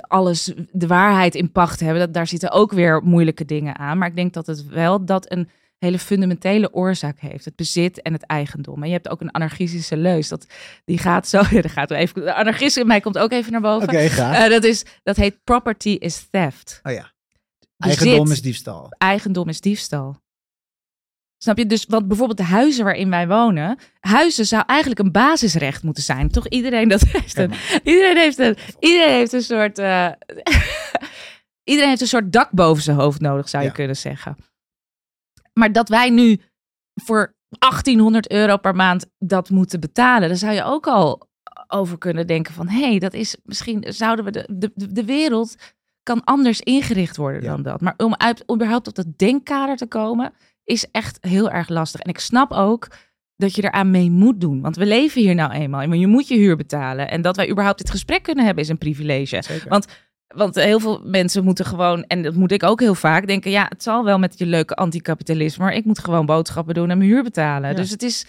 alles, 0.00 0.52
de 0.72 0.86
waarheid 0.86 1.34
in 1.34 1.52
pacht 1.52 1.80
hebben. 1.80 1.98
Dat, 1.98 2.14
daar 2.14 2.26
zitten 2.26 2.50
ook 2.50 2.72
weer 2.72 3.02
moeilijke 3.02 3.44
dingen 3.44 3.78
aan. 3.78 3.98
Maar 3.98 4.08
ik 4.08 4.16
denk 4.16 4.32
dat 4.32 4.46
het 4.46 4.66
wel 4.66 5.04
dat 5.04 5.32
een 5.32 5.48
hele 5.80 5.98
fundamentele 5.98 6.72
oorzaak 6.74 7.20
heeft. 7.20 7.44
Het 7.44 7.56
bezit 7.56 8.02
en 8.02 8.12
het 8.12 8.22
eigendom. 8.26 8.82
En 8.82 8.86
je 8.88 8.94
hebt 8.94 9.08
ook 9.08 9.20
een 9.20 9.30
anarchistische 9.30 9.96
leus. 9.96 10.28
Dat, 10.28 10.46
die 10.84 10.98
gaat 10.98 11.28
zo, 11.28 11.38
ja, 11.50 11.60
daar 11.60 11.70
gaat 11.70 11.90
even, 11.90 12.22
de 12.22 12.34
anarchist 12.34 12.76
in 12.76 12.86
mij 12.86 13.00
komt 13.00 13.18
ook 13.18 13.32
even 13.32 13.52
naar 13.52 13.60
boven. 13.60 13.88
Oké. 13.88 13.96
Eh, 13.98 14.48
dat, 14.48 14.64
is, 14.64 14.84
dat 15.02 15.16
heet 15.16 15.44
property 15.44 15.96
is 15.98 16.26
theft. 16.30 16.80
oh 16.82 16.92
ja. 16.92 17.12
bezit. 17.76 17.98
Eigendom 17.98 18.30
is 18.30 18.42
diefstal. 18.42 18.86
Eigendom 18.98 19.48
is 19.48 19.60
diefstal. 19.60 20.20
Snap 21.42 21.58
je? 21.58 21.66
Dus 21.66 21.84
want 21.88 22.08
bijvoorbeeld 22.08 22.38
de 22.38 22.44
huizen 22.44 22.84
waarin 22.84 23.10
wij 23.10 23.28
wonen, 23.28 23.78
huizen 24.00 24.46
zou 24.46 24.62
eigenlijk 24.66 25.00
een 25.00 25.12
basisrecht 25.12 25.82
moeten 25.82 26.02
zijn. 26.02 26.28
Toch 26.30 26.48
iedereen 26.48 26.88
dat 26.88 27.02
heeft 27.02 27.38
een, 27.38 27.52
iedereen 27.84 28.16
heeft 28.16 28.38
een, 28.38 28.56
iedereen 28.80 29.14
heeft 29.14 29.32
een 29.32 29.42
soort, 29.42 29.78
eh, 29.78 30.08
iedereen 31.70 31.88
heeft 31.88 32.00
een 32.00 32.06
soort 32.06 32.32
dak 32.32 32.50
boven 32.50 32.82
zijn 32.82 32.96
hoofd 32.96 33.20
nodig, 33.20 33.48
zou 33.48 33.62
je 33.62 33.68
Ja. 33.68 33.74
kunnen 33.74 33.96
zeggen. 33.96 34.36
Maar 35.52 35.72
dat 35.72 35.88
wij 35.88 36.10
nu 36.10 36.40
voor 36.94 37.34
1800 37.58 38.30
euro 38.30 38.56
per 38.56 38.74
maand 38.74 39.06
dat 39.18 39.50
moeten 39.50 39.80
betalen, 39.80 40.28
dan 40.28 40.36
zou 40.36 40.52
je 40.52 40.64
ook 40.64 40.86
al 40.86 41.28
over 41.68 41.98
kunnen 41.98 42.26
denken 42.26 42.54
van, 42.54 42.68
hé, 42.68 42.88
hey, 42.88 42.98
dat 42.98 43.14
is 43.14 43.36
misschien 43.44 43.84
zouden 43.88 44.24
we 44.24 44.30
de, 44.30 44.48
de, 44.52 44.92
de- 44.92 45.04
wereld 45.04 45.54
kan 46.02 46.24
anders 46.24 46.60
ingericht 46.60 47.16
worden 47.16 47.42
Ja. 47.42 47.48
dan 47.48 47.62
dat. 47.62 47.80
Maar 47.80 47.94
om 47.96 48.14
uit, 48.16 48.44
überhaupt 48.52 48.88
op 48.88 48.94
dat 48.94 49.06
denkkader 49.18 49.76
te 49.76 49.86
komen, 49.86 50.32
is 50.64 50.86
echt 50.90 51.18
heel 51.20 51.50
erg 51.50 51.68
lastig. 51.68 52.00
En 52.00 52.10
ik 52.10 52.18
snap 52.18 52.52
ook 52.52 52.88
dat 53.36 53.54
je 53.54 53.62
eraan 53.64 53.90
mee 53.90 54.10
moet 54.10 54.40
doen. 54.40 54.60
Want 54.60 54.76
we 54.76 54.86
leven 54.86 55.20
hier 55.20 55.34
nou 55.34 55.52
eenmaal. 55.52 55.82
Je 55.82 56.06
moet 56.06 56.28
je 56.28 56.36
huur 56.36 56.56
betalen. 56.56 57.10
En 57.10 57.22
dat 57.22 57.36
wij 57.36 57.50
überhaupt 57.50 57.78
dit 57.78 57.90
gesprek 57.90 58.22
kunnen 58.22 58.44
hebben, 58.44 58.64
is 58.64 58.70
een 58.70 58.78
privilege. 58.78 59.42
Zeker. 59.42 59.68
Want 59.68 59.86
Want 60.34 60.54
heel 60.54 60.80
veel 60.80 61.00
mensen 61.04 61.44
moeten 61.44 61.64
gewoon, 61.64 62.04
en 62.04 62.22
dat 62.22 62.34
moet 62.34 62.52
ik 62.52 62.62
ook 62.62 62.80
heel 62.80 62.94
vaak, 62.94 63.26
denken: 63.26 63.50
ja, 63.50 63.66
het 63.68 63.82
zal 63.82 64.04
wel 64.04 64.18
met 64.18 64.38
je 64.38 64.46
leuke 64.46 64.74
anticapitalisme, 64.74 65.64
maar 65.64 65.74
ik 65.74 65.84
moet 65.84 65.98
gewoon 65.98 66.26
boodschappen 66.26 66.74
doen 66.74 66.90
en 66.90 66.98
mijn 66.98 67.10
huur 67.10 67.22
betalen. 67.22 67.70
Ja. 67.70 67.76
Dus 67.76 67.90
het 67.90 68.02
is, 68.02 68.26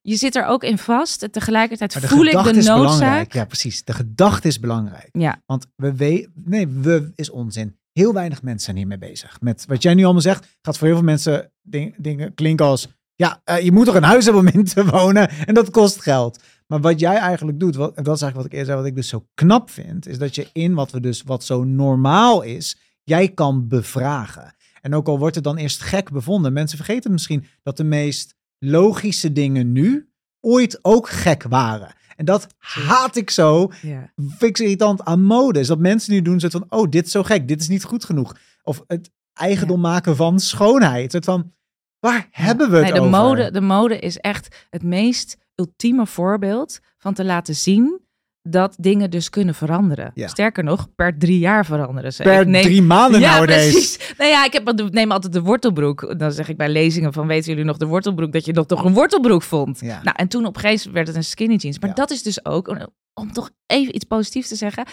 je 0.00 0.16
zit 0.16 0.36
er 0.36 0.44
ook 0.46 0.64
in 0.64 0.78
vast. 0.78 1.22
En 1.22 1.30
tegelijkertijd 1.30 1.92
voel 1.98 2.24
ik 2.24 2.32
de 2.32 2.38
is 2.38 2.66
noodzaak. 2.66 2.76
belangrijk. 2.76 3.32
Ja, 3.32 3.44
precies. 3.44 3.84
De 3.84 3.92
gedachte 3.92 4.48
is 4.48 4.60
belangrijk. 4.60 5.08
Ja, 5.12 5.42
Want 5.46 5.66
we 5.76 5.94
weten, 5.96 6.32
nee, 6.44 6.68
we 6.68 7.12
is 7.14 7.30
onzin. 7.30 7.78
Heel 7.92 8.12
weinig 8.12 8.42
mensen 8.42 8.64
zijn 8.64 8.76
hiermee 8.76 8.98
bezig. 8.98 9.40
Met 9.40 9.64
wat 9.66 9.82
jij 9.82 9.94
nu 9.94 10.02
allemaal 10.04 10.22
zegt, 10.22 10.58
gaat 10.62 10.78
voor 10.78 10.86
heel 10.86 10.96
veel 10.96 11.04
mensen 11.04 11.52
ding- 11.62 11.94
dingen 11.98 12.34
klinken 12.34 12.66
als, 12.66 12.88
ja, 13.14 13.40
eh, 13.44 13.60
je 13.60 13.72
moet 13.72 13.86
toch 13.86 13.94
een 13.94 14.02
huis 14.02 14.24
hebben 14.24 14.42
om 14.42 14.48
in 14.60 14.64
te 14.64 14.84
wonen 14.86 15.28
en 15.30 15.54
dat 15.54 15.70
kost 15.70 16.02
geld. 16.02 16.42
Maar 16.70 16.80
wat 16.80 17.00
jij 17.00 17.16
eigenlijk 17.16 17.60
doet, 17.60 17.76
wat, 17.76 17.94
en 17.94 18.02
dat 18.02 18.16
is 18.16 18.22
eigenlijk 18.22 18.34
wat 18.34 18.44
ik 18.44 18.52
eerder 18.52 18.66
zei, 18.66 18.78
wat 18.78 18.86
ik 18.86 18.94
dus 18.94 19.08
zo 19.08 19.26
knap 19.34 19.70
vind, 19.70 20.06
is 20.06 20.18
dat 20.18 20.34
je 20.34 20.48
in 20.52 20.74
wat 20.74 20.90
we 20.90 21.00
dus, 21.00 21.22
wat 21.22 21.44
zo 21.44 21.64
normaal 21.64 22.42
is, 22.42 22.76
jij 23.02 23.28
kan 23.28 23.68
bevragen. 23.68 24.54
En 24.80 24.94
ook 24.94 25.08
al 25.08 25.18
wordt 25.18 25.34
het 25.34 25.44
dan 25.44 25.56
eerst 25.56 25.82
gek 25.82 26.10
bevonden, 26.10 26.52
mensen 26.52 26.76
vergeten 26.76 27.12
misschien 27.12 27.44
dat 27.62 27.76
de 27.76 27.84
meest 27.84 28.34
logische 28.58 29.32
dingen 29.32 29.72
nu 29.72 30.10
ooit 30.40 30.78
ook 30.82 31.08
gek 31.08 31.42
waren. 31.42 31.94
En 32.16 32.24
dat 32.24 32.46
haat 32.58 33.16
ik 33.16 33.30
zo 33.30 33.70
ja. 33.82 34.12
vind 34.16 34.42
ik 34.42 34.56
zo 34.56 34.62
irritant 34.62 35.04
aan 35.04 35.22
mode. 35.22 35.60
Is 35.60 35.66
dat 35.66 35.78
mensen 35.78 36.12
nu 36.12 36.22
doen 36.22 36.40
soort 36.40 36.52
van, 36.52 36.66
oh, 36.68 36.90
dit 36.90 37.06
is 37.06 37.12
zo 37.12 37.22
gek, 37.22 37.48
dit 37.48 37.60
is 37.60 37.68
niet 37.68 37.84
goed 37.84 38.04
genoeg. 38.04 38.36
Of 38.62 38.84
het 38.86 39.10
eigendom 39.32 39.80
maken 39.80 40.16
van 40.16 40.40
schoonheid. 40.40 41.12
Het 41.12 41.24
van, 41.24 41.52
waar 41.98 42.28
hebben 42.30 42.70
we 42.70 42.76
het 42.76 42.84
Nee, 42.84 42.92
de 42.92 43.00
over? 43.00 43.10
Mode, 43.10 43.50
de 43.50 43.60
mode 43.60 43.98
is 43.98 44.18
echt 44.18 44.66
het 44.70 44.82
meest 44.82 45.38
ultieme 45.60 46.06
voorbeeld 46.06 46.78
van 46.98 47.14
te 47.14 47.24
laten 47.24 47.54
zien 47.54 48.00
dat 48.42 48.76
dingen 48.78 49.10
dus 49.10 49.30
kunnen 49.30 49.54
veranderen. 49.54 50.10
Ja. 50.14 50.28
Sterker 50.28 50.64
nog, 50.64 50.94
per 50.94 51.18
drie 51.18 51.38
jaar 51.38 51.64
veranderen 51.66 52.12
ze. 52.12 52.22
Per 52.22 52.46
neem- 52.46 52.62
drie 52.62 52.82
maanden 52.82 53.20
ja, 53.20 53.34
nowadays. 53.34 53.70
precies. 53.72 54.14
Nou 54.18 54.30
ja, 54.30 54.44
ik 54.44 54.52
heb, 54.52 54.90
neem 54.90 55.10
altijd 55.12 55.32
de 55.32 55.42
wortelbroek. 55.42 56.18
Dan 56.18 56.32
zeg 56.32 56.48
ik 56.48 56.56
bij 56.56 56.68
lezingen 56.68 57.12
van, 57.12 57.26
weten 57.26 57.50
jullie 57.50 57.64
nog 57.64 57.76
de 57.76 57.86
wortelbroek? 57.86 58.32
Dat 58.32 58.44
je 58.44 58.52
nog 58.52 58.66
toch 58.66 58.84
een 58.84 58.92
wortelbroek 58.94 59.42
vond. 59.42 59.80
Ja. 59.80 60.02
Nou, 60.02 60.16
en 60.16 60.28
toen 60.28 60.46
op 60.46 60.54
een 60.54 60.60
gegeven 60.60 60.86
moment 60.86 60.94
werd 60.94 61.06
het 61.06 61.16
een 61.16 61.30
skinny 61.30 61.54
jeans. 61.56 61.78
Maar 61.78 61.88
Ja. 61.88 61.94
dat 61.94 62.10
is 62.10 62.22
dus 62.22 62.44
ook, 62.44 62.68
om 63.14 63.32
toch 63.32 63.50
even 63.66 63.94
iets 63.94 64.04
positiefs 64.04 64.48
te 64.48 64.56
zeggen, 64.56 64.84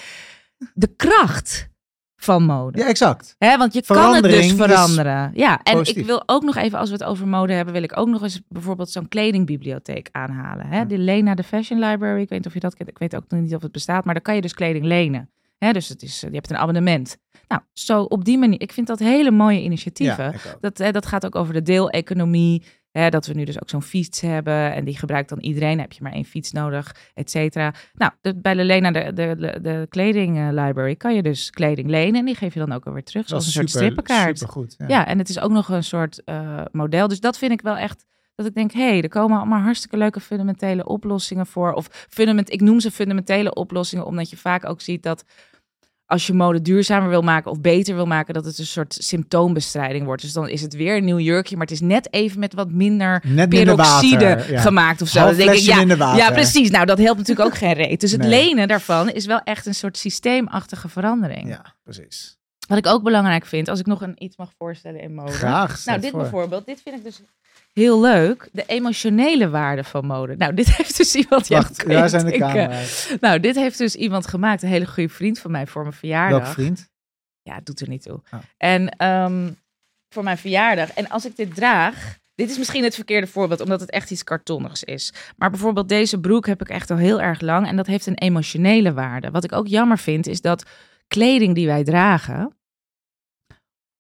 de 0.73 0.95
kracht 0.95 1.67
van 2.17 2.43
mode. 2.43 2.79
Ja, 2.79 2.87
exact. 2.87 3.35
Hè, 3.37 3.57
want 3.57 3.73
je 3.73 3.81
kan 3.85 4.13
het 4.13 4.23
dus 4.23 4.53
veranderen. 4.53 5.31
Ja, 5.33 5.59
en 5.63 5.77
positief. 5.77 6.01
ik 6.01 6.07
wil 6.07 6.23
ook 6.25 6.43
nog 6.43 6.55
even, 6.55 6.79
als 6.79 6.89
we 6.89 6.95
het 6.95 7.03
over 7.03 7.27
mode 7.27 7.53
hebben, 7.53 7.73
wil 7.73 7.83
ik 7.83 7.97
ook 7.97 8.07
nog 8.07 8.21
eens 8.21 8.41
bijvoorbeeld 8.47 8.89
zo'n 8.89 9.07
kledingbibliotheek 9.07 10.09
aanhalen. 10.11 10.67
Hè? 10.67 10.77
Ja. 10.77 10.85
De 10.85 10.97
Lena, 10.97 11.35
de 11.35 11.43
Fashion 11.43 11.79
Library. 11.79 12.21
Ik 12.21 12.29
weet 12.29 12.37
niet 12.37 12.47
of 12.47 12.53
je 12.53 12.59
dat 12.59 12.75
kent. 12.75 12.89
Ik 12.89 12.97
weet 12.97 13.15
ook 13.15 13.23
nog 13.27 13.41
niet 13.41 13.55
of 13.55 13.61
het 13.61 13.71
bestaat, 13.71 14.05
maar 14.05 14.13
daar 14.13 14.23
kan 14.23 14.35
je 14.35 14.41
dus 14.41 14.53
kleding 14.53 14.85
lenen. 14.85 15.29
Hè? 15.57 15.71
Dus 15.71 15.87
het 15.87 16.01
is, 16.01 16.19
je 16.19 16.29
hebt 16.31 16.49
een 16.49 16.57
abonnement. 16.57 17.17
Nou, 17.47 17.61
zo 17.73 18.01
op 18.01 18.25
die 18.25 18.37
manier. 18.37 18.61
Ik 18.61 18.71
vind 18.71 18.87
dat 18.87 18.99
hele 18.99 19.31
mooie 19.31 19.61
initiatieven. 19.61 20.23
Ja. 20.23 20.57
Dat, 20.59 20.77
hè, 20.77 20.91
dat 20.91 21.05
gaat 21.05 21.25
ook 21.25 21.35
over 21.35 21.53
de 21.53 21.61
deeleconomie. 21.61 22.63
Hè, 22.97 23.09
dat 23.09 23.25
we 23.25 23.33
nu 23.33 23.43
dus 23.43 23.61
ook 23.61 23.69
zo'n 23.69 23.81
fiets 23.81 24.21
hebben. 24.21 24.73
En 24.73 24.85
die 24.85 24.97
gebruikt 24.97 25.29
dan 25.29 25.39
iedereen. 25.39 25.79
Heb 25.79 25.91
je 25.91 26.03
maar 26.03 26.11
één 26.11 26.25
fiets 26.25 26.51
nodig, 26.51 26.95
et 27.13 27.29
cetera. 27.29 27.73
Nou, 27.93 28.11
de, 28.21 28.35
bij 28.35 28.53
de 28.53 28.63
Lena, 28.63 28.91
de, 28.91 29.13
de, 29.13 29.35
de, 29.37 29.59
de 29.61 29.85
kleding 29.89 30.37
eh, 30.37 30.47
library, 30.51 30.95
kan 30.95 31.15
je 31.15 31.21
dus 31.21 31.49
kleding 31.49 31.89
lenen. 31.89 32.19
En 32.19 32.25
die 32.25 32.35
geef 32.35 32.53
je 32.53 32.59
dan 32.59 32.71
ook 32.71 32.85
alweer 32.85 33.03
terug. 33.03 33.27
Zoals 33.27 33.45
een 33.45 33.51
soort 33.51 33.69
strippenkaart. 33.69 34.37
Supergoed. 34.37 34.75
Ja. 34.77 34.85
Ja. 34.87 35.07
en 35.07 35.17
het 35.17 35.29
is 35.29 35.39
ook 35.39 35.51
nog 35.51 35.69
een 35.69 35.83
soort 35.83 36.23
eh, 36.23 36.61
model. 36.71 37.07
Dus 37.07 37.19
dat 37.19 37.37
vind 37.37 37.51
ik 37.51 37.61
wel 37.61 37.77
echt. 37.77 38.05
Dat 38.35 38.45
ik 38.45 38.53
denk, 38.53 38.71
hé, 38.71 38.87
hey, 38.87 39.01
er 39.01 39.09
komen 39.09 39.37
allemaal 39.37 39.61
hartstikke 39.61 39.97
leuke 39.97 40.19
fundamentele 40.19 40.85
oplossingen 40.85 41.45
voor. 41.45 41.73
Of 41.73 41.87
fundament, 42.09 42.51
ik 42.51 42.61
noem 42.61 42.79
ze 42.79 42.91
fundamentele 42.91 43.53
oplossingen, 43.53 44.05
omdat 44.05 44.29
je 44.29 44.37
vaak 44.37 44.65
ook 44.65 44.81
ziet 44.81 45.03
dat 45.03 45.23
als 46.07 46.27
je 46.27 46.33
mode 46.33 46.61
duurzamer 46.61 47.09
wil 47.09 47.21
maken 47.21 47.51
of 47.51 47.61
beter 47.61 47.95
wil 47.95 48.05
maken, 48.05 48.33
dat 48.33 48.45
het 48.45 48.57
een 48.57 48.65
soort 48.65 48.97
symptoombestrijding 48.99 50.05
wordt. 50.05 50.21
Dus 50.21 50.33
dan 50.33 50.49
is 50.49 50.61
het 50.61 50.73
weer 50.75 50.97
een 50.97 51.05
nieuw 51.05 51.19
jurkje, 51.19 51.55
maar 51.57 51.65
het 51.65 51.75
is 51.75 51.81
net 51.81 52.13
even 52.13 52.39
met 52.39 52.53
wat 52.53 52.71
minder 52.71 53.23
Net 53.25 53.49
minder 53.49 53.75
peroxide 53.75 54.25
water. 54.25 54.51
Ja. 54.51 54.61
gemaakt 54.61 55.01
of 55.01 55.07
zo. 55.07 55.25
Dan 55.25 55.35
denk 55.35 55.51
ik, 55.51 55.59
ja, 55.59 56.15
ja, 56.15 56.31
precies. 56.31 56.69
Nou, 56.69 56.85
dat 56.85 56.97
helpt 56.97 57.17
natuurlijk 57.17 57.47
ook 57.47 57.57
geen 57.57 57.73
reet. 57.73 57.99
Dus 58.01 58.11
het 58.11 58.21
Nee. 58.21 58.29
lenen 58.29 58.67
daarvan 58.67 59.09
is 59.09 59.25
wel 59.25 59.41
echt 59.43 59.65
een 59.65 59.75
soort 59.75 59.97
systeemachtige 59.97 60.89
verandering. 60.89 61.49
Ja, 61.49 61.75
precies. 61.83 62.37
Wat 62.67 62.77
ik 62.77 62.87
ook 62.87 63.03
belangrijk 63.03 63.45
vind, 63.45 63.67
als 63.67 63.79
ik 63.79 63.85
nog 63.85 64.01
een 64.01 64.23
iets 64.23 64.37
mag 64.37 64.51
voorstellen 64.57 65.01
in 65.01 65.13
mode. 65.13 65.31
Graag. 65.31 65.85
Nou, 65.85 65.99
dit 65.99 66.09
voor. 66.09 66.19
bijvoorbeeld, 66.19 66.65
dit 66.65 66.81
vind 66.83 66.97
ik 66.97 67.03
dus 67.03 67.21
heel 67.77 68.01
leuk. 68.01 68.49
De 68.51 68.65
emotionele 68.65 69.49
waarde 69.49 69.83
van 69.83 70.05
mode. 70.05 70.35
Nou, 70.35 70.53
dit 70.53 70.67
heeft 70.77 70.97
dus 70.97 71.15
iemand... 71.15 71.47
Wacht, 71.47 71.87
daar 71.87 72.09
zijn 72.09 72.25
de 72.25 72.31
denken. 72.31 72.49
camera's. 72.49 73.15
Nou, 73.19 73.39
dit 73.39 73.55
heeft 73.55 73.77
dus 73.77 73.95
iemand 73.95 74.27
gemaakt, 74.27 74.61
een 74.61 74.69
hele 74.69 74.87
goede 74.87 75.09
vriend 75.09 75.39
van 75.39 75.51
mij 75.51 75.67
voor 75.67 75.81
mijn 75.81 75.93
verjaardag. 75.93 76.39
Welk 76.39 76.53
vriend? 76.53 76.89
Ja, 77.41 77.59
doet 77.63 77.79
er 77.79 77.89
niet 77.89 78.01
toe. 78.01 78.21
Oh. 78.31 78.39
En 78.57 78.89
ehm, 78.89 79.51
voor 80.09 80.23
mijn 80.23 80.37
verjaardag. 80.37 80.91
En 80.93 81.09
als 81.09 81.25
ik 81.25 81.35
dit 81.35 81.55
draag, 81.55 82.17
dit 82.35 82.49
is 82.49 82.57
misschien 82.57 82.83
het 82.83 82.95
verkeerde 82.95 83.27
voorbeeld, 83.27 83.61
omdat 83.61 83.79
het 83.79 83.91
echt 83.91 84.11
iets 84.11 84.23
kartonnigs 84.23 84.83
is. 84.83 85.13
Maar 85.35 85.49
bijvoorbeeld 85.49 85.89
deze 85.89 86.19
broek 86.19 86.45
heb 86.45 86.61
ik 86.61 86.69
echt 86.69 86.91
al 86.91 86.97
heel 86.97 87.21
erg 87.21 87.41
lang 87.41 87.67
en 87.67 87.75
dat 87.75 87.87
heeft 87.87 88.05
een 88.05 88.17
emotionele 88.17 88.93
waarde. 88.93 89.31
Wat 89.31 89.43
ik 89.43 89.51
ook 89.51 89.67
jammer 89.67 89.97
vind, 89.97 90.27
is 90.27 90.41
dat 90.41 90.65
kleding 91.07 91.55
die 91.55 91.67
wij 91.67 91.83
dragen, 91.83 92.57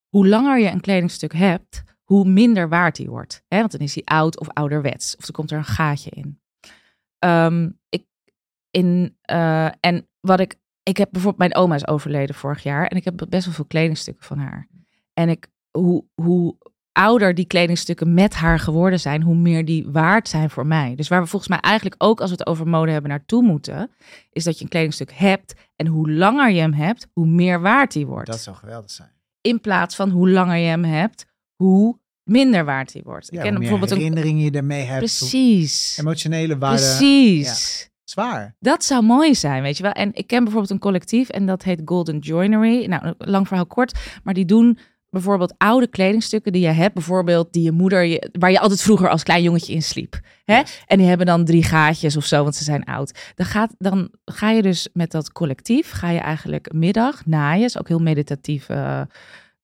hoe 0.07 0.27
langer 0.27 0.59
je 0.59 0.69
een 0.69 0.81
kledingstuk 0.81 1.33
hebt, 1.33 1.83
hoe 2.07 2.25
minder 2.25 2.69
waard 2.69 2.95
die 2.95 3.09
wordt. 3.09 3.43
Hè? 3.47 3.59
Want 3.59 3.71
dan 3.71 3.81
is 3.81 3.95
hij 3.95 4.03
oud 4.03 4.39
of 4.39 4.49
ouderwets, 4.49 5.15
of 5.15 5.27
er 5.27 5.33
komt 5.33 5.51
er 5.51 5.57
een 5.57 5.65
gaatje 5.65 6.09
in. 6.09 6.41
Ehm, 7.19 7.69
ik, 7.89 8.05
in 8.69 9.17
uh, 9.31 9.65
en 9.79 10.07
wat 10.19 10.39
ik, 10.39 10.55
ik 10.83 10.97
heb 10.97 11.09
bijvoorbeeld, 11.11 11.49
mijn 11.49 11.63
oma 11.63 11.75
is 11.75 11.87
overleden 11.87 12.35
vorig 12.35 12.63
jaar 12.63 12.87
en 12.87 12.97
ik 12.97 13.03
heb 13.03 13.25
best 13.29 13.45
wel 13.45 13.53
veel 13.53 13.65
kledingstukken 13.65 14.25
van 14.25 14.37
haar. 14.37 14.67
En 15.13 15.29
ik, 15.29 15.47
hoe, 15.71 16.05
hoe 16.21 16.57
ouder 16.91 17.35
die 17.35 17.45
kledingstukken 17.45 18.13
met 18.13 18.33
haar 18.33 18.59
geworden 18.59 18.99
zijn, 18.99 19.21
hoe 19.21 19.35
meer 19.35 19.65
die 19.65 19.87
waard 19.89 20.27
zijn 20.27 20.49
voor 20.49 20.67
mij. 20.67 20.95
Dus 20.95 21.07
waar 21.07 21.21
we 21.21 21.27
volgens 21.27 21.51
mij 21.51 21.59
eigenlijk 21.59 22.03
ook 22.03 22.21
als 22.21 22.29
we 22.29 22.35
het 22.35 22.47
over 22.47 22.67
mode 22.67 22.91
hebben 22.91 23.09
naartoe 23.09 23.43
moeten, 23.43 23.91
is 24.31 24.43
dat 24.43 24.57
je 24.57 24.63
een 24.63 24.69
kledingstuk 24.69 25.11
hebt 25.11 25.53
en 25.75 25.87
hoe 25.87 26.11
langer 26.11 26.49
je 26.49 26.59
hem 26.59 26.73
hebt, 26.73 27.07
hoe 27.13 27.27
meer 27.27 27.61
waard 27.61 27.91
die 27.91 28.05
wordt. 28.05 28.27
Dat 28.27 28.39
zou 28.39 28.55
geweldig 28.55 28.91
zijn. 28.91 29.11
In 29.41 29.61
plaats 29.61 29.95
van 29.95 30.09
hoe 30.09 30.29
langer 30.29 30.57
je 30.57 30.67
hem 30.67 30.83
hebt, 30.83 31.25
hoe 31.63 31.99
minder 32.23 32.65
waard 32.65 32.91
die 32.91 33.01
wordt. 33.03 33.27
Ja, 33.31 33.37
ik 33.37 33.49
ken 33.49 33.59
bijvoorbeeld 33.59 33.91
een 33.91 33.97
herinnering 33.97 34.43
je 34.43 34.51
ermee 34.51 34.83
hebt. 34.83 34.99
Precies. 34.99 35.97
Emotionele 35.99 36.57
waarde. 36.57 36.77
Precies. 36.77 37.79
Ja. 37.81 37.95
Zwaar. 38.03 38.55
Dat 38.59 38.83
zou 38.83 39.03
mooi 39.03 39.35
zijn, 39.35 39.61
weet 39.61 39.77
je 39.77 39.83
wel. 39.83 39.91
En 39.91 40.09
ik 40.13 40.27
ken 40.27 40.43
bijvoorbeeld 40.43 40.71
een 40.71 40.79
collectief 40.79 41.29
en 41.29 41.45
dat 41.45 41.63
heet 41.63 41.81
Golden 41.85 42.19
Joinery. 42.19 42.85
Nou, 42.85 43.13
lang 43.17 43.47
verhaal 43.47 43.65
kort, 43.65 43.99
maar 44.23 44.33
die 44.33 44.45
doen 44.45 44.77
bijvoorbeeld 45.09 45.53
oude 45.57 45.87
kledingstukken 45.87 46.51
die 46.51 46.61
je 46.61 46.67
hebt, 46.67 46.93
bijvoorbeeld 46.93 47.53
die 47.53 47.63
je 47.63 47.71
moeder, 47.71 48.03
je, 48.03 48.29
waar 48.39 48.51
je 48.51 48.59
altijd 48.59 48.81
vroeger 48.81 49.09
als 49.09 49.23
klein 49.23 49.43
jongetje 49.43 49.73
in 49.73 49.81
sliep. 49.81 50.19
Hè? 50.43 50.61
En 50.85 50.97
die 50.97 51.07
hebben 51.07 51.25
dan 51.25 51.45
drie 51.45 51.63
gaatjes 51.63 52.17
of 52.17 52.25
zo, 52.25 52.43
want 52.43 52.55
ze 52.55 52.63
zijn 52.63 52.83
oud. 52.83 53.31
Dan, 53.35 53.45
gaat, 53.45 53.75
dan 53.77 54.09
ga 54.25 54.49
je 54.49 54.61
dus 54.61 54.89
met 54.93 55.11
dat 55.11 55.31
collectief, 55.31 55.91
ga 55.91 56.09
je 56.09 56.19
eigenlijk 56.19 56.73
middag 56.73 57.25
naaien, 57.25 57.65
is 57.65 57.77
ook 57.77 57.87
heel 57.87 57.99
meditatief. 57.99 58.69
Uh, 58.69 59.01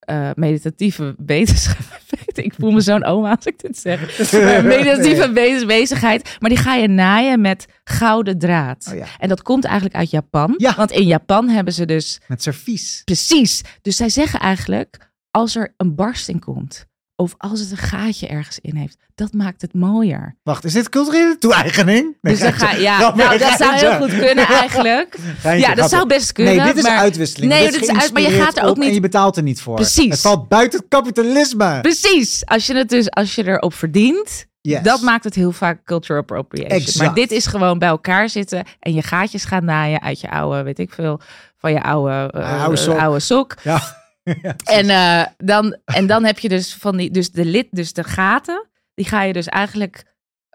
uh, 0.06 0.30
meditatieve 0.36 1.16
wetenschap. 1.26 2.01
ik 2.34 2.54
voel 2.58 2.72
me 2.72 2.82
zo'n 2.82 3.04
oma 3.04 3.36
als 3.36 3.45
ik 3.45 3.60
dit 3.60 3.78
zeg. 3.78 4.32
Maar 4.32 4.66
meditatieve 4.78 5.28
nee. 5.28 5.66
bezigheid. 5.66 6.38
Maar 6.39 6.49
die 6.49 6.60
ga 6.60 6.76
je 6.76 6.88
naaien 6.88 7.41
met 7.41 7.66
gouden 7.84 8.38
draad. 8.38 8.88
Oh 8.91 8.97
ja. 8.97 9.06
En 9.20 9.30
dat 9.30 9.41
komt 9.41 9.64
eigenlijk 9.66 9.95
uit 9.95 10.10
Japan. 10.10 10.54
Ja. 10.58 10.76
Want 10.76 10.91
in 10.91 11.06
Japan 11.06 11.49
hebben 11.49 11.74
ze 11.74 11.86
dus... 11.86 12.22
Met 12.28 12.41
servies. 12.41 13.01
Precies. 13.04 13.62
Dus 13.82 13.95
zij 13.95 14.10
zeggen 14.10 14.39
eigenlijk, 14.39 15.12
als 15.32 15.56
er 15.56 15.74
een 15.78 15.95
barsting 15.95 16.39
komt, 16.39 16.86
of 17.16 17.34
als 17.38 17.59
het 17.59 17.72
een 17.72 17.78
gaatje 17.78 18.28
ergens 18.28 18.59
in 18.59 18.76
heeft, 18.76 18.97
dat 19.16 19.34
maakt 19.34 19.61
het 19.61 19.74
mooier. 19.74 20.36
Wacht, 20.43 20.64
is 20.64 20.74
dit 20.74 20.89
culturele 20.89 21.38
toe-eigening? 21.38 22.18
Nee, 22.22 22.34
dus 22.34 22.43
dan 22.43 22.53
ga, 22.53 22.72
ja, 22.72 22.99
nou, 22.99 23.16
nou 23.16 23.38
dat 23.38 23.57
zou 23.57 23.74
heel 23.74 23.97
goed 23.97 24.18
kunnen 24.18 24.47
eigenlijk. 24.47 25.18
Geintje, 25.39 25.68
ja, 25.68 25.76
dat 25.76 25.89
zou 25.89 26.07
best 26.07 26.32
kunnen. 26.32 26.55
Nee, 26.55 26.66
dit 26.66 26.78
is 26.78 26.84
maar, 26.84 26.97
uitwisseling. 26.97 27.51
Nee, 27.51 27.72
dit 27.72 27.82
is 27.82 27.89
uit, 27.89 28.14
maar 28.14 28.22
je 28.22 28.30
gaat 28.30 28.57
er 28.57 28.64
ook 28.64 28.78
niet. 28.78 28.88
En 28.88 28.93
je 28.93 28.99
betaalt 28.99 29.38
er 29.38 29.43
niet 29.43 29.61
voor. 29.61 29.76
Precies. 29.76 30.09
Het 30.09 30.20
valt 30.20 30.47
buiten 30.47 30.80
het 30.80 30.88
kapitalisme. 30.88 31.80
Precies. 31.82 32.45
Als 32.45 32.66
je 32.66 32.76
het 32.76 32.89
dus, 32.89 33.11
als 33.11 33.36
je 33.36 33.47
erop 33.47 33.74
verdient. 33.74 34.45
Yes. 34.61 34.82
Dat 34.82 35.01
maakt 35.01 35.24
het 35.24 35.36
heel 35.36 35.51
vaak 35.51 35.84
cultural 35.86 36.22
appropriation. 36.22 36.80
Exact. 36.80 37.05
Maar 37.05 37.14
dit 37.14 37.32
is 37.32 37.45
gewoon 37.45 37.80
bij 37.80 37.89
elkaar 37.89 38.30
zitten 38.30 38.64
en 38.80 38.93
je 38.93 39.01
gaatjes 39.01 39.45
gaan 39.45 39.66
naaien 39.66 40.01
uit 40.01 40.22
je 40.22 40.30
oude, 40.30 40.64
weet 40.64 40.80
ik 40.80 40.93
veel, 40.93 41.20
van 41.57 41.72
je 41.72 41.84
oude, 41.84 42.34
uh, 42.38 42.64
oude 42.64 42.76
sok. 42.76 42.99
Oude 42.99 43.20
sok. 43.20 43.55
Ja. 43.64 44.03
Ja, 44.24 44.55
en, 44.80 44.86
uh, 44.86 45.26
dan, 45.38 45.78
en 45.86 46.07
dan 46.07 46.24
heb 46.24 46.39
je 46.39 46.49
dus 46.49 46.74
van 46.74 46.97
die, 46.97 47.11
dus 47.11 47.32
de 47.32 47.45
lid, 47.45 47.67
dus 47.71 47.93
de 47.93 48.03
gaten, 48.03 48.67
die 48.93 49.05
ga 49.05 49.21
je 49.21 49.34
dus 49.34 49.47
eigenlijk 49.47 50.03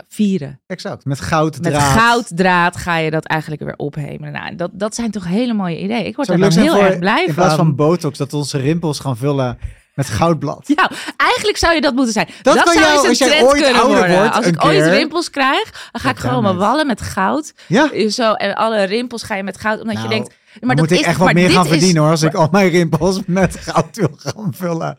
vieren. 0.08 0.60
Exact, 0.66 1.04
met 1.04 1.20
goud 1.20 1.60
Met 1.60 1.78
gouddraad 1.78 2.76
ga 2.76 2.96
je 2.96 3.10
dat 3.10 3.24
eigenlijk 3.24 3.62
weer 3.62 3.76
ophemelen. 3.76 4.32
Nou, 4.32 4.54
dat, 4.54 4.70
dat 4.72 4.94
zijn 4.94 5.10
toch 5.10 5.26
hele 5.26 5.52
mooie 5.52 5.80
ideeën. 5.80 6.06
Ik 6.06 6.16
word 6.16 6.28
er 6.28 6.38
dan 6.38 6.52
heel 6.52 6.74
voor, 6.74 6.84
erg 6.84 6.98
blij 6.98 7.18
van. 7.18 7.28
In 7.28 7.34
plaats 7.34 7.54
van 7.54 7.76
botox, 7.76 8.18
dat 8.18 8.32
onze 8.32 8.58
rimpels 8.58 9.00
gaan 9.00 9.16
vullen 9.16 9.58
met 9.94 10.08
goudblad. 10.08 10.64
Ja, 10.76 10.90
eigenlijk 11.16 11.58
zou 11.58 11.74
je 11.74 11.80
dat 11.80 11.94
moeten 11.94 12.12
zijn. 12.12 12.28
Dat, 12.42 12.54
dat 12.54 12.64
kan 12.64 12.72
zou 12.72 12.84
jou, 12.84 12.98
eens 12.98 13.08
als 13.08 13.20
een 13.20 13.26
trend 13.28 13.46
ooit 13.46 13.62
kunnen 13.62 13.80
ouder 13.80 13.98
worden. 13.98 14.18
wordt, 14.18 14.34
Als 14.34 14.46
ik 14.46 14.64
ooit 14.64 14.86
rimpels 14.86 15.30
krijg, 15.30 15.88
dan 15.92 16.00
ga 16.00 16.10
ik 16.10 16.18
gewoon 16.18 16.42
mijn 16.42 16.56
wallen 16.56 16.86
met 16.86 17.00
goud. 17.00 17.54
Ja, 17.66 18.08
Zo, 18.10 18.32
en 18.32 18.54
alle 18.54 18.82
rimpels 18.82 19.22
ga 19.22 19.34
je 19.34 19.42
met 19.42 19.58
goud, 19.58 19.80
omdat 19.80 19.94
je 19.94 19.98
Nou, 19.98 20.14
denkt... 20.14 20.34
Maar 20.60 20.76
dat 20.76 20.84
moet 20.88 20.90
ik 20.94 21.00
is, 21.00 21.06
echt 21.06 21.18
wat 21.18 21.32
meer 21.32 21.50
gaan 21.50 21.64
is- 21.64 21.70
verdienen 21.70 22.02
hoor, 22.02 22.10
als 22.10 22.22
ik 22.22 22.34
al 22.34 22.48
mijn 22.50 22.68
rimpels 22.68 23.20
met 23.26 23.56
goud 23.56 23.96
wil 23.96 24.10
gaan 24.16 24.54
vullen. 24.54 24.96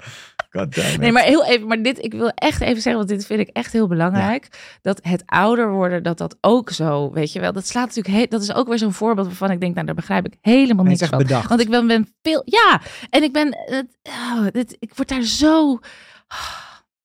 Nee, 0.99 1.11
maar 1.11 1.23
heel 1.23 1.45
even, 1.45 1.67
maar 1.67 1.81
dit, 1.81 2.03
ik 2.03 2.13
wil 2.13 2.29
echt 2.29 2.61
even 2.61 2.81
zeggen, 2.81 2.95
want 2.95 3.07
dit 3.07 3.25
vind 3.25 3.39
ik 3.39 3.47
echt 3.47 3.71
heel 3.73 3.87
belangrijk. 3.87 4.47
Dat 4.81 4.99
het 5.03 5.23
ouder 5.25 5.71
worden, 5.71 6.03
dat 6.03 6.17
dat 6.17 6.37
ook 6.41 6.69
zo, 6.69 7.11
weet 7.11 7.31
je 7.33 7.39
wel. 7.39 7.53
Dat 7.53 7.67
slaat 7.67 7.87
natuurlijk, 7.87 8.15
he- 8.15 8.25
dat 8.29 8.41
is 8.41 8.53
ook 8.53 8.67
weer 8.67 8.77
zo'n 8.77 8.93
voorbeeld 8.93 9.27
waarvan 9.27 9.51
ik 9.51 9.59
denk, 9.59 9.73
nou, 9.73 9.85
daar 9.85 9.95
begrijp 9.95 10.25
ik 10.25 10.33
helemaal 10.41 10.85
niks 10.85 11.05
van. 11.07 11.17
bedacht. 11.17 11.49
Want 11.49 11.61
ik 11.61 11.69
ben, 11.69 11.87
ben 11.87 12.15
veel, 12.21 12.41
ja, 12.45 12.81
en 13.09 13.23
ik 13.23 13.33
ben, 13.33 13.57
het, 13.65 13.85
oh, 14.03 14.45
dit, 14.51 14.75
ik 14.79 14.91
word 14.95 15.07
daar 15.09 15.21
zo, 15.23 15.79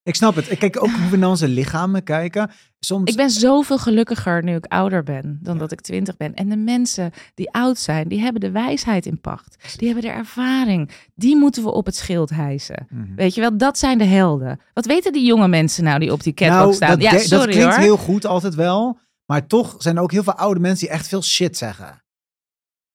Ik 0.02 0.14
snap 0.14 0.34
het. 0.34 0.50
Ik 0.50 0.59
kijk 0.59 0.82
ook 0.82 0.90
hoe 0.90 1.11
we 1.11 1.16
naar 1.16 1.28
onze 1.28 1.48
lichamen 1.48 2.02
kijken. 2.02 2.50
Soms, 2.85 3.11
ik 3.11 3.16
ben 3.16 3.30
zoveel 3.30 3.78
gelukkiger 3.78 4.43
nu 4.43 4.55
ik 4.55 4.66
ouder 4.66 5.03
ben 5.03 5.39
dan 5.43 5.59
dat 5.59 5.72
ik 5.72 5.80
twintig 5.80 6.16
ben. 6.16 6.35
En 6.35 6.49
de 6.49 6.57
mensen 6.57 7.12
die 7.35 7.53
oud 7.53 7.78
zijn, 7.78 8.09
die 8.09 8.20
hebben 8.20 8.41
de 8.41 8.51
wijsheid 8.51 9.07
in 9.07 9.20
pacht. 9.20 9.57
Die 9.76 9.89
hebben 9.89 10.11
de 10.11 10.16
ervaring. 10.16 10.91
Die 11.14 11.37
moeten 11.37 11.62
we 11.62 11.72
op 11.72 11.87
het 11.87 11.97
schild 11.97 12.30
hijsen. 12.30 12.87
Mhm. 12.91 13.14
Weet 13.14 13.35
je 13.35 13.41
wel, 13.41 13.57
dat 13.57 13.78
zijn 13.78 13.99
de 13.99 14.05
helden. 14.05 14.61
Wat 14.74 14.87
weten 14.87 15.12
die 15.12 15.24
jonge 15.26 15.49
mensen 15.49 15.85
nou 15.85 15.99
die 15.99 16.12
op 16.12 16.22
die 16.22 16.35
catwalk 16.35 16.61
nou, 16.61 16.74
staan? 16.74 16.89
dat, 16.91 17.01
ja, 17.01 17.18
sorry 17.18 17.45
dat 17.45 17.55
klinkt 17.55 17.74
hoor. 17.74 17.85
heel 17.85 17.97
goed 17.97 18.26
altijd 18.26 18.55
wel. 18.55 18.99
Maar 19.26 19.47
toch 19.47 19.74
zijn 19.78 19.97
er 19.97 20.03
ook 20.03 20.12
heel 20.12 20.22
veel 20.22 20.35
oude 20.35 20.61
mensen 20.61 20.87
die 20.87 20.95
echt 20.95 21.09
veel 21.09 21.22
shit 21.22 21.57
zeggen. 21.57 22.03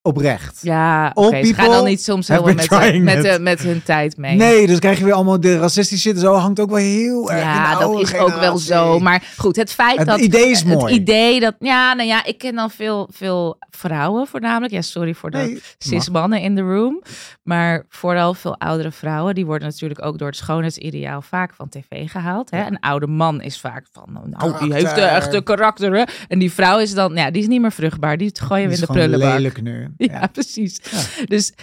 Oprecht. 0.01 0.59
Ja, 0.61 1.11
ze 1.15 1.53
gaan 1.55 1.69
dan 1.69 1.85
niet 1.85 2.03
soms 2.03 2.27
helemaal 2.27 2.53
met, 2.53 2.67
trying 2.69 3.03
met, 3.03 3.17
it. 3.17 3.23
de- 3.33 3.39
met 3.39 3.59
hun 3.59 3.83
tijd 3.83 4.17
mee. 4.17 4.35
Nee, 4.35 4.67
dus 4.67 4.79
krijg 4.79 4.97
je 4.97 5.03
weer 5.03 5.13
allemaal 5.13 5.39
de 5.39 5.57
racistische 5.59 6.07
shit. 6.07 6.15
en 6.15 6.21
Zo 6.21 6.33
hangt 6.33 6.59
ook 6.59 6.69
wel 6.69 6.77
heel 6.77 7.31
erg 7.31 7.41
in 7.41 7.47
Ja, 7.47 7.73
de 7.73 7.79
dat 7.79 7.99
is 8.01 8.15
ook 8.15 8.35
wel 8.39 8.57
zo. 8.57 8.99
Maar 8.99 9.23
goed, 9.37 9.55
het 9.55 9.71
feit 9.71 9.97
Het 9.97 10.07
dat... 10.07 10.19
idee 10.19 10.49
is 10.49 10.63
mooi. 10.63 10.93
Het 10.93 11.01
idee 11.01 11.39
dat... 11.39 11.55
Ja, 11.59 11.93
nou 11.93 12.07
ja, 12.07 12.25
ik 12.25 12.37
ken 12.37 12.55
dan 12.55 12.69
veel, 12.71 13.09
veel 13.11 13.57
vrouwen 13.69 14.27
voornamelijk. 14.27 14.73
Ja, 14.73 14.81
sorry 14.81 15.13
voor 15.13 15.31
de 15.31 15.37
Nee, 15.37 15.61
cis-mannen 15.77 16.41
in 16.41 16.55
de 16.55 16.61
room. 16.61 17.01
Maar 17.43 17.85
vooral 17.89 18.33
veel 18.33 18.57
oudere 18.59 18.91
vrouwen. 18.91 19.35
Die 19.35 19.45
worden 19.45 19.67
natuurlijk 19.67 20.05
ook 20.05 20.17
door 20.17 20.27
het 20.27 20.37
schoonheidsideaal 20.37 21.21
vaak 21.21 21.53
van 21.53 21.69
tv 21.69 22.09
gehaald. 22.11 22.49
Hè? 22.51 22.65
Een 22.65 22.79
oude 22.79 23.07
man 23.07 23.41
is 23.41 23.59
vaak 23.59 23.85
van... 23.91 24.09
Nou, 24.13 24.29
die 24.29 24.37
Karakter. 24.37 24.73
heeft 24.73 24.95
de 24.95 25.01
echte 25.01 25.41
karakter. 25.41 25.93
Hè? 25.95 26.03
En 26.27 26.39
die 26.39 26.51
vrouw 26.51 26.79
is 26.79 26.93
dan... 26.93 27.13
Ja, 27.15 27.31
die 27.31 27.41
is 27.41 27.47
niet 27.47 27.61
meer 27.61 27.71
vruchtbaar. 27.71 28.17
Die 28.17 28.31
gooien 28.33 28.69
we 28.69 28.75
Die 28.75 28.79
in 28.81 28.93
de 28.93 28.99
prullenbak. 28.99 29.33
lelijk 29.33 29.61
nu. 29.61 29.88
Ja, 30.11 30.27
precies. 30.27 30.81
Dus 31.25 31.53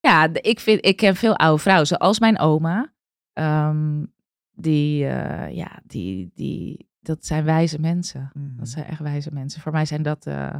ja, 0.00 0.28
ik, 0.32 0.60
vind, 0.60 0.86
ik 0.86 0.96
ken 0.96 1.16
veel 1.16 1.36
oude 1.36 1.62
vrouwen, 1.62 1.86
zoals 1.86 2.18
mijn 2.18 2.38
oma. 2.38 2.92
Ehm, 3.32 4.04
die, 4.52 5.06
eh, 5.06 5.56
ja, 5.56 5.80
die, 5.86 6.30
die, 6.34 6.88
dat 7.00 7.26
zijn 7.26 7.44
wijze 7.44 7.80
mensen. 7.80 8.30
Mhm. 8.34 8.56
Dat 8.56 8.68
zijn 8.68 8.86
echt 8.86 9.00
wijze 9.00 9.30
mensen. 9.32 9.60
Voor 9.60 9.72
mij 9.72 9.84
zijn 9.84 10.02
dat, 10.02 10.26
eh, 10.26 10.56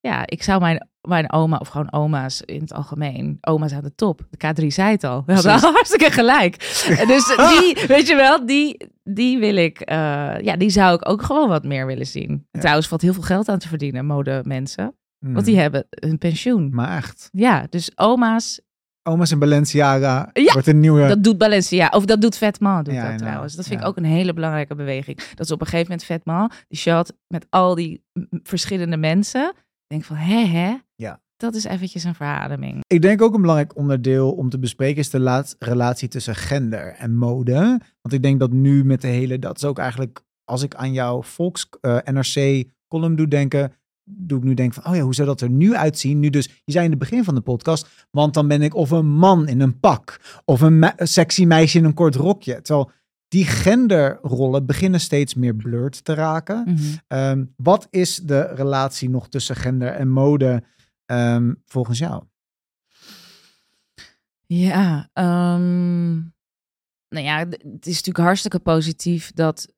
ja, 0.00 0.26
ik 0.26 0.42
zou 0.42 0.60
mijn, 0.60 0.88
mijn 1.00 1.32
oma, 1.32 1.56
of 1.56 1.68
gewoon 1.68 1.92
oma's 1.92 2.40
in 2.40 2.60
het 2.60 2.72
algemeen, 2.72 3.38
oma's 3.40 3.72
aan 3.72 3.82
de 3.82 3.94
top. 3.94 4.26
De 4.30 4.62
K3 4.62 4.66
zei 4.66 4.90
het 4.90 5.04
al. 5.04 5.22
We 5.26 5.32
hadden 5.32 5.52
Precies. 5.52 5.74
hartstikke 5.76 6.10
gelijk. 6.10 6.58
dus 7.12 7.36
die, 7.36 7.86
weet 7.86 8.06
je 8.06 8.14
wel, 8.16 8.46
die, 8.46 8.90
die 9.02 9.38
wil 9.38 9.56
ik, 9.56 9.80
eh, 9.80 9.96
ja, 10.40 10.56
die 10.56 10.70
zou 10.70 10.94
ik 10.94 11.08
ook 11.08 11.22
gewoon 11.22 11.48
wat 11.48 11.64
meer 11.64 11.86
willen 11.86 12.06
zien. 12.06 12.46
Ja. 12.50 12.60
Trouwens, 12.60 12.88
valt 12.88 13.02
heel 13.02 13.12
veel 13.12 13.22
geld 13.22 13.48
aan 13.48 13.58
te 13.58 13.68
verdienen, 13.68 14.06
mode 14.06 14.42
mensen. 14.44 14.94
Mhm. 15.20 15.32
Want 15.32 15.46
die 15.46 15.58
hebben 15.58 15.86
een 15.90 16.18
pensioen. 16.18 16.68
Maar 16.74 16.96
echt. 16.96 17.28
Ja, 17.32 17.66
dus 17.70 17.90
oma's, 17.94 18.60
Oma's 19.02 19.30
in 19.30 19.38
Balenciaga 19.38 20.30
Ja, 20.32 20.52
wordt 20.52 20.66
een 20.66 20.80
nieuwe... 20.80 21.08
dat 21.08 21.22
doet 21.24 21.38
Balenciaga. 21.38 21.96
Of 21.96 22.04
dat 22.04 22.20
doet 22.20 22.36
Vetements, 22.36 22.84
doet 22.84 22.94
Ja, 22.94 23.08
dat 23.10 23.18
trouwens. 23.18 23.54
Dat 23.54 23.66
vind 23.66 23.80
Ja. 23.80 23.84
ik 23.86 23.90
ook 23.90 23.96
een 23.96 24.04
hele 24.10 24.32
belangrijke 24.32 24.74
beweging. 24.74 25.16
Dat 25.34 25.46
is 25.46 25.50
op 25.52 25.60
een 25.60 25.66
gegeven 25.66 25.90
moment 25.90 26.06
Vetements, 26.06 26.64
die 26.68 26.78
shot 26.78 27.12
met 27.26 27.46
al 27.50 27.74
die 27.74 28.04
verschillende 28.42 28.96
mensen. 28.96 29.48
Ik 29.56 29.86
denk 29.86 30.04
van, 30.04 30.16
hè, 30.16 30.44
hè? 30.44 30.76
Ja. 30.94 31.20
Dat 31.36 31.54
is 31.54 31.64
eventjes 31.64 32.04
een 32.04 32.14
verademing. 32.14 32.80
Ik 32.86 33.02
denk 33.02 33.22
ook 33.22 33.34
een 33.34 33.40
belangrijk 33.40 33.76
onderdeel 33.76 34.32
om 34.32 34.48
te 34.48 34.58
bespreken 34.58 34.98
is 35.00 35.10
de 35.10 35.44
relatie 35.58 36.08
tussen 36.08 36.34
gender 36.34 36.94
en 36.98 37.14
mode. 37.16 37.54
Want 38.00 38.14
ik 38.14 38.22
denk 38.22 38.40
dat 38.40 38.52
nu 38.52 38.84
met 38.84 39.00
de 39.00 39.08
hele, 39.08 39.38
dat 39.38 39.56
is 39.56 39.64
ook 39.64 39.78
eigenlijk, 39.78 40.20
als 40.44 40.62
ik 40.62 40.74
aan 40.74 40.92
jouw 40.92 41.22
Volks 41.22 41.68
eh, 41.80 41.96
NRC 42.04 42.64
column 42.88 43.16
doe 43.16 43.28
denken, 43.28 43.72
doe 44.10 44.38
ik 44.38 44.44
nu 44.44 44.54
denken 44.54 44.82
van, 44.82 44.92
oh 44.92 44.98
ja, 44.98 45.02
hoe 45.02 45.14
zou 45.14 45.28
dat 45.28 45.40
er 45.40 45.50
nu 45.50 45.74
uitzien? 45.74 46.18
Nu 46.18 46.30
dus, 46.30 46.46
je 46.64 46.72
zei 46.72 46.84
in 46.84 46.90
het 46.90 46.98
begin 46.98 47.24
van 47.24 47.34
de 47.34 47.40
podcast, 47.40 48.06
want 48.10 48.34
dan 48.34 48.48
ben 48.48 48.62
ik 48.62 48.74
of 48.74 48.90
een 48.90 49.08
man 49.10 49.48
in 49.48 49.60
een 49.60 49.80
pak, 49.80 50.20
of 50.44 50.60
een, 50.60 50.78
me- 50.78 50.92
een 50.96 51.08
sexy 51.08 51.44
meisje 51.44 51.78
in 51.78 51.84
een 51.84 51.94
kort 51.94 52.14
rokje. 52.14 52.62
Terwijl 52.62 52.90
die 53.28 53.44
genderrollen 53.44 54.66
beginnen 54.66 55.00
steeds 55.00 55.34
meer 55.34 55.54
blurred 55.54 56.04
te 56.04 56.14
raken. 56.14 56.62
Mhm. 56.66 56.78
Ehm, 57.06 57.44
wat 57.56 57.86
is 57.90 58.16
de 58.16 58.40
relatie 58.40 59.10
nog 59.10 59.28
tussen 59.28 59.56
gender 59.56 59.88
en 59.88 60.08
mode 60.08 60.62
ehm, 61.06 61.54
volgens 61.64 61.98
jou? 61.98 62.22
Ja, 64.46 65.10
ehm, 65.12 66.12
nou 67.08 67.24
ja, 67.24 67.38
het 67.48 67.86
is 67.86 67.96
natuurlijk 67.96 68.18
hartstikke 68.18 68.58
positief 68.58 69.32
dat, 69.32 69.72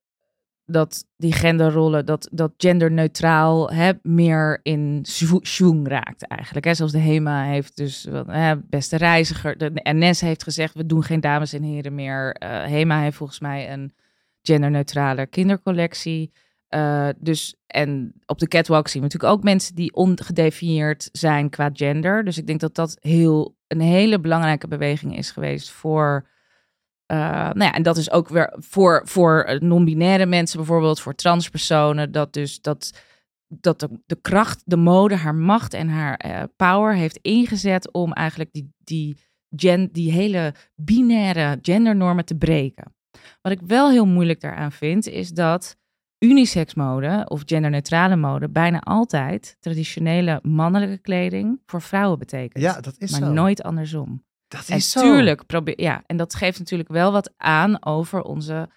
dat 0.72 1.04
die 1.16 1.32
genderrollen, 1.32 2.06
dat, 2.06 2.28
dat 2.32 2.52
genderneutraal 2.56 3.70
hè, 3.70 3.92
meer 4.02 4.60
in 4.62 4.98
schwung 5.42 5.88
raakt 5.88 6.26
eigenlijk. 6.26 6.66
Hè. 6.66 6.74
Zoals 6.74 6.92
de 6.92 6.98
HEMA 6.98 7.44
heeft 7.44 7.76
dus, 7.76 8.08
hè, 8.26 8.56
beste 8.56 8.96
reiziger, 8.96 9.58
de 9.58 9.70
NS 9.74 10.20
heeft 10.20 10.42
gezegd, 10.42 10.74
we 10.74 10.86
doen 10.86 11.02
geen 11.02 11.20
dames 11.20 11.52
en 11.52 11.62
heren 11.62 11.94
meer. 11.94 12.32
Eh, 12.32 12.64
HEMA 12.64 13.00
heeft 13.00 13.16
volgens 13.16 13.40
mij 13.40 13.72
een 13.72 13.92
genderneutrale 14.42 15.26
kindercollectie. 15.26 16.32
Eh, 16.68 17.08
dus, 17.18 17.56
en 17.66 18.12
op 18.26 18.38
de 18.38 18.48
catwalk 18.48 18.88
zien 18.88 19.02
we 19.02 19.08
natuurlijk 19.08 19.32
ook 19.32 19.44
mensen 19.44 19.74
die 19.74 19.94
ongedefinieerd 19.94 21.08
zijn 21.12 21.50
qua 21.50 21.70
gender. 21.72 22.24
Dus 22.24 22.38
ik 22.38 22.46
denk 22.46 22.60
dat 22.60 22.74
dat 22.74 22.96
heel, 23.00 23.56
een 23.68 23.80
hele 23.80 24.20
belangrijke 24.20 24.68
beweging 24.68 25.16
is 25.16 25.30
geweest 25.30 25.70
voor. 25.70 26.30
Eh, 27.12 27.18
nou 27.18 27.64
ja, 27.64 27.72
en 27.72 27.82
dat 27.82 27.96
is 27.96 28.10
ook 28.10 28.28
weer 28.28 28.54
voor, 28.58 29.02
voor 29.04 29.42
eh, 29.42 29.60
non-binaire 29.60 30.26
mensen 30.26 30.56
bijvoorbeeld, 30.56 31.00
voor 31.00 31.14
transpersonen. 31.14 32.12
Dat 32.12 32.32
dus 32.32 32.60
dat, 32.60 32.98
dat 33.48 33.80
de, 33.80 33.88
de 34.06 34.18
kracht, 34.20 34.62
de 34.64 34.76
mode, 34.76 35.16
haar 35.16 35.34
macht 35.34 35.74
en 35.74 35.88
haar 35.88 36.16
eh, 36.16 36.42
power 36.56 36.94
heeft 36.94 37.16
ingezet 37.16 37.92
om 37.92 38.12
eigenlijk 38.12 38.52
die, 38.52 38.72
die, 38.78 39.16
gen, 39.56 39.88
die 39.92 40.12
hele 40.12 40.54
binaire 40.74 41.58
gendernormen 41.62 42.24
te 42.24 42.36
breken. 42.36 42.94
Wat 43.42 43.52
ik 43.52 43.60
wel 43.60 43.90
heel 43.90 44.06
moeilijk 44.06 44.40
daaraan 44.40 44.72
vind, 44.72 45.08
is 45.08 45.30
dat 45.30 45.76
unisex 46.18 46.74
mode 46.74 47.26
of 47.28 47.42
genderneutrale 47.46 48.16
mode 48.16 48.48
bijna 48.48 48.80
altijd 48.80 49.56
traditionele 49.60 50.38
mannelijke 50.42 50.98
kleding 50.98 51.60
voor 51.66 51.82
vrouwen 51.82 52.18
betekent. 52.18 52.64
Ja, 52.64 52.80
dat 52.80 52.94
is 52.98 53.10
maar 53.10 53.20
zo. 53.20 53.32
nooit 53.32 53.62
andersom. 53.62 54.22
Dat 54.52 54.68
is 54.68 54.90
zo. 54.90 55.00
tuurlijk, 55.00 55.46
probeer, 55.46 55.80
ja, 55.80 56.02
en 56.06 56.16
dat 56.16 56.34
geeft 56.34 56.58
natuurlijk 56.58 56.88
wel 56.88 57.12
wat 57.12 57.32
aan 57.36 57.84
over 57.84 58.22
onze 58.22 58.68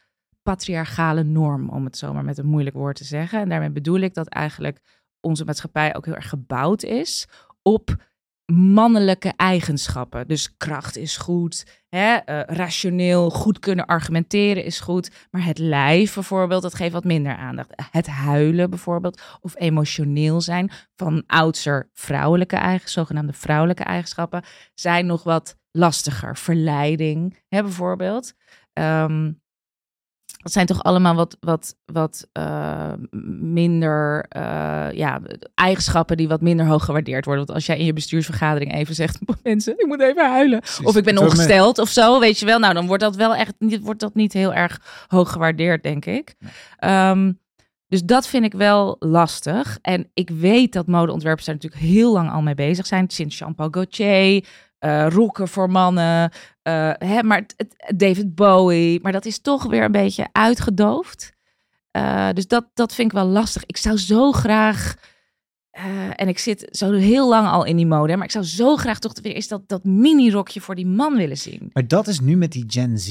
patriarchale 0.44 1.24
norm, 1.24 1.70
om 1.70 1.86
het 1.86 1.98
zomaar 1.98 2.24
met 2.24 2.38
een 2.38 2.46
moeilijk 2.46 2.76
woord 2.76 2.96
te 2.96 3.04
zeggen. 3.04 3.40
En 3.40 3.50
daarmee 3.50 3.72
bedoel 3.72 4.00
ik 4.00 4.14
dat 4.14 4.28
eigenlijk 4.28 4.80
onze 5.20 5.46
maatschappij 5.46 5.96
ook 5.96 6.06
heel 6.06 6.16
erg 6.16 6.30
gebouwd 6.30 6.84
is 6.84 7.28
op 7.62 7.96
mannelijke 8.54 9.34
eigenschappen. 9.36 10.28
Dus 10.28 10.58
kracht 10.58 10.98
is 10.98 11.18
goed, 11.18 11.66
hè, 11.90 12.16
eh, 12.16 12.56
rationeel, 12.56 13.30
goed 13.30 13.60
kunnen 13.60 13.86
argumenteren 13.86 14.64
is 14.64 14.80
goed. 14.80 15.12
Maar 15.32 15.46
het 15.46 15.58
lijf 15.58 16.14
bijvoorbeeld, 16.14 16.62
dat 16.62 16.76
geeft 16.76 16.94
wat 16.94 17.04
minder 17.04 17.36
aandacht. 17.36 17.74
Het 17.92 18.08
huilen 18.08 18.70
bijvoorbeeld, 18.70 19.22
of 19.42 19.54
emotioneel 19.58 20.42
zijn 20.42 20.72
van 20.96 21.24
oudser 21.28 21.90
vrouwelijke 21.94 22.56
eigen, 22.56 22.90
zogenaamde 22.90 23.34
vrouwelijke 23.34 23.84
eigenschappen, 23.84 24.44
zijn 24.74 25.06
nog 25.06 25.24
wat 25.24 25.56
lastiger. 25.72 26.38
Verleiding, 26.38 27.40
hè, 27.48 27.62
bijvoorbeeld. 27.62 28.34
Ehm, 28.74 29.32
dat 30.46 30.54
zijn 30.54 30.66
toch 30.66 30.84
allemaal 30.84 31.16
wat, 31.16 31.38
wat, 31.40 31.76
wat 31.86 32.28
eh, 32.32 32.94
minder 33.40 34.26
eh, 34.30 34.88
ja, 34.92 35.22
eigenschappen 35.56 36.18
die 36.18 36.28
wat 36.28 36.42
minder 36.42 36.66
hoog 36.66 36.86
gewaardeerd 36.86 37.26
worden. 37.26 37.46
Want 37.46 37.58
als 37.58 37.66
jij 37.66 37.78
in 37.78 37.86
je 37.86 37.94
bestuursvergadering 37.94 38.74
even 38.74 38.96
zegt: 38.96 39.20
mensen, 39.44 39.74
ik 39.80 39.86
moet 39.86 40.02
even 40.02 40.30
huilen. 40.30 40.60
Precies. 40.60 40.86
Of 40.86 40.96
ik 40.96 41.04
ben 41.04 41.18
ongesteld 41.18 41.78
of 41.80 41.90
zo, 41.90 42.20
weet 42.20 42.40
je 42.40 42.46
wel. 42.46 42.60
Nou, 42.60 42.74
dan 42.74 42.88
wordt 42.88 43.04
dat 43.04 43.16
wel 43.16 43.36
echt 43.36 43.54
niet, 43.60 43.82
wordt 43.82 44.00
dat 44.00 44.16
niet 44.16 44.34
heel 44.34 44.54
erg 44.54 45.06
hoog 45.08 45.32
gewaardeerd, 45.32 45.84
denk 45.84 46.06
ik. 46.06 46.36
Ehm, 46.78 47.32
dus 47.88 48.04
dat 48.04 48.28
vind 48.28 48.46
ik 48.46 48.54
wel 48.54 48.96
lastig. 49.00 49.78
En 49.82 50.10
ik 50.14 50.30
weet 50.30 50.74
dat 50.74 50.88
modeontwerpers 50.88 51.46
daar 51.46 51.56
natuurlijk 51.56 51.82
heel 51.82 52.14
lang 52.14 52.32
al 52.32 52.42
mee 52.42 52.56
bezig 52.56 52.86
zijn. 52.86 53.10
Sinds 53.10 53.38
Jean-Paul 53.38 53.70
Gaultier, 53.72 54.46
eh 54.86 55.06
rokken 55.10 55.48
voor 55.48 55.70
mannen, 55.70 56.32
eh, 56.62 56.92
hè, 56.98 57.24
maar 57.24 57.46
David 57.96 58.36
Bowie. 58.36 59.00
Maar 59.02 59.12
dat 59.12 59.26
is 59.26 59.40
toch 59.40 59.64
weer 59.64 59.84
een 59.84 59.92
beetje 59.92 60.28
uitgedoofd. 60.32 61.34
Eh, 61.92 62.30
dus 62.34 62.48
dat, 62.48 62.66
dat 62.74 62.94
vind 62.94 63.12
ik 63.12 63.18
wel 63.18 63.28
lastig. 63.28 63.66
Ik 63.66 63.78
zou 63.78 63.98
zo 63.98 64.32
graag, 64.32 64.96
en 66.16 66.28
ik 66.28 66.40
zit 66.40 66.68
zo 66.72 66.92
heel 66.92 67.30
lang 67.30 67.48
al 67.48 67.66
in 67.66 67.76
die 67.76 67.86
mode, 67.86 68.16
maar 68.16 68.26
ik 68.26 68.32
zou 68.32 68.46
zo 68.46 68.76
graag 68.76 69.00
toch 69.00 69.14
weer 69.22 69.34
eens 69.34 69.48
dat, 69.48 69.68
dat 69.68 69.84
mini-rokje 69.84 70.62
voor 70.62 70.76
die 70.76 70.88
man 70.88 71.16
willen 71.16 71.38
zien. 71.38 71.70
Maar 71.74 71.88
dat 71.88 72.08
is 72.08 72.20
nu 72.20 72.38
met 72.38 72.52
die 72.52 72.64
Gen 72.68 73.00
Z, 73.00 73.10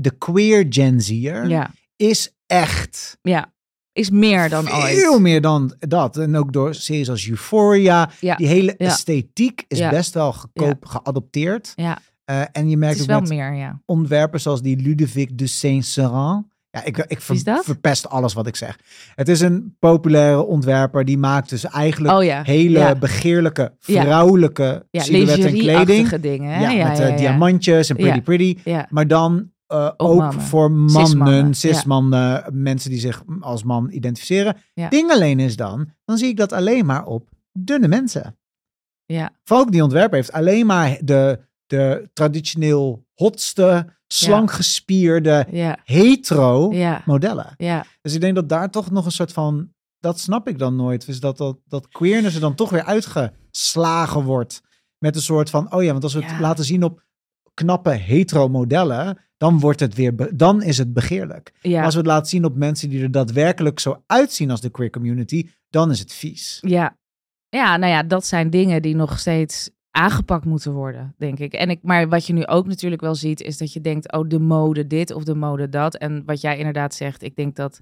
de 0.00 0.14
queer 0.18 0.66
Gen 0.68 1.00
Z'er, 1.00 1.48
Ja, 1.48 1.70
is 1.96 2.34
echt 2.46 3.18
ja. 3.22 3.54
Is 3.96 4.10
meer 4.10 4.48
dan 4.48 4.64
veel 4.64 5.10
ooit. 5.12 5.20
meer 5.20 5.40
dan 5.40 5.74
dat. 5.78 6.16
En 6.16 6.36
ook 6.36 6.52
door 6.52 6.74
series 6.74 7.10
als 7.10 7.28
Euphoria. 7.28 8.10
Ja, 8.20 8.36
Die 8.36 8.46
hele 8.46 8.74
ja. 8.78 8.86
esthetiek 8.86 9.64
is 9.68 9.78
Ja. 9.78 9.90
best 9.90 10.14
wel 10.14 10.32
goedkoop 10.32 10.84
geadopteerd. 10.86 11.72
Ja, 11.76 11.98
Eh, 12.24 12.40
en 12.52 12.68
je 12.70 12.76
merkt 12.76 12.98
het 12.98 13.12
ook 13.12 13.20
met 13.20 13.28
meer, 13.28 13.54
ja. 13.54 13.80
ontwerpers 13.84 14.42
zoals 14.42 14.62
die 14.62 14.76
Ludovic 14.82 15.38
de 15.38 15.46
Saint-Saëns. 15.46 16.42
Ja, 16.70 16.84
ik, 16.84 16.96
ik 16.98 17.20
ver- 17.20 17.60
verpest 17.64 18.08
alles 18.08 18.32
wat 18.32 18.46
ik 18.46 18.56
zeg. 18.56 18.78
Het 19.14 19.28
is 19.28 19.40
een 19.40 19.76
populaire 19.78 20.44
ontwerper. 20.44 21.04
Die 21.04 21.18
maakt 21.18 21.48
dus 21.50 21.64
eigenlijk 21.64 22.14
Oh 22.14 22.24
ja. 22.24 22.42
hele 22.44 22.78
ja. 22.78 22.94
begeerlijke, 22.94 23.72
vrouwelijke 23.80 24.86
Ja, 24.90 25.02
silhouetten 25.02 25.48
en 25.48 25.58
kleding. 25.58 26.08
dingen. 26.20 26.60
Ja, 26.76 26.88
met 26.88 26.98
eh, 27.00 27.16
diamantjes 27.16 27.90
en 27.90 27.96
pretty 27.96 28.20
pretty. 28.20 28.56
Ja, 28.64 28.86
Maar 28.90 29.06
dan 29.06 29.50
eh, 29.66 29.90
ook 29.96 30.18
mannen. 30.18 30.40
voor 30.42 30.70
mannen, 30.70 31.06
Cis-mannen, 31.06 31.54
cis-mannen, 31.54 32.44
mensen 32.62 32.90
die 32.90 33.00
zich 33.00 33.22
als 33.40 33.62
man 33.62 33.90
identificeren. 33.90 34.56
Ja. 34.74 34.88
Ding 34.88 35.10
alleen 35.10 35.40
is 35.40 35.56
dan, 35.56 35.90
dan 36.04 36.18
zie 36.18 36.28
ik 36.28 36.36
dat 36.36 36.52
alleen 36.52 36.86
maar 36.86 37.06
op 37.06 37.28
dunne 37.52 37.88
mensen. 37.88 38.38
ja, 39.04 39.30
ook 39.50 39.72
die 39.72 39.82
ontwerper 39.82 40.16
heeft 40.16 40.32
alleen 40.32 40.66
maar 40.66 40.98
de, 41.00 41.40
de 41.66 42.10
traditioneel 42.12 43.04
hotste, 43.14 43.94
slank 44.06 44.50
gespierde, 44.52 45.46
ja, 45.50 45.78
hetero 45.84 46.72
ja, 46.72 47.02
modellen. 47.06 47.54
ja. 47.56 47.84
Dus 48.02 48.14
ik 48.14 48.20
denk 48.20 48.34
dat 48.34 48.48
daar 48.48 48.70
toch 48.70 48.90
nog 48.90 49.04
een 49.04 49.10
soort 49.12 49.32
van, 49.32 49.72
dat 49.98 50.20
snap 50.20 50.48
ik 50.48 50.58
dan 50.58 50.76
nooit. 50.76 51.06
Dus 51.06 51.20
dat, 51.20 51.36
dat, 51.36 51.58
dat 51.68 51.88
queerness 51.88 52.34
er 52.34 52.40
dan 52.40 52.54
toch 52.54 52.70
weer 52.70 52.84
uitgeslagen 52.84 54.22
wordt. 54.22 54.62
Met 54.98 55.14
een 55.16 55.22
soort 55.22 55.50
van, 55.50 55.72
oh 55.74 55.82
ja, 55.82 55.90
want 55.90 56.02
als 56.02 56.14
we 56.14 56.20
het 56.22 56.30
Ja. 56.30 56.40
laten 56.40 56.64
zien 56.64 56.82
op 56.84 57.02
knappe 57.56 57.90
hetero 57.90 58.48
modellen, 58.48 59.18
dan 59.36 59.58
wordt 59.58 59.80
het 59.80 59.94
weer, 59.94 60.36
dan 60.36 60.62
is 60.62 60.78
het 60.78 60.92
begeerlijk. 60.92 61.52
ja. 61.60 61.82
Als 61.84 61.94
we 61.94 62.00
het 62.00 62.08
laten 62.08 62.28
zien 62.28 62.44
op 62.44 62.56
mensen 62.56 62.88
die 62.88 63.02
er 63.02 63.10
daadwerkelijk 63.10 63.78
zo 63.78 64.02
uitzien 64.06 64.50
als 64.50 64.60
de 64.60 64.70
queer 64.70 64.90
community, 64.90 65.48
dan 65.70 65.90
is 65.90 65.98
het 65.98 66.12
vies. 66.12 66.58
Ja. 66.60 66.96
ja, 67.48 67.76
nou 67.76 67.92
ja, 67.92 68.02
dat 68.02 68.26
zijn 68.26 68.50
dingen 68.50 68.82
die 68.82 68.94
nog 68.94 69.18
steeds 69.18 69.70
aangepakt 69.90 70.44
moeten 70.44 70.72
worden, 70.72 71.14
denk 71.18 71.38
ik. 71.38 71.52
En 71.52 71.70
ik. 71.70 71.78
Maar 71.82 72.08
wat 72.08 72.26
je 72.26 72.32
nu 72.32 72.46
ook 72.46 72.66
natuurlijk 72.66 73.02
wel 73.02 73.14
ziet, 73.14 73.40
is 73.40 73.58
dat 73.58 73.72
je 73.72 73.80
denkt, 73.80 74.12
oh, 74.12 74.28
de 74.28 74.38
mode 74.38 74.86
dit 74.86 75.12
of 75.12 75.24
de 75.24 75.34
mode 75.34 75.68
dat. 75.68 75.96
En 75.96 76.22
wat 76.26 76.40
jij 76.40 76.58
inderdaad 76.58 76.94
zegt, 76.94 77.22
ik 77.22 77.36
denk 77.36 77.56
dat 77.56 77.80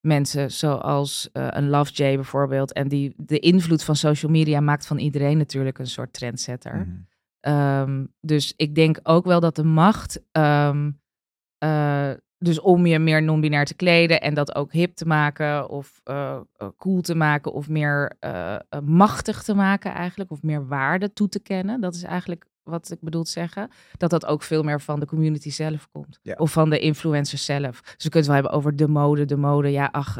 mensen 0.00 0.50
zoals 0.50 1.28
eh, 1.32 1.46
een 1.50 1.68
Love 1.68 1.92
J 1.92 2.14
bijvoorbeeld, 2.14 2.72
en 2.72 2.88
die 2.88 3.14
de 3.16 3.38
invloed 3.38 3.82
van 3.82 3.96
social 3.96 4.30
media 4.30 4.60
maakt 4.60 4.86
van 4.86 4.98
iedereen 4.98 5.38
natuurlijk 5.38 5.78
een 5.78 5.86
soort 5.86 6.12
trendsetter. 6.12 6.74
Mhm. 6.74 6.96
Ehm, 7.46 8.04
dus 8.20 8.52
ik 8.56 8.74
denk 8.74 9.00
ook 9.02 9.24
wel 9.24 9.40
dat 9.40 9.56
de 9.56 9.64
macht, 9.64 10.20
ehm, 10.32 10.90
eh, 11.58 12.10
dus 12.38 12.60
om 12.60 12.86
je 12.86 12.98
meer 12.98 13.22
non-binair 13.22 13.64
te 13.64 13.74
kleden 13.74 14.20
en 14.20 14.34
dat 14.34 14.54
ook 14.54 14.72
hip 14.72 14.94
te 14.94 15.06
maken 15.06 15.68
of 15.68 16.00
eh, 16.04 16.40
eh, 16.52 16.68
cool 16.76 17.00
te 17.00 17.14
maken 17.14 17.52
of 17.52 17.68
meer 17.68 18.16
machtig 18.84 19.42
te 19.42 19.54
maken 19.54 19.94
eigenlijk, 19.94 20.30
of 20.30 20.42
meer 20.42 20.66
waarde 20.66 21.12
toe 21.12 21.28
te 21.28 21.40
kennen. 21.40 21.80
Dat 21.80 21.94
is 21.94 22.02
eigenlijk 22.02 22.46
wat 22.62 22.90
ik 22.90 23.00
bedoel 23.00 23.22
te 23.22 23.30
zeggen. 23.30 23.70
Dat 23.96 24.10
dat 24.10 24.26
ook 24.26 24.42
veel 24.42 24.62
meer 24.62 24.80
van 24.80 25.00
de 25.00 25.06
community 25.06 25.50
zelf 25.50 25.88
komt. 25.92 26.18
Ja. 26.22 26.34
Of 26.36 26.52
van 26.52 26.70
de 26.70 26.78
influencers 26.78 27.44
zelf. 27.44 27.80
Dus 27.80 28.04
we 28.04 28.10
kunnen 28.10 28.12
het 28.12 28.26
wel 28.26 28.34
hebben 28.34 28.52
over 28.52 28.76
de 28.76 28.88
mode, 28.88 29.24
de 29.24 29.36
mode. 29.36 29.70
Ja, 29.70 29.88
ach, 29.92 30.14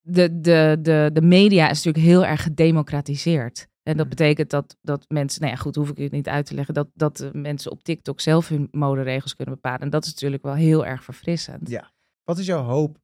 de, 0.00 0.40
de, 0.40 0.78
de, 0.80 1.10
de 1.12 1.22
media 1.22 1.70
is 1.70 1.84
natuurlijk 1.84 2.04
heel 2.04 2.26
erg 2.26 2.42
gedemocratiseerd. 2.42 3.70
En 3.82 3.96
dat 3.96 4.06
Mhm. 4.06 4.16
betekent 4.16 4.50
dat, 4.50 4.76
dat 4.82 5.04
mensen, 5.08 5.40
nou 5.40 5.52
ja, 5.52 5.58
goed, 5.60 5.74
hoef 5.74 5.90
ik 5.90 5.96
het 5.96 6.12
niet 6.12 6.28
uit 6.28 6.46
te 6.46 6.54
leggen, 6.54 6.74
dat, 6.74 6.88
dat 6.94 7.16
de 7.16 7.30
mensen 7.32 7.70
op 7.70 7.82
TikTok 7.82 8.20
zelf 8.20 8.48
hun 8.48 8.68
moderegels 8.70 9.36
kunnen 9.36 9.54
bepalen. 9.54 9.80
En 9.80 9.90
dat 9.90 10.04
is 10.04 10.10
natuurlijk 10.12 10.42
wel 10.42 10.54
heel 10.54 10.86
erg 10.86 11.04
verfrissend. 11.04 11.68
Ja. 11.68 11.92
Wat 12.24 12.38
is 12.38 12.46
jouw 12.46 12.62
hoop? 12.62 13.00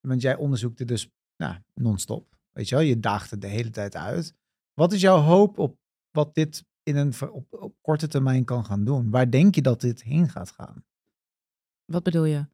Want 0.00 0.20
jij 0.20 0.36
onderzoekt 0.36 0.78
het 0.78 0.88
dus 0.88 1.08
nou, 1.36 1.56
non-stop. 1.74 2.36
Weet 2.52 2.68
je 2.68 2.74
wel, 2.74 2.84
je 2.84 3.00
daagt 3.00 3.30
het 3.30 3.40
de 3.40 3.46
hele 3.46 3.70
tijd 3.70 3.96
uit. 3.96 4.34
Wat 4.74 4.92
is 4.92 5.00
jouw 5.00 5.18
hoop 5.20 5.58
op 5.58 5.78
wat 6.10 6.34
dit 6.34 6.64
in 6.82 6.96
een 6.96 7.12
op, 7.30 7.46
op 7.52 7.74
korte 7.80 8.08
termijn 8.08 8.44
kan 8.44 8.64
gaan 8.64 8.84
doen? 8.84 9.10
Waar 9.10 9.30
denk 9.30 9.54
je 9.54 9.62
dat 9.62 9.80
dit 9.80 10.02
heen 10.02 10.28
gaat 10.28 10.50
gaan? 10.50 10.84
Wat 11.84 12.02
bedoel 12.02 12.24
je? 12.24 12.46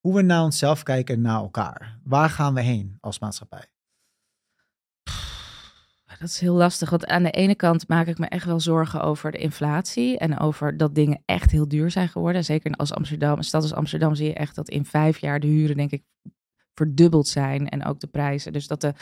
Hoe 0.00 0.14
we 0.14 0.22
naar 0.22 0.42
onszelf 0.42 0.82
kijken 0.82 1.14
en 1.14 1.20
naar 1.20 1.40
elkaar. 1.40 1.98
Waar 2.04 2.30
gaan 2.30 2.54
we 2.54 2.60
heen 2.60 2.96
als 3.00 3.18
maatschappij? 3.18 3.68
Dat 6.18 6.28
is 6.28 6.40
heel 6.40 6.54
lastig, 6.54 6.90
want 6.90 7.06
aan 7.06 7.22
de 7.22 7.30
ene 7.30 7.54
kant 7.54 7.88
maak 7.88 8.06
ik 8.06 8.18
me 8.18 8.26
echt 8.26 8.44
wel 8.44 8.60
zorgen 8.60 9.02
over 9.02 9.32
de 9.32 9.38
inflatie 9.38 10.18
en 10.18 10.38
over 10.38 10.76
dat 10.76 10.94
dingen 10.94 11.22
echt 11.24 11.50
heel 11.50 11.68
duur 11.68 11.90
zijn 11.90 12.08
geworden. 12.08 12.44
Zeker 12.44 12.72
als 12.72 12.92
Amsterdam, 12.92 13.38
een 13.38 13.44
stad 13.44 13.62
als 13.62 13.74
Amsterdam 13.74 14.14
zie 14.14 14.26
je 14.26 14.34
echt 14.34 14.54
dat 14.54 14.68
in 14.68 14.84
vijf 14.84 15.18
jaar 15.18 15.40
de 15.40 15.46
huren 15.46 15.76
denk 15.76 15.90
ik 15.90 16.02
verdubbeld 16.74 17.28
zijn 17.28 17.68
en 17.68 17.84
ook 17.84 18.00
de 18.00 18.06
prijzen. 18.06 18.52
Dus 18.52 18.66
dat 18.66 18.80
de, 18.80 18.92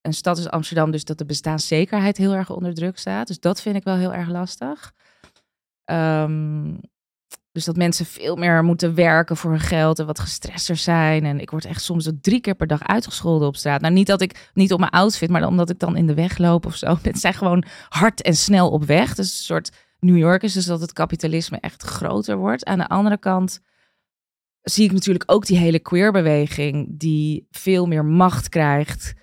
een 0.00 0.14
stad 0.14 0.36
als 0.36 0.48
Amsterdam, 0.48 0.90
dus 0.90 1.04
dat 1.04 1.18
de 1.18 1.24
bestaanszekerheid 1.24 2.16
heel 2.16 2.34
erg 2.34 2.50
onder 2.50 2.74
druk 2.74 2.98
staat. 2.98 3.26
Dus 3.26 3.40
dat 3.40 3.60
vind 3.60 3.76
ik 3.76 3.84
wel 3.84 3.96
heel 3.96 4.14
erg 4.14 4.28
lastig. 4.28 4.92
Ehm, 5.84 6.74
Dus 7.52 7.64
dat 7.64 7.76
mensen 7.76 8.06
veel 8.06 8.36
meer 8.36 8.64
moeten 8.64 8.94
werken 8.94 9.36
voor 9.36 9.50
hun 9.50 9.60
geld 9.60 9.98
en 9.98 10.06
wat 10.06 10.18
gestresser 10.18 10.76
zijn. 10.76 11.24
En 11.24 11.40
ik 11.40 11.50
word 11.50 11.64
echt 11.64 11.82
soms 11.82 12.10
drie 12.20 12.40
keer 12.40 12.54
per 12.54 12.66
dag 12.66 12.82
uitgescholden 12.82 13.48
op 13.48 13.56
straat. 13.56 13.80
Nou, 13.80 13.94
niet 13.94 14.06
dat 14.06 14.20
ik 14.20 14.50
niet 14.54 14.72
op 14.72 14.78
mijn 14.78 14.90
outfit, 14.90 15.30
maar 15.30 15.46
omdat 15.46 15.70
ik 15.70 15.78
dan 15.78 15.96
in 15.96 16.06
de 16.06 16.14
weg 16.14 16.38
loop 16.38 16.66
of 16.66 16.76
zo. 16.76 16.86
Mensen 17.02 17.20
zijn 17.20 17.34
gewoon 17.34 17.64
hard 17.88 18.22
en 18.22 18.36
snel 18.36 18.70
op 18.70 18.84
weg. 18.84 19.14
Dus 19.14 19.38
een 19.38 19.44
soort 19.44 19.70
New 19.98 20.16
York 20.16 20.42
is 20.42 20.52
dus 20.52 20.66
dat 20.66 20.80
het 20.80 20.92
kapitalisme 20.92 21.58
echt 21.60 21.82
groter 21.82 22.36
wordt. 22.36 22.64
Aan 22.64 22.78
de 22.78 22.88
andere 22.88 23.18
kant 23.18 23.60
zie 24.62 24.84
ik 24.84 24.92
natuurlijk 24.92 25.32
ook 25.32 25.46
die 25.46 25.58
hele 25.58 25.78
queerbeweging 25.78 26.98
die 26.98 27.46
veel 27.50 27.86
meer 27.86 28.04
macht 28.04 28.48
krijgt. 28.48 29.14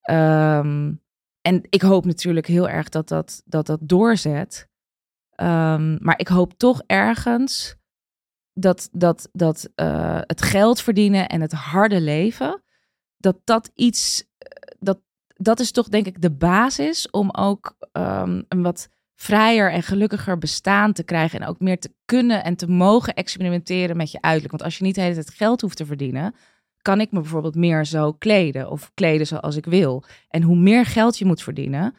Ehm, 0.00 0.92
en 1.40 1.66
ik 1.68 1.82
hoop 1.82 2.04
natuurlijk 2.04 2.46
heel 2.46 2.68
erg 2.68 2.88
dat 2.88 3.08
dat, 3.08 3.42
dat, 3.44 3.66
dat 3.66 3.80
doorzet. 3.82 4.68
Ehm, 5.36 5.96
maar 6.00 6.18
ik 6.18 6.28
hoop 6.28 6.52
toch 6.52 6.82
ergens 6.86 7.76
dat, 8.52 8.88
dat, 8.92 9.28
dat 9.32 9.68
uh, 9.76 10.20
het 10.20 10.42
geld 10.42 10.80
verdienen 10.80 11.28
en 11.28 11.40
het 11.40 11.52
harde 11.52 12.00
leven, 12.00 12.62
dat 13.16 13.36
dat 13.44 13.70
iets, 13.74 14.24
eh, 14.38 14.48
dat, 14.78 14.98
dat 15.26 15.60
is 15.60 15.70
toch 15.70 15.88
denk 15.88 16.06
ik 16.06 16.22
de 16.22 16.32
basis 16.32 17.10
om 17.10 17.30
ook 17.30 17.76
um, 17.92 18.44
een 18.48 18.62
wat 18.62 18.88
vrijer 19.14 19.72
en 19.72 19.82
gelukkiger 19.82 20.38
bestaan 20.38 20.92
te 20.92 21.02
krijgen. 21.02 21.40
En 21.40 21.48
ook 21.48 21.60
meer 21.60 21.78
te 21.78 21.94
kunnen 22.04 22.44
en 22.44 22.56
te 22.56 22.66
mogen 22.66 23.14
experimenteren 23.14 23.96
met 23.96 24.10
je 24.10 24.20
uiterlijk. 24.20 24.52
Want 24.52 24.62
als 24.64 24.78
je 24.78 24.84
niet 24.84 24.94
de 24.94 25.00
hele 25.00 25.14
tijd 25.14 25.30
geld 25.30 25.60
hoeft 25.60 25.76
te 25.76 25.86
verdienen, 25.86 26.34
kan 26.82 27.00
ik 27.00 27.12
me 27.12 27.20
bijvoorbeeld 27.20 27.54
meer 27.54 27.84
zo 27.84 28.12
kleden 28.12 28.70
of 28.70 28.90
kleden 28.94 29.26
zoals 29.26 29.56
ik 29.56 29.64
wil. 29.64 30.04
En 30.28 30.42
hoe 30.42 30.56
meer 30.56 30.84
geld 30.84 31.18
je 31.18 31.24
moet 31.24 31.42
verdienen, 31.42 31.94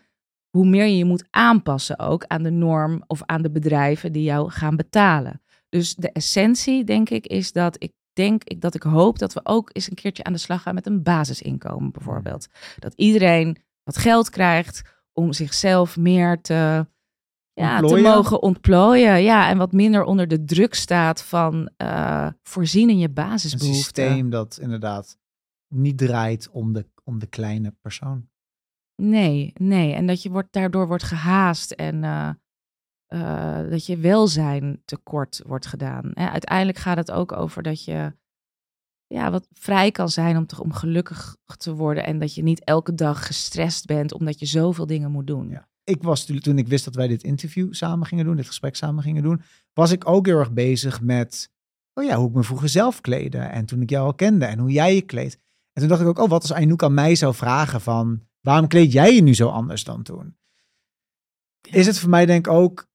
hoe 0.57 0.65
meer 0.65 0.85
je 0.85 0.97
je 0.97 1.05
moet 1.05 1.27
aanpassen 1.29 1.99
ook 1.99 2.25
aan 2.25 2.43
de 2.43 2.49
norm 2.49 3.03
of 3.07 3.23
aan 3.25 3.41
de 3.41 3.51
bedrijven 3.51 4.11
die 4.11 4.23
jou 4.23 4.49
gaan 4.49 4.75
betalen. 4.75 5.41
Dus 5.69 5.95
de 5.95 6.11
essentie, 6.11 6.83
denk 6.83 7.09
ik, 7.09 7.27
is 7.27 7.51
dat 7.51 7.83
ik 7.83 7.91
denk 8.13 8.43
ik 8.43 8.61
dat 8.61 8.75
ik 8.75 8.83
hoop 8.83 9.19
dat 9.19 9.33
we 9.33 9.39
ook 9.43 9.69
eens 9.73 9.89
een 9.89 9.95
keertje 9.95 10.23
aan 10.23 10.33
de 10.33 10.39
slag 10.39 10.61
gaan 10.61 10.73
met 10.73 10.85
een 10.85 11.03
basisinkomen 11.03 11.91
bijvoorbeeld. 11.91 12.47
Dat 12.79 12.93
iedereen 12.93 13.57
wat 13.83 13.97
geld 13.97 14.29
krijgt 14.29 14.81
om 15.13 15.33
zichzelf 15.33 15.97
meer 15.97 16.41
te 16.41 16.85
ja, 17.53 17.79
te 17.79 18.01
mogen 18.01 18.41
ontplooien. 18.41 19.23
Ja, 19.23 19.49
en 19.49 19.57
wat 19.57 19.71
minder 19.71 20.03
onder 20.03 20.27
de 20.27 20.43
druk 20.43 20.73
staat 20.73 21.23
van 21.23 21.69
uh, 21.77 22.27
voorzien 22.43 22.89
in 22.89 22.97
je 22.97 23.09
basisbehoeften. 23.09 24.03
Een 24.03 24.09
systeem 24.09 24.29
dat 24.29 24.57
inderdaad 24.61 25.17
niet 25.67 25.97
draait 25.97 26.49
om 26.51 26.73
de, 26.73 26.85
om 27.03 27.19
de 27.19 27.27
kleine 27.27 27.75
persoon. 27.81 28.27
Nee, 29.01 29.53
nee. 29.53 29.93
En 29.93 30.07
dat 30.07 30.21
je 30.21 30.29
wordt, 30.29 30.53
daardoor 30.53 30.87
wordt 30.87 31.03
gehaast 31.03 31.71
en 31.71 32.03
uh, 32.03 32.29
uh, 33.13 33.69
dat 33.69 33.85
je 33.85 33.97
welzijn 33.97 34.81
tekort 34.85 35.41
wordt 35.45 35.65
gedaan. 35.65 36.11
Hè, 36.13 36.29
uiteindelijk 36.29 36.77
gaat 36.77 36.97
het 36.97 37.11
ook 37.11 37.31
over 37.31 37.63
dat 37.63 37.83
je 37.83 38.13
ja, 39.07 39.31
wat 39.31 39.47
vrij 39.53 39.91
kan 39.91 40.09
zijn 40.09 40.37
om, 40.37 40.45
te, 40.45 40.63
om 40.63 40.73
gelukkig 40.73 41.37
te 41.57 41.73
worden. 41.73 42.05
En 42.05 42.19
dat 42.19 42.35
je 42.35 42.43
niet 42.43 42.63
elke 42.63 42.93
dag 42.93 43.25
gestrest 43.25 43.85
bent 43.85 44.13
omdat 44.13 44.39
je 44.39 44.45
zoveel 44.45 44.85
dingen 44.85 45.11
moet 45.11 45.27
doen. 45.27 45.49
Ja 45.49 45.67
ik 45.87 46.03
was 46.03 46.25
toen 46.25 46.57
ik 46.57 46.67
wist 46.67 46.85
dat 46.85 46.95
wij 46.95 47.07
dit 47.07 47.23
interview 47.23 47.73
samen 47.73 48.07
gingen 48.07 48.25
doen, 48.25 48.35
dit 48.35 48.47
gesprek 48.47 48.75
samen 48.75 49.03
gingen 49.03 49.23
doen, 49.23 49.41
was 49.73 49.91
ik 49.91 50.07
ook 50.07 50.25
heel 50.25 50.39
erg 50.39 50.51
bezig 50.51 51.01
met, 51.01 51.51
oh 51.93 52.03
ja, 52.03 52.15
hoe 52.17 52.27
ik 52.27 52.35
me 52.35 52.43
vroeger 52.43 52.69
zelf 52.69 53.01
kleden. 53.01 53.51
En 53.51 53.65
toen 53.65 53.81
ik 53.81 53.89
jou 53.89 54.05
al 54.05 54.13
kende 54.13 54.45
en 54.45 54.59
hoe 54.59 54.71
jij 54.71 54.95
je 54.95 55.01
kleedt. 55.01 55.37
En 55.73 55.81
toen 55.81 55.87
dacht 55.87 56.01
ik 56.01 56.07
ook, 56.07 56.19
oh, 56.19 56.29
wat 56.29 56.41
als 56.41 56.53
Anouk 56.53 56.83
aan 56.83 56.93
mij 56.93 57.15
zou 57.15 57.33
vragen 57.33 57.81
van, 57.81 58.21
waarom 58.47 58.67
kleed 58.67 58.91
jij 58.91 59.15
je 59.15 59.21
nu 59.21 59.35
zo 59.35 59.47
anders 59.47 59.83
dan 59.83 60.03
toen? 60.03 60.37
Is 61.61 61.85
het 61.85 61.99
voor 61.99 62.09
mij 62.09 62.25
denk 62.25 62.47
ik 62.47 62.53
ook 62.53 62.87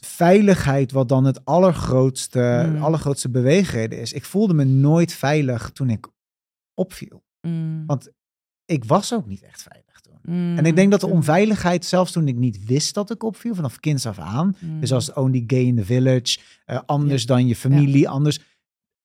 veiligheid 0.00 0.92
wat 0.92 1.08
dan 1.08 1.24
het 1.24 1.44
allergrootste, 1.44 2.68
mm. 2.68 2.82
allergrootste 2.82 3.30
beweegreden 3.30 3.98
is. 3.98 4.12
Ik 4.12 4.24
voelde 4.24 4.54
me 4.54 4.64
nooit 4.64 5.12
veilig 5.12 5.70
toen 5.70 5.90
ik 5.90 6.08
opviel. 6.74 7.24
Mm. 7.40 7.86
Want 7.86 8.10
ik 8.64 8.84
was 8.84 9.12
ook 9.12 9.26
niet 9.26 9.42
echt 9.42 9.62
veilig. 9.62 9.90
En 10.24 10.64
ik 10.64 10.76
denk 10.76 10.90
dat 10.90 11.00
de 11.00 11.06
mm. 11.06 11.12
onveiligheid, 11.12 11.84
zelfs 11.84 12.12
toen 12.12 12.28
ik 12.28 12.36
niet 12.36 12.64
wist 12.64 12.94
dat 12.94 13.10
ik 13.10 13.22
opviel, 13.22 13.54
vanaf 13.54 13.80
kinds 13.80 14.06
af 14.06 14.18
aan. 14.18 14.56
Mm. 14.58 14.80
Dus 14.80 14.92
als 14.92 15.12
only 15.12 15.44
gay 15.46 15.62
in 15.62 15.76
the 15.76 15.84
village, 15.84 16.38
uh, 16.66 16.80
anders 16.86 17.26
dan 17.26 17.46
je 17.46 17.56
familie, 17.56 18.08
anders. 18.08 18.40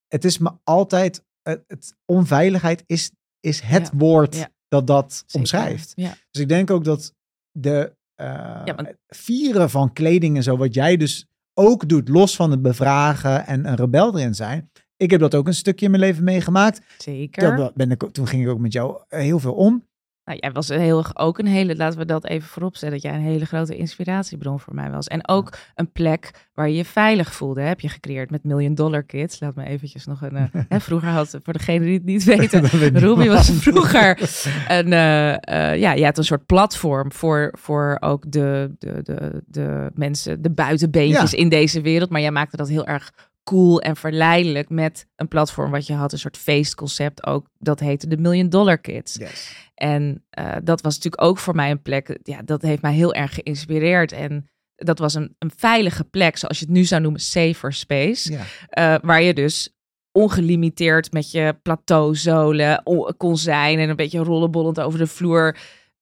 Het 0.07 0.25
is 0.25 0.37
me 0.37 0.51
altijd, 0.63 1.23
uh, 1.43 1.53
het, 1.67 1.95
onveiligheid 2.05 2.83
is, 2.85 3.11
is 3.39 3.59
het 3.59 3.91
woord 3.93 4.47
dat 4.67 4.87
dat 4.87 5.25
omschrijft. 5.31 5.93
Dus 6.31 6.41
ik 6.41 6.49
denk 6.49 6.71
ook 6.71 6.83
dat 6.83 7.13
de 7.51 7.95
uh, 8.21 8.63
vieren 9.07 9.69
van 9.69 9.93
kleding 9.93 10.35
en 10.35 10.43
zo, 10.43 10.57
wat 10.57 10.73
jij 10.73 10.97
dus 10.97 11.25
ook 11.53 11.89
doet, 11.89 12.09
los 12.09 12.35
van 12.35 12.51
het 12.51 12.61
bevragen 12.61 13.45
en 13.45 13.65
een 13.67 13.75
rebel 13.75 14.17
erin 14.17 14.35
zijn. 14.35 14.71
Ik 14.97 15.11
heb 15.11 15.19
dat 15.19 15.35
ook 15.35 15.47
een 15.47 15.53
stukje 15.53 15.85
in 15.85 15.91
mijn 15.91 16.03
leven 16.03 16.23
meegemaakt. 16.23 16.81
Zeker. 16.97 17.55
Dat 17.55 17.73
ben 17.73 17.91
ik, 17.91 18.03
toen 18.11 18.27
ging 18.27 18.43
ik 18.43 18.49
ook 18.49 18.59
met 18.59 18.73
jou 18.73 19.03
heel 19.07 19.39
veel 19.39 19.53
om. 19.53 19.87
Nou, 20.27 20.39
jij 20.41 20.51
was 20.51 20.67
heel, 20.67 21.05
ook 21.13 21.37
een 21.37 21.47
hele, 21.47 21.75
laten 21.75 21.99
we 21.99 22.05
dat 22.05 22.25
even 22.25 22.49
vooropstellen, 22.49 22.93
dat 22.93 23.03
jij 23.03 23.13
een 23.13 23.21
hele 23.21 23.45
grote 23.45 23.75
inspiratiebron 23.75 24.59
voor 24.59 24.75
mij 24.75 24.89
was. 24.91 25.07
En 25.07 25.27
ook 25.27 25.57
een 25.75 25.91
plek 25.91 26.47
waar 26.53 26.69
je 26.69 26.75
je 26.75 26.85
veilig 26.85 27.33
voelde, 27.33 27.61
heb 27.61 27.79
je 27.79 27.89
gecreëerd 27.89 28.29
met 28.29 28.43
Million 28.43 28.75
Dollar 28.75 29.03
Kids. 29.03 29.39
Laat 29.39 29.55
me 29.55 29.65
eventjes 29.65 30.05
nog 30.05 30.21
een, 30.21 30.35
uh, 30.35 30.43
hè, 30.69 30.79
vroeger 30.79 31.09
had, 31.09 31.37
voor 31.43 31.53
degene 31.53 31.85
die 31.85 31.93
het 31.93 32.03
niet 32.03 32.23
weten, 32.23 32.65
Ruby 33.05 33.27
was 33.27 33.51
vroeger 33.51 34.19
een, 34.67 34.91
uh, 34.91 35.29
uh, 35.29 35.77
ja, 35.77 35.93
je 35.93 36.05
had 36.05 36.17
een 36.17 36.23
soort 36.23 36.45
platform 36.45 37.11
voor, 37.11 37.53
voor 37.57 37.97
ook 37.99 38.31
de, 38.31 38.75
de, 38.79 38.99
de, 39.03 39.43
de 39.45 39.91
mensen, 39.93 40.41
de 40.41 40.51
buitenbeentjes 40.51 41.33
in 41.33 41.49
deze 41.49 41.81
wereld. 41.81 42.09
Maar 42.09 42.21
jij 42.21 42.31
maakte 42.31 42.57
dat 42.57 42.69
heel 42.69 42.85
erg 42.85 43.11
cool 43.47 43.81
en 43.81 43.95
verleidelijk 43.95 44.69
met 44.69 45.07
een 45.15 45.27
platform 45.27 45.71
wat 45.71 45.87
je 45.87 45.93
had, 45.93 46.11
een 46.11 46.19
soort 46.19 46.37
feestconcept 46.37 47.25
ook. 47.25 47.47
Dat 47.57 47.79
heette 47.79 48.07
de 48.07 48.17
Million 48.17 48.49
Dollar 48.49 48.77
Kids. 48.77 49.15
Yes. 49.15 49.69
En 49.73 50.25
uh, 50.39 50.55
dat 50.63 50.81
was 50.81 50.95
natuurlijk 50.95 51.23
ook 51.23 51.37
voor 51.37 51.55
mij 51.55 51.71
een 51.71 51.81
plek, 51.81 52.19
ja, 52.23 52.41
dat 52.41 52.61
heeft 52.61 52.81
mij 52.81 52.93
heel 52.93 53.13
erg 53.13 53.33
geïnspireerd. 53.33 54.11
En 54.11 54.49
dat 54.75 54.99
was 54.99 55.13
een, 55.13 55.35
een 55.39 55.51
veilige 55.55 56.03
plek, 56.03 56.37
zoals 56.37 56.59
je 56.59 56.65
het 56.65 56.73
nu 56.73 56.83
zou 56.83 57.01
noemen, 57.01 57.21
safer 57.21 57.73
space. 57.73 58.31
Ja. 58.31 58.95
Uh, 58.95 59.03
waar 59.03 59.21
je 59.21 59.33
dus 59.33 59.75
ongelimiteerd 60.11 61.11
met 61.11 61.31
je 61.31 61.59
plateauzolen 61.61 62.83
kon 63.17 63.37
zijn 63.37 63.79
en 63.79 63.89
een 63.89 63.95
beetje 63.95 64.23
rollenbollend 64.23 64.79
over 64.79 64.99
de 64.99 65.07
vloer. 65.07 65.57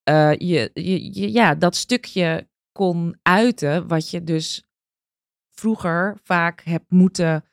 Uh, 0.09 0.31
je, 0.31 0.71
je, 0.73 1.19
je, 1.19 1.31
ja, 1.31 1.55
dat 1.55 1.75
stukje 1.75 2.47
kon 2.71 3.19
uiten 3.21 3.87
wat 3.87 4.09
je 4.09 4.23
dus 4.23 4.63
vroeger 5.55 6.17
vaak 6.23 6.61
hebt 6.63 6.91
moeten 6.91 7.43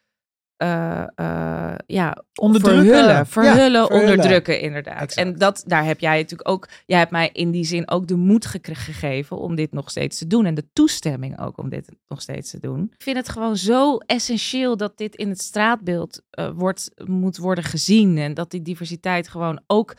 uh, 0.63 1.05
uh, 1.17 1.75
ja, 1.87 2.25
onderdrukken. 2.41 2.87
verhullen, 2.87 3.27
verhullen, 3.27 3.91
onderdrukken 3.91 4.61
inderdaad. 4.61 5.15
En 5.15 5.39
dat, 5.39 5.63
daar 5.67 5.85
heb 5.85 6.01
jij 6.01 6.17
natuurlijk 6.17 6.49
ook, 6.49 6.69
jij 6.87 6.99
hebt 6.99 7.11
mij 7.11 7.31
in 7.33 7.51
die 7.51 7.65
zin 7.65 7.91
ook 7.91 8.07
de 8.07 8.17
moed 8.17 8.47
gegeven 8.63 9.39
om 9.39 9.55
dit 9.55 9.73
nog 9.73 9.91
steeds 9.91 10.19
te 10.19 10.27
doen 10.27 10.47
en 10.47 10.55
de 10.55 10.69
toestemming 10.73 11.41
ook 11.41 11.59
om 11.59 11.69
dit 11.69 11.89
nog 12.09 12.21
steeds 12.21 12.51
te 12.51 12.61
doen. 12.61 12.91
Ik 12.95 13.03
vind 13.03 13.17
het 13.17 13.29
gewoon 13.29 13.57
zo 13.57 13.97
essentieel 13.97 14.77
dat 14.77 14.99
dit 14.99 15.15
in 15.15 15.29
het 15.29 15.41
straatbeeld 15.41 16.23
uh, 16.39 16.51
wordt, 16.55 16.91
moet 17.05 17.37
worden 17.37 17.65
gezien 17.65 18.19
en 18.19 18.35
dat 18.35 18.51
die 18.51 18.63
diversiteit 18.63 19.29
gewoon 19.29 19.61
ook 19.67 19.95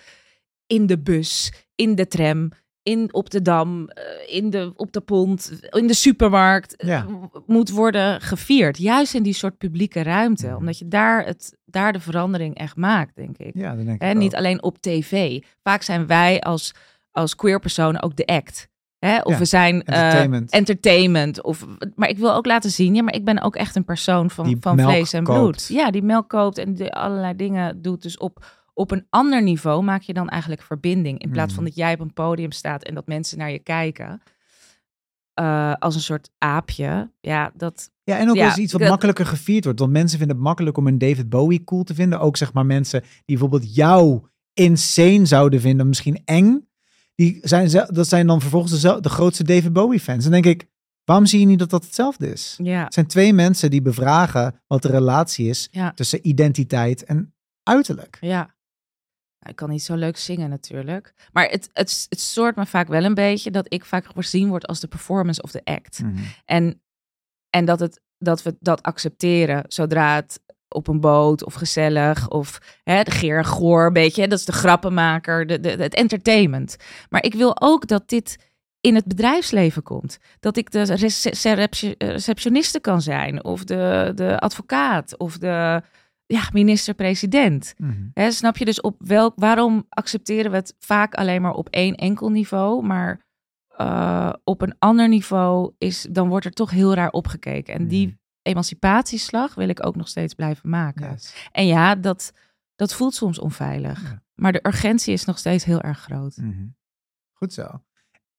in 0.68 0.88
de 0.88 0.99
bus, 0.99 1.54
in 1.76 1.95
de 1.95 2.08
tram, 2.08 2.51
in, 2.84 3.13
op 3.13 3.29
de 3.29 3.41
dam, 3.41 3.88
eh, 3.88 4.36
in 4.36 4.49
de, 4.49 4.73
op 4.75 4.91
de 4.91 5.01
pont, 5.01 5.59
in 5.69 5.88
de 5.88 5.93
supermarkt 5.93 6.73
ja. 6.77 7.05
moet 7.45 7.69
worden 7.69 8.21
gevierd. 8.21 8.77
Juist 8.77 9.13
in 9.13 9.23
die 9.23 9.34
soort 9.34 9.57
publieke 9.57 10.03
ruimte. 10.03 10.47
Mhm. 10.47 10.55
Omdat 10.55 10.77
je 10.77 10.88
daar, 10.88 11.25
het, 11.25 11.57
daar 11.65 11.93
de 11.93 11.99
verandering 11.99 12.55
echt 12.55 12.75
maakt, 12.75 13.15
denk 13.15 13.38
ik. 13.38 13.51
Ja, 13.55 13.75
denk 13.75 14.01
ik 14.01 14.17
niet 14.17 14.36
alleen 14.36 14.63
op 14.63 14.77
tv. 14.79 15.43
Vaak 15.63 15.81
zijn 15.81 16.07
wij 16.07 16.41
als, 16.41 16.73
als 17.11 17.36
queer 17.36 17.59
personen 17.59 18.01
ook 18.01 18.15
de 18.15 18.25
act. 18.25 18.71
Hè? 18.99 19.21
Of 19.21 19.38
we 19.38 19.45
zijn 19.45 19.84
eh, 19.84 19.97
entertainment. 19.97 20.51
entertainment. 20.51 21.43
Of, 21.43 21.65
maar 21.95 22.09
ik 22.09 22.17
wil 22.17 22.34
ook 22.34 22.45
laten 22.45 22.71
zien, 22.71 22.95
ja, 22.95 23.03
maar 23.03 23.15
ik 23.15 23.25
ben 23.25 23.41
ook 23.41 23.55
echt 23.55 23.75
een 23.75 23.86
persoon 23.86 24.29
van, 24.29 24.57
van 24.59 24.79
vlees 24.79 25.13
en 25.13 25.23
bloed. 25.23 25.67
Ja, 25.67 25.91
die 25.91 26.03
melk 26.03 26.29
koopt 26.29 26.57
en 26.57 26.73
die 26.73 26.91
allerlei 26.91 27.36
dingen 27.36 27.81
doet. 27.81 28.01
Dus 28.01 28.17
op 28.17 28.45
op 28.74 28.91
een 28.91 29.05
ander 29.09 29.43
niveau 29.43 29.84
maak 29.84 30.01
je 30.01 30.13
dan 30.13 30.30
eigenlijk 30.30 30.61
verbinding. 30.61 31.19
In 31.19 31.32
plaats 31.32 31.53
van 31.53 31.63
hmm. 31.63 31.71
dat 31.71 31.76
jij 31.76 31.93
op 31.93 31.99
een 31.99 32.13
podium 32.13 32.51
staat 32.51 32.84
en 32.84 32.95
dat 32.95 33.07
mensen 33.07 33.38
naar 33.38 33.51
je 33.51 33.59
kijken. 33.59 34.21
Uh, 35.39 35.74
als 35.74 35.95
een 35.95 36.01
soort 36.01 36.30
aapje. 36.38 37.11
Ja, 37.19 37.51
dat. 37.55 37.91
Ja, 38.03 38.17
en 38.17 38.30
ook 38.30 38.36
ja, 38.36 38.45
als 38.45 38.57
iets 38.57 38.74
wat 38.74 38.82
makkelijker 38.82 39.26
gevierd 39.26 39.63
wordt. 39.63 39.80
Want 39.80 39.91
mensen 39.91 40.17
vinden 40.17 40.36
het 40.36 40.45
makkelijk 40.45 40.78
om 40.78 40.88
een 40.88 40.97
David 40.97 41.30
Bowie 41.30 41.63
cool 41.63 41.84
te 41.84 41.93
vinden. 41.93 42.19
Ook 42.19 42.38
zeg 42.38 42.53
maar 42.53 42.65
mensen 42.65 43.01
die 43.01 43.38
bijvoorbeeld 43.38 43.76
jou 43.76 44.21
insane 44.53 45.26
zouden 45.26 45.61
vinden, 45.61 45.88
misschien 45.88 46.21
eng. 46.26 46.67
Die 47.15 47.39
zijn, 47.41 47.69
dat 47.88 48.07
zijn 48.07 48.28
dan 48.28 48.41
vervolgens 48.41 48.82
de, 48.82 49.01
de 49.01 49.09
grootste 49.09 49.43
David 49.43 49.74
Bowie 49.74 49.99
fans. 49.99 50.26
En 50.26 50.32
denk 50.32 50.45
ik, 50.45 50.67
waarom 51.03 51.26
zie 51.26 51.39
je 51.39 51.45
niet 51.45 51.59
dat 51.59 51.69
dat 51.69 51.84
hetzelfde 51.84 52.32
is? 52.32 52.59
Ja. 52.63 52.84
Het 52.84 52.93
zijn 52.93 53.07
twee 53.07 53.34
mensen 53.34 53.69
die 53.69 53.82
bevragen 53.82 54.61
wat 54.67 54.82
de 54.82 54.88
relatie 54.88 55.49
is 55.49 55.69
tussen 55.95 56.28
identiteit 56.28 57.03
en 57.03 57.34
uiterlijk. 57.63 58.17
Ja. 58.21 58.53
Ik 59.49 59.55
kan 59.55 59.69
niet 59.69 59.83
zo 59.83 59.95
leuk 59.95 60.17
zingen 60.17 60.49
natuurlijk. 60.49 61.13
Maar 61.31 61.45
het, 61.49 61.69
het, 61.73 62.05
het 62.09 62.21
soort 62.21 62.55
me 62.55 62.65
vaak 62.65 62.87
wel 62.87 63.03
een 63.03 63.13
beetje 63.13 63.51
dat 63.51 63.73
ik 63.73 63.85
vaak 63.85 64.05
gezien 64.15 64.49
word 64.49 64.67
als 64.67 64.79
de 64.79 64.87
performance 64.87 65.41
of 65.41 65.51
de 65.51 65.61
act. 65.63 65.99
Mhm. 65.99 66.17
En, 66.45 66.81
en 67.49 67.65
dat 67.65 67.79
het 67.79 68.01
dat 68.23 68.43
we 68.43 68.55
dat 68.59 68.81
accepteren 68.81 69.63
zodra 69.67 70.15
het 70.15 70.39
op 70.67 70.87
een 70.87 70.99
boot 70.99 71.43
of 71.45 71.53
gezellig 71.53 72.29
of 72.29 72.59
hè, 72.83 73.03
de 73.03 73.11
geer 73.11 73.37
en 73.37 73.45
goor, 73.45 73.85
een 73.85 73.93
beetje. 73.93 74.21
hè, 74.21 74.27
Dat 74.27 74.39
is 74.39 74.45
de 74.45 74.51
grappenmaker, 74.51 75.47
de, 75.47 75.59
de, 75.59 75.69
het 75.69 75.93
entertainment. 75.93 76.75
Maar 77.09 77.23
ik 77.23 77.33
wil 77.33 77.61
ook 77.61 77.87
dat 77.87 78.09
dit 78.09 78.37
in 78.81 78.95
het 78.95 79.05
bedrijfsleven 79.05 79.83
komt. 79.83 80.17
Dat 80.39 80.57
ik 80.57 80.71
de 80.71 80.83
rece- 80.83 81.29
recepti- 81.29 81.95
receptioniste 81.97 82.79
kan 82.79 83.01
zijn 83.01 83.43
of 83.43 83.63
de, 83.63 84.11
de 84.15 84.39
advocaat 84.39 85.17
of 85.17 85.37
de 85.37 85.81
ja, 86.34 86.49
minister-president. 86.53 87.73
Mhm. 87.77 88.31
Snap 88.31 88.57
je 88.57 88.65
dus 88.65 88.81
op 88.81 88.95
welk, 88.99 89.34
waarom 89.36 89.86
accepteren 89.89 90.51
we 90.51 90.57
het 90.57 90.75
vaak 90.79 91.13
alleen 91.13 91.41
maar 91.41 91.53
op 91.53 91.69
één 91.69 91.95
enkel 91.95 92.29
niveau, 92.29 92.84
maar 92.86 93.21
eh, 93.77 94.34
op 94.43 94.61
een 94.61 94.75
ander 94.79 95.07
niveau 95.09 95.73
is, 95.77 96.07
dan 96.11 96.27
wordt 96.29 96.45
er 96.45 96.51
toch 96.51 96.69
heel 96.71 96.93
raar 96.93 97.09
opgekeken. 97.09 97.73
En 97.73 97.88
die 97.88 98.07
Mhm. 98.07 98.15
emancipatieslag 98.41 99.55
wil 99.55 99.69
ik 99.69 99.86
ook 99.86 99.95
nog 99.95 100.07
steeds 100.07 100.34
blijven 100.34 100.69
maken. 100.69 101.11
Yes. 101.11 101.47
En 101.51 101.65
ja, 101.65 101.95
dat, 101.95 102.34
dat 102.75 102.93
voelt 102.93 103.13
soms 103.13 103.39
onveilig. 103.39 104.01
Ja. 104.03 104.21
Maar 104.36 104.51
de 104.51 104.59
urgentie 104.67 105.13
is 105.13 105.25
nog 105.25 105.38
steeds 105.38 105.63
heel 105.63 105.81
erg 105.81 105.99
groot. 105.99 106.38
Mhm. 106.38 106.65
Goed 107.34 107.53
zo. 107.53 107.84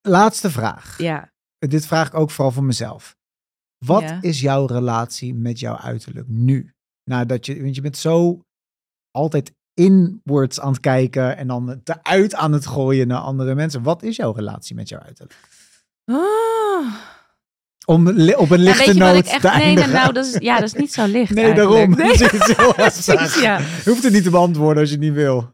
Laatste 0.01 0.51
vraag. 0.51 0.97
Ja, 0.97 1.33
Dit 1.57 1.85
vraag 1.85 2.07
ik 2.07 2.13
ook 2.13 2.31
vooral 2.31 2.51
voor 2.53 2.63
mezelf. 2.63 3.17
Wat 3.85 4.01
Ja. 4.01 4.17
is 4.21 4.39
jouw 4.41 4.65
relatie 4.65 5.33
met 5.35 5.59
jouw 5.59 5.75
uiterlijk 5.77 6.27
nu? 6.27 6.74
Nadat 7.09 7.45
je, 7.45 7.61
want 7.61 7.75
je 7.75 7.81
bent 7.81 7.97
zo 7.97 8.39
altijd 9.11 9.51
inwards 9.73 10.59
aan 10.59 10.71
het 10.71 10.79
kijken 10.79 11.37
en 11.37 11.47
dan 11.47 11.67
het 11.67 11.89
eruit 11.89 12.35
aan 12.35 12.51
het 12.51 12.65
gooien 12.65 13.07
naar 13.07 13.19
andere 13.19 13.55
mensen. 13.55 13.83
Wat 13.83 14.03
is 14.03 14.15
jouw 14.15 14.31
relatie 14.31 14.75
met 14.75 14.89
jouw 14.89 14.99
uiterlijk? 14.99 15.39
Ah. 16.05 16.93
Om 17.85 18.07
op 18.07 18.15
een 18.17 18.57
Ja, 18.59 18.63
lichte 18.63 18.85
wat 18.85 18.95
noot 18.95 19.25
echt... 19.25 19.41
te 19.41 19.47
Nee, 19.47 19.61
eindigen. 19.61 19.91
nou, 19.91 20.13
dat 20.13 20.25
is, 20.25 20.37
ja, 20.39 20.55
dat 20.55 20.63
is 20.63 20.73
niet 20.73 20.93
zo 20.93 21.05
licht 21.05 21.33
Nee, 21.33 21.43
eigenlijk. 21.45 21.71
daarom. 21.71 21.95
Nee. 21.95 22.73
Precies, 22.73 23.41
ja. 23.41 23.57
Je 23.59 23.89
hoeft 23.89 24.03
het 24.03 24.13
niet 24.13 24.23
te 24.23 24.29
beantwoorden 24.29 24.79
als 24.81 24.89
je 24.89 24.95
het 24.95 25.03
niet 25.05 25.13
wil. 25.13 25.53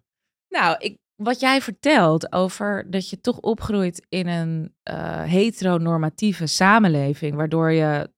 Nou, 0.49 0.75
ik, 0.79 0.97
wat 1.15 1.39
jij 1.39 1.61
vertelt 1.61 2.31
over 2.31 2.85
dat 2.89 3.09
je 3.09 3.21
toch 3.21 3.37
opgroeit 3.39 4.05
in 4.09 4.27
een 4.27 4.73
eh, 4.83 5.21
heteronormatieve 5.23 6.47
samenleving, 6.47 7.35
waardoor 7.35 7.71
je 7.71 8.09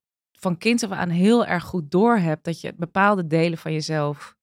van 0.43 0.57
kind 0.57 0.83
af 0.83 0.91
aan 0.91 1.09
heel 1.09 1.45
erg 1.45 1.63
goed 1.63 1.91
doorhebt 1.91 2.43
dat 2.43 2.61
je 2.61 2.73
bepaalde 2.77 3.27
delen 3.27 3.57
van 3.57 3.73
jezelf 3.73 4.35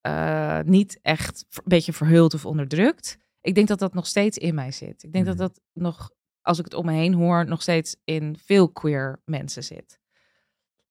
eh, 0.00 0.60
niet 0.64 0.98
echt 1.02 1.44
een 1.50 1.62
beetje 1.64 1.92
verhult 1.92 2.34
of 2.34 2.46
onderdrukt. 2.46 3.18
Ik 3.40 3.54
denk 3.54 3.68
dat 3.68 3.78
dat 3.78 3.94
nog 3.94 4.06
steeds 4.06 4.38
in 4.38 4.54
mij 4.54 4.70
zit. 4.72 5.02
Ik 5.02 5.12
denk 5.12 5.26
Mhm. 5.26 5.36
dat 5.36 5.48
dat 5.54 5.60
nog, 5.72 6.10
als 6.42 6.58
ik 6.58 6.64
het 6.64 6.74
om 6.74 6.84
me 6.86 6.92
heen 6.92 7.14
hoor, 7.14 7.46
nog 7.46 7.62
steeds 7.62 7.96
in 8.04 8.36
veel 8.44 8.68
queer 8.68 9.20
mensen 9.24 9.64
zit. 9.64 9.98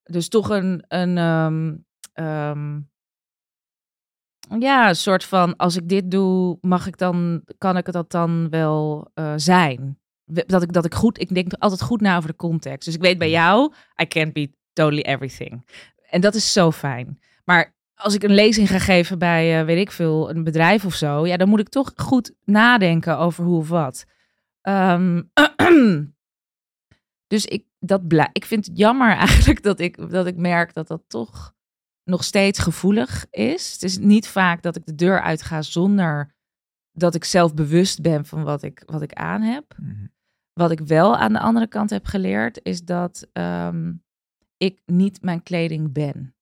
Dus 0.03 0.27
toch 0.29 0.49
een, 0.49 0.83
een 0.87 1.17
ehm, 1.17 1.75
ehm, 2.13 2.79
ja, 4.59 4.89
een 4.89 4.95
soort 4.95 5.23
van, 5.23 5.55
als 5.55 5.75
ik 5.75 5.89
dit 5.89 6.11
doe, 6.11 6.57
mag 6.61 6.87
ik 6.87 6.97
dan, 6.97 7.43
kan 7.57 7.77
ik 7.77 7.91
dat 7.91 8.11
dan 8.11 8.49
wel 8.49 9.11
eh, 9.13 9.33
zijn? 9.35 9.98
Dat 10.31 10.61
ik, 10.61 10.73
dat 10.73 10.85
ik 10.85 10.93
goed, 10.93 11.19
ik 11.19 11.33
denk 11.33 11.53
altijd 11.53 11.81
goed 11.81 12.01
na 12.01 12.17
over 12.17 12.29
de 12.29 12.35
context. 12.35 12.85
Dus 12.85 12.95
ik 12.95 13.01
weet 13.01 13.17
bij 13.17 13.29
jou, 13.29 13.73
I 14.01 14.07
can't 14.07 14.33
be 14.33 14.51
totally 14.73 15.01
everything. 15.01 15.65
En 16.09 16.21
dat 16.21 16.35
is 16.35 16.53
zo 16.53 16.71
fijn. 16.71 17.19
Maar 17.43 17.75
als 17.95 18.13
ik 18.13 18.23
een 18.23 18.33
lezing 18.33 18.69
ga 18.69 18.79
geven 18.79 19.19
bij, 19.19 19.59
eh, 19.59 19.65
weet 19.65 19.79
ik 19.79 19.91
veel, 19.91 20.29
een 20.29 20.43
bedrijf 20.43 20.85
of 20.85 20.93
zo, 20.93 21.27
ja, 21.27 21.37
dan 21.37 21.49
moet 21.49 21.59
ik 21.59 21.69
toch 21.69 21.91
goed 21.95 22.33
nadenken 22.43 23.17
over 23.17 23.43
hoe 23.43 23.57
of 23.57 23.69
wat. 23.69 24.05
Ehm, 24.61 25.21
dus 27.33 27.45
ik, 27.45 27.65
dat 27.79 28.07
blij, 28.07 28.29
ik 28.31 28.45
vind 28.45 28.65
het 28.65 28.77
jammer 28.77 29.15
eigenlijk 29.27 29.63
dat 29.63 29.79
ik, 29.79 30.09
dat 30.11 30.27
ik 30.27 30.35
merk 30.35 30.73
dat 30.73 30.87
dat 30.87 31.03
toch 31.07 31.53
nog 32.03 32.23
steeds 32.23 32.59
gevoelig 32.59 33.25
is. 33.29 33.73
Het 33.73 33.83
is 33.83 33.97
niet 33.97 34.27
vaak 34.27 34.61
dat 34.61 34.75
ik 34.75 34.85
de 34.85 34.95
deur 34.95 35.21
uitga 35.21 35.61
zonder 35.61 36.35
dat 36.91 37.15
ik 37.15 37.23
zelf 37.23 37.53
bewust 37.53 38.01
ben 38.01 38.25
van 38.25 38.43
wat 38.43 38.63
ik, 38.63 38.83
wat 38.85 39.01
ik 39.01 39.13
aan 39.13 39.41
heb. 39.41 39.75
Mhm. 39.77 40.05
Wat 40.59 40.71
ik 40.71 40.79
wel 40.79 41.17
aan 41.17 41.33
de 41.33 41.39
andere 41.39 41.67
kant 41.67 41.89
heb 41.89 42.05
geleerd, 42.05 42.59
is 42.63 42.83
dat 42.83 43.27
ehm, 43.33 43.93
ik 44.57 44.81
niet 44.85 45.21
mijn 45.21 45.43
kleding 45.43 45.91
ben. 45.91 46.35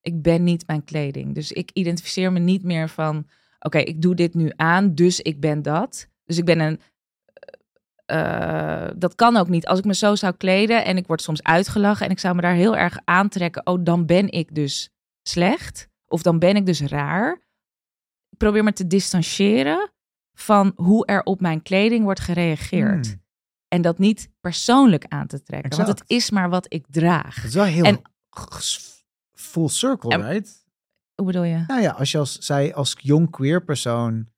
Ik 0.00 0.22
ben 0.22 0.44
niet 0.44 0.66
mijn 0.66 0.84
kleding. 0.84 1.34
Dus 1.34 1.52
ik 1.52 1.70
identificeer 1.72 2.32
me 2.32 2.38
niet 2.38 2.62
meer 2.62 2.88
van, 2.88 3.26
oké, 3.58 3.78
ik 3.78 4.02
doe 4.02 4.14
dit 4.14 4.34
nu 4.34 4.52
aan, 4.56 4.94
dus 4.94 5.20
ik 5.20 5.40
ben 5.40 5.62
dat. 5.62 6.08
Dus 6.24 6.38
ik 6.38 6.44
ben 6.44 6.60
een. 6.60 6.80
eh, 8.06 8.88
dat 8.96 9.14
kan 9.14 9.36
ook 9.36 9.48
niet. 9.48 9.66
Als 9.66 9.78
ik 9.78 9.84
me 9.84 9.94
zo 9.94 10.14
zou 10.14 10.34
kleden 10.36 10.84
en 10.84 10.96
ik 10.96 11.06
word 11.06 11.22
soms 11.22 11.42
uitgelachen 11.42 12.06
en 12.06 12.12
ik 12.12 12.18
zou 12.18 12.34
me 12.34 12.40
daar 12.40 12.54
heel 12.54 12.76
erg 12.76 12.98
aantrekken, 13.04 13.66
oh, 13.66 13.84
dan 13.84 14.06
ben 14.06 14.30
ik 14.30 14.54
dus 14.54 14.90
slecht. 15.22 15.88
Of 16.06 16.22
dan 16.22 16.38
ben 16.38 16.56
ik 16.56 16.66
dus 16.66 16.80
raar. 16.80 17.32
Ik 18.30 18.38
probeer 18.38 18.64
me 18.64 18.72
te 18.72 18.86
distancieren 18.86 19.90
van 20.34 20.72
hoe 20.76 21.06
er 21.06 21.22
op 21.22 21.40
mijn 21.40 21.62
kleding 21.62 22.04
wordt 22.04 22.20
gereageerd. 22.20 23.06
Hmm. 23.06 23.22
En 23.68 23.82
dat 23.82 23.98
niet 23.98 24.30
persoonlijk 24.40 25.04
aan 25.08 25.26
te 25.26 25.42
trekken. 25.42 25.76
Want 25.76 25.88
het 25.88 26.02
is 26.06 26.30
maar 26.30 26.50
wat 26.50 26.66
ik 26.68 26.84
draag. 26.88 27.34
Dat 27.34 27.44
is 27.44 27.54
wel 27.54 27.64
heel 27.64 27.84
En- 27.84 28.02
full 29.32 29.68
circle, 29.68 30.10
En- 30.10 30.22
right? 30.28 30.64
Hoe 31.14 31.26
bedoel 31.26 31.44
je? 31.44 31.64
Nou 31.66 31.80
ja, 31.80 31.90
als 31.90 32.10
je 32.10 32.18
als 32.18 32.38
zij 32.38 32.74
als 32.74 32.96
jong 32.98 33.30
queer 33.30 33.64
persoon 33.64 34.28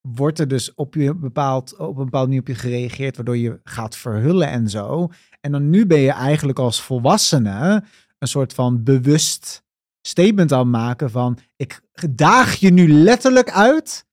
wordt 0.00 0.38
er 0.38 0.48
dus 0.48 0.74
op 0.74 0.94
je 0.94 1.14
bepaald 1.14 1.76
op 1.76 1.96
een 1.96 2.04
bepaalde 2.04 2.26
manier 2.26 2.40
op 2.40 2.48
je 2.48 2.54
gereageerd, 2.54 3.16
waardoor 3.16 3.36
je 3.36 3.60
gaat 3.64 3.96
verhullen 3.96 4.48
en 4.48 4.68
zo. 4.70 5.08
En 5.40 5.52
dan 5.52 5.70
nu 5.70 5.86
ben 5.86 5.98
je 5.98 6.10
eigenlijk 6.12 6.58
als 6.58 6.82
volwassene 6.82 7.84
een 8.18 8.28
soort 8.28 8.52
van 8.54 8.82
bewust 8.82 9.62
statement 10.06 10.52
aan 10.52 10.58
het 10.58 10.68
maken 10.68 11.10
van 11.10 11.38
ik 11.56 11.80
daag 12.10 12.54
je 12.54 12.70
nu 12.70 12.88
letterlijk 12.88 13.50
uit 13.50 14.06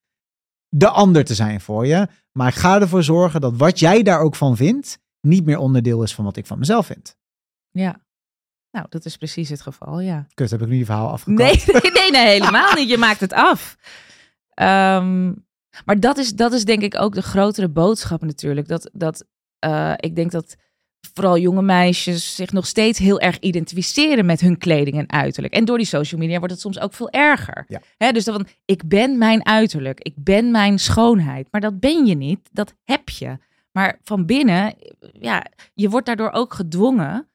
de 0.73 0.89
ander 0.89 1.25
te 1.25 1.35
zijn 1.35 1.61
voor 1.61 1.87
je, 1.87 2.07
maar 2.31 2.47
ik 2.47 2.55
ga 2.55 2.79
ervoor 2.79 3.03
zorgen 3.03 3.41
dat 3.41 3.57
wat 3.57 3.79
jij 3.79 4.03
daar 4.03 4.19
ook 4.19 4.35
van 4.35 4.55
vindt 4.55 4.99
niet 5.21 5.45
meer 5.45 5.57
onderdeel 5.57 6.03
is 6.03 6.15
van 6.15 6.25
wat 6.25 6.37
ik 6.37 6.45
van 6.45 6.59
mezelf 6.59 6.85
vind. 6.85 7.17
Ja. 7.71 8.01
Nou, 8.71 8.85
dat 8.89 9.05
is 9.05 9.17
precies 9.17 9.49
het 9.49 9.61
geval, 9.61 9.99
ja. 9.99 10.27
Kut, 10.33 10.51
heb 10.51 10.61
ik 10.61 10.67
nu 10.67 10.77
je 10.77 10.85
verhaal 10.85 11.09
afgekapt? 11.09 11.67
Nee, 11.67 11.81
nee, 11.81 11.91
nee, 11.91 12.11
nee, 12.11 12.27
helemaal 12.27 12.73
niet. 12.73 12.89
Je 12.89 12.97
maakt 13.07 13.19
het 13.19 13.33
af. 13.33 13.77
Ehm, 14.53 15.33
maar 15.85 15.99
dat 15.99 16.17
is, 16.17 16.33
dat 16.33 16.53
is 16.53 16.65
denk 16.65 16.81
ik 16.81 16.99
ook 16.99 17.13
de 17.13 17.21
grotere 17.21 17.69
boodschap 17.69 18.21
natuurlijk. 18.21 18.67
Dat, 18.67 18.89
dat 18.93 19.25
eh, 19.59 19.93
ik 19.95 20.15
denk 20.15 20.31
dat 20.31 20.55
vooral 21.13 21.37
jonge 21.37 21.61
meisjes 21.61 22.35
zich 22.35 22.51
nog 22.51 22.65
steeds 22.65 22.99
heel 22.99 23.19
erg 23.19 23.39
identificeren 23.39 24.25
met 24.25 24.41
hun 24.41 24.57
kleding 24.57 24.97
en 24.97 25.11
uiterlijk. 25.11 25.53
En 25.53 25.65
door 25.65 25.77
die 25.77 25.85
social 25.85 26.21
media 26.21 26.37
wordt 26.37 26.53
het 26.53 26.61
soms 26.61 26.79
ook 26.79 26.93
veel 26.93 27.09
erger. 27.09 27.65
Ja. 27.97 28.11
Dus 28.11 28.23
dat 28.23 28.35
van, 28.35 28.47
ik 28.65 28.87
ben 28.87 29.17
mijn 29.17 29.45
uiterlijk, 29.45 29.99
ik 29.99 30.13
ben 30.17 30.51
mijn 30.51 30.79
schoonheid. 30.79 31.47
Maar 31.51 31.61
dat 31.61 31.79
ben 31.79 32.05
je 32.05 32.15
niet, 32.15 32.49
dat 32.51 32.73
heb 32.83 33.09
je. 33.09 33.37
Maar 33.71 33.99
van 34.03 34.25
binnen, 34.25 34.75
ja, 35.19 35.45
je 35.73 35.89
wordt 35.89 36.05
daardoor 36.05 36.31
ook 36.31 36.53
gedwongen 36.53 37.29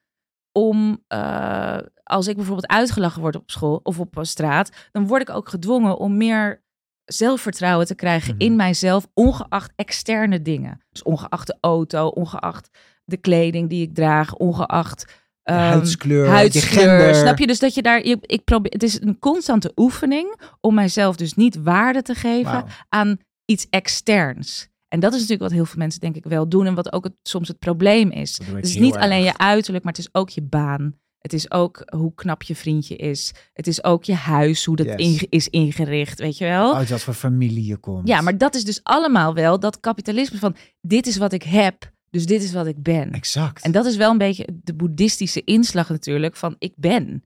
om, 0.51 1.03
eh, 1.07 1.77
als 2.03 2.27
ik 2.27 2.35
bijvoorbeeld 2.35 2.67
uitgelachen 2.67 3.21
word 3.21 3.35
op 3.35 3.51
school 3.51 3.79
of 3.83 3.99
op 3.99 4.17
straat, 4.21 4.71
dan 4.91 5.07
word 5.07 5.21
ik 5.21 5.29
ook 5.29 5.49
gedwongen 5.49 5.97
om 5.97 6.17
meer 6.17 6.63
zelfvertrouwen 7.05 7.85
te 7.85 7.95
krijgen 7.95 8.33
Mhm. 8.33 8.43
in 8.43 8.55
mijzelf, 8.55 9.07
ongeacht 9.13 9.73
externe 9.75 10.41
dingen. 10.41 10.81
Dus 10.89 11.03
ongeacht 11.03 11.47
de 11.47 11.57
auto, 11.61 12.07
ongeacht 12.07 12.69
de 13.07 13.17
kleding 13.17 13.69
die 13.69 13.81
ik 13.81 13.93
draag, 13.93 14.35
ongeacht 14.35 15.05
ehm, 15.43 15.59
huidskleur, 15.59 16.23
je 16.23 16.29
huidskleur. 16.31 17.15
Snap 17.15 17.37
je 17.37 17.47
dus 17.47 17.59
dat 17.59 17.73
je 17.73 17.81
daar, 17.81 18.05
je, 18.05 18.17
ik 18.21 18.43
probeer, 18.43 18.71
het 18.71 18.83
is 18.83 19.01
een 19.01 19.19
constante 19.19 19.71
oefening 19.75 20.39
om 20.61 20.73
mijzelf 20.73 21.15
dus 21.15 21.33
niet 21.33 21.61
waarde 21.61 22.01
te 22.01 22.13
geven 22.13 22.65
aan 22.89 23.17
iets 23.45 23.67
externs. 23.69 24.67
En 24.87 24.99
dat 24.99 25.11
is 25.11 25.19
natuurlijk 25.19 25.49
wat 25.49 25.57
heel 25.57 25.65
veel 25.65 25.77
mensen 25.77 25.99
denk 25.99 26.15
ik 26.15 26.23
wel 26.23 26.49
doen 26.49 26.65
en 26.65 26.75
wat 26.75 26.93
ook 26.93 27.03
het, 27.03 27.13
soms 27.23 27.47
het 27.47 27.59
probleem 27.59 28.11
is. 28.11 28.39
Het 28.53 28.65
is 28.65 28.75
niet 28.77 28.93
erg. 28.93 29.03
alleen 29.03 29.23
je 29.23 29.37
uiterlijk, 29.37 29.83
maar 29.83 29.93
het 29.93 30.01
is 30.01 30.09
ook 30.13 30.29
je 30.29 30.41
baan. 30.41 30.95
Het 31.17 31.33
is 31.33 31.51
ook 31.51 31.83
hoe 31.95 32.13
knap 32.15 32.43
je 32.43 32.55
vriendje 32.55 32.95
is. 32.95 33.33
Het 33.53 33.67
is 33.67 33.83
ook 33.83 34.03
je 34.03 34.13
huis, 34.13 34.65
hoe 34.65 34.75
dat 34.75 34.99
Yes. 34.99 35.25
is 35.29 35.47
ingericht, 35.49 36.19
weet 36.19 36.37
je 36.37 36.45
wel? 36.45 36.75
Uit 36.75 36.89
wat 36.89 37.01
voor 37.01 37.13
familie 37.13 37.65
je 37.65 37.77
komt. 37.77 38.07
Ja, 38.07 38.21
maar 38.21 38.37
dat 38.37 38.55
is 38.55 38.63
dus 38.63 38.79
allemaal 38.83 39.33
wel 39.33 39.59
dat 39.59 39.79
kapitalisme 39.79 40.39
van 40.39 40.55
dit 40.81 41.07
is 41.07 41.17
wat 41.17 41.33
ik 41.33 41.43
heb, 41.43 41.91
dus 42.09 42.25
dit 42.25 42.43
is 42.43 42.53
wat 42.53 42.67
ik 42.67 42.83
ben. 42.83 43.11
Exact. 43.11 43.63
En 43.63 43.71
dat 43.71 43.85
is 43.85 43.95
wel 43.95 44.11
een 44.11 44.17
beetje 44.17 44.47
de 44.63 44.73
boeddhistische 44.73 45.43
inslag 45.43 45.89
natuurlijk 45.89 46.35
van 46.35 46.55
ik 46.59 46.73
ben. 46.75 47.23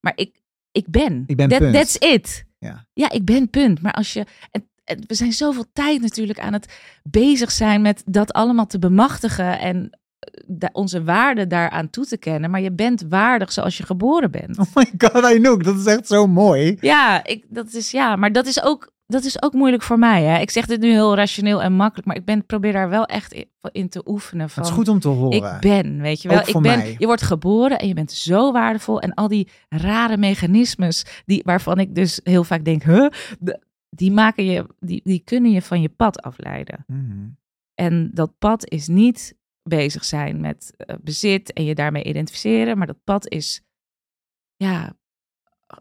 Maar 0.00 0.12
ik, 0.14 0.42
ik 0.72 0.88
ben. 0.88 1.24
Ik 1.26 1.36
ben 1.36 1.48
That- 1.48 1.58
punt. 1.58 1.74
That's 1.74 1.96
it. 1.98 2.44
Ja. 2.58 2.86
ja, 2.92 3.10
ik 3.10 3.24
ben 3.24 3.50
punt. 3.50 3.82
Maar 3.82 3.92
als 3.92 4.12
je... 4.12 4.26
En, 4.50 4.68
en 4.84 5.04
we 5.06 5.14
zijn 5.14 5.32
zoveel 5.32 5.64
tijd 5.72 6.00
natuurlijk 6.00 6.40
aan 6.40 6.52
het 6.52 6.78
bezig 7.02 7.50
zijn 7.50 7.82
met 7.82 8.02
dat 8.06 8.32
allemaal 8.32 8.66
te 8.66 8.78
bemachtigen 8.78 9.58
en 9.58 9.98
eh, 10.58 10.68
onze 10.72 11.04
waarde 11.04 11.46
daaraan 11.46 11.90
toe 11.90 12.06
te 12.06 12.16
kennen. 12.16 12.50
Maar 12.50 12.60
je 12.60 12.72
bent 12.72 13.04
waardig 13.08 13.52
zoals 13.52 13.76
je 13.76 13.86
geboren 13.86 14.30
bent. 14.30 14.58
Oh 14.58 14.74
my 14.74 14.92
god, 14.98 15.24
Anouk, 15.24 15.64
dat 15.64 15.78
is 15.78 15.86
echt 15.86 16.06
zo 16.06 16.26
mooi. 16.26 16.76
Ja, 16.80 17.24
ik, 17.24 17.44
dat 17.48 17.72
is 17.72 17.90
ja, 17.90 18.16
maar 18.16 18.32
dat 18.32 18.46
is 18.46 18.62
ook 18.62 18.92
dat 19.08 19.24
is 19.24 19.42
ook 19.42 19.52
moeilijk 19.52 19.82
voor 19.82 19.98
mij. 19.98 20.22
Hè? 20.22 20.40
Ik 20.40 20.50
zeg 20.50 20.66
dit 20.66 20.80
nu 20.80 20.90
heel 20.90 21.14
rationeel 21.14 21.62
en 21.62 21.72
makkelijk, 21.72 22.06
maar 22.06 22.16
ik 22.16 22.24
ben, 22.24 22.46
probeer 22.46 22.72
daar 22.72 22.88
wel 22.88 23.04
echt 23.04 23.32
in, 23.32 23.50
in 23.72 23.88
te 23.88 24.02
oefenen. 24.06 24.50
Van, 24.50 24.62
Het 24.62 24.72
is 24.72 24.78
goed 24.78 24.88
om 24.88 25.00
te 25.00 25.08
horen. 25.08 25.36
Ik 25.36 25.60
ben, 25.60 26.00
weet 26.00 26.22
je 26.22 26.28
wel. 26.28 26.38
Ik 26.38 26.52
ben, 26.52 26.62
mij. 26.62 26.94
Je 26.98 27.06
wordt 27.06 27.22
geboren 27.22 27.78
en 27.78 27.88
je 27.88 27.94
bent 27.94 28.12
zo 28.12 28.52
waardevol. 28.52 29.00
En 29.00 29.14
al 29.14 29.28
die 29.28 29.48
rare 29.68 30.16
mechanismes, 30.16 31.22
die, 31.24 31.42
waarvan 31.44 31.78
ik 31.78 31.94
dus 31.94 32.20
heel 32.22 32.44
vaak 32.44 32.64
denk, 32.64 32.82
huh? 32.82 33.08
Die, 33.90 34.12
maken 34.12 34.44
je, 34.44 34.66
die, 34.78 35.00
die 35.04 35.22
kunnen 35.24 35.50
je 35.50 35.62
van 35.62 35.80
je 35.80 35.88
pad 35.88 36.22
afleiden. 36.22 36.84
Mhm. 36.86 37.28
En 37.74 38.10
dat 38.14 38.38
pad 38.38 38.70
is 38.70 38.88
niet 38.88 39.36
bezig 39.62 40.04
zijn 40.04 40.40
met 40.40 40.74
eh, 40.76 40.96
bezit 41.00 41.52
en 41.52 41.64
je 41.64 41.74
daarmee 41.74 42.04
identificeren, 42.04 42.78
maar 42.78 42.86
dat 42.86 43.04
pad 43.04 43.28
is 43.28 43.62
ja, 44.56 44.96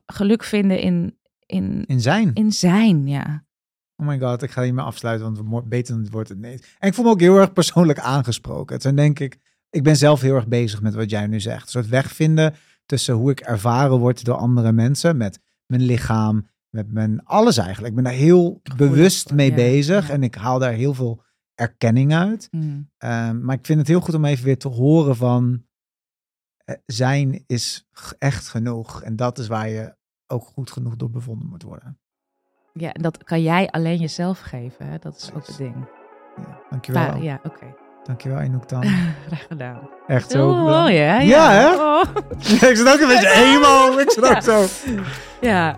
geluk 0.05 0.43
vinden 0.43 0.79
in, 0.79 1.16
in, 1.47 1.85
In 1.85 2.01
zijn. 2.01 2.33
in 2.33 2.51
zijn, 2.51 3.07
ja. 3.07 3.45
Oh 3.95 4.07
my 4.07 4.19
god, 4.19 4.41
ik 4.41 4.51
ga 4.51 4.61
hiermee 4.63 4.85
afsluiten, 4.85 5.45
want 5.49 5.69
beter 5.69 6.07
wordt 6.11 6.29
het 6.29 6.37
niet. 6.37 6.75
En 6.79 6.87
ik 6.87 6.93
voel 6.93 7.05
me 7.05 7.11
ook 7.11 7.19
heel 7.19 7.37
erg 7.37 7.53
persoonlijk 7.53 7.99
aangesproken. 7.99 8.79
Toen 8.79 8.95
denk 8.95 9.19
ik, 9.19 9.37
ik 9.69 9.83
ben 9.83 9.95
zelf 9.97 10.21
heel 10.21 10.35
erg 10.35 10.47
bezig 10.47 10.81
met 10.81 10.93
wat 10.93 11.09
jij 11.09 11.27
nu 11.27 11.39
zegt. 11.39 11.63
Een 11.63 11.69
soort 11.69 11.87
weg 11.87 12.11
vinden 12.11 12.55
tussen 12.85 13.13
hoe 13.15 13.31
ik 13.31 13.39
ervaren 13.39 13.97
word 13.97 14.25
door 14.25 14.35
andere 14.35 14.71
mensen. 14.71 15.17
Met 15.17 15.39
mijn 15.65 15.81
lichaam, 15.81 16.47
met 16.69 16.91
mijn 16.91 17.23
alles 17.23 17.57
eigenlijk. 17.57 17.87
Ik 17.89 17.95
ben 17.95 18.03
daar 18.03 18.21
heel 18.21 18.61
bewust 18.75 19.33
mee 19.33 19.49
ja, 19.49 19.55
bezig. 19.55 20.07
ja. 20.07 20.13
En 20.13 20.23
ik 20.23 20.35
haal 20.35 20.59
daar 20.59 20.73
heel 20.73 20.93
veel 20.93 21.23
erkenning 21.55 22.13
uit. 22.13 22.47
Mm. 22.51 22.89
Ehm, 22.97 23.41
maar 23.41 23.55
ik 23.55 23.65
vind 23.65 23.79
het 23.79 23.87
heel 23.87 24.01
goed 24.01 24.15
om 24.15 24.25
even 24.25 24.45
weer 24.45 24.57
te 24.57 24.67
horen 24.67 25.15
van... 25.15 25.65
eh, 26.63 26.75
zijn 26.85 27.43
is 27.47 27.87
echt 28.17 28.47
genoeg. 28.47 29.01
En 29.03 29.15
dat 29.15 29.37
is 29.39 29.47
waar 29.47 29.69
je 29.69 29.95
ook 30.27 30.43
goed 30.53 30.71
genoeg 30.71 30.95
door 30.95 31.09
bevonden 31.09 31.47
moet 31.47 31.63
worden. 31.63 31.97
Ja, 32.73 32.91
en 32.93 33.01
dat 33.01 33.23
kan 33.23 33.41
jij 33.41 33.69
alleen 33.69 33.97
jezelf 33.97 34.39
geven. 34.39 34.87
Hè? 34.87 34.97
Dat 34.97 35.15
is 35.15 35.31
ook 35.35 35.47
het 35.47 35.57
ding. 35.57 35.75
Ja, 36.37 36.59
dankjewel. 36.69 37.11
Va- 37.11 37.15
ja, 37.17 37.39
oké. 37.43 37.65
Dankjewel, 38.03 38.37
Anouk 38.37 38.69
dan. 38.69 38.83
Graag 39.27 39.45
gedaan. 39.47 39.89
Echt 40.07 40.31
zo. 40.31 40.49
Oh, 40.49 40.65
ja, 40.67 40.89
ja. 40.89 41.19
Ja, 41.19 41.51
hè? 41.51 41.75
Oh. 41.75 42.03
ik 42.69 42.75
zit 42.77 42.93
ook 42.93 42.99
een 42.99 43.07
beetje 43.07 43.31
emo. 43.33 43.97
Ik 43.97 44.11
zit 44.11 44.29
ook 44.29 44.41
zo. 44.41 44.65
Ja, 45.41 45.75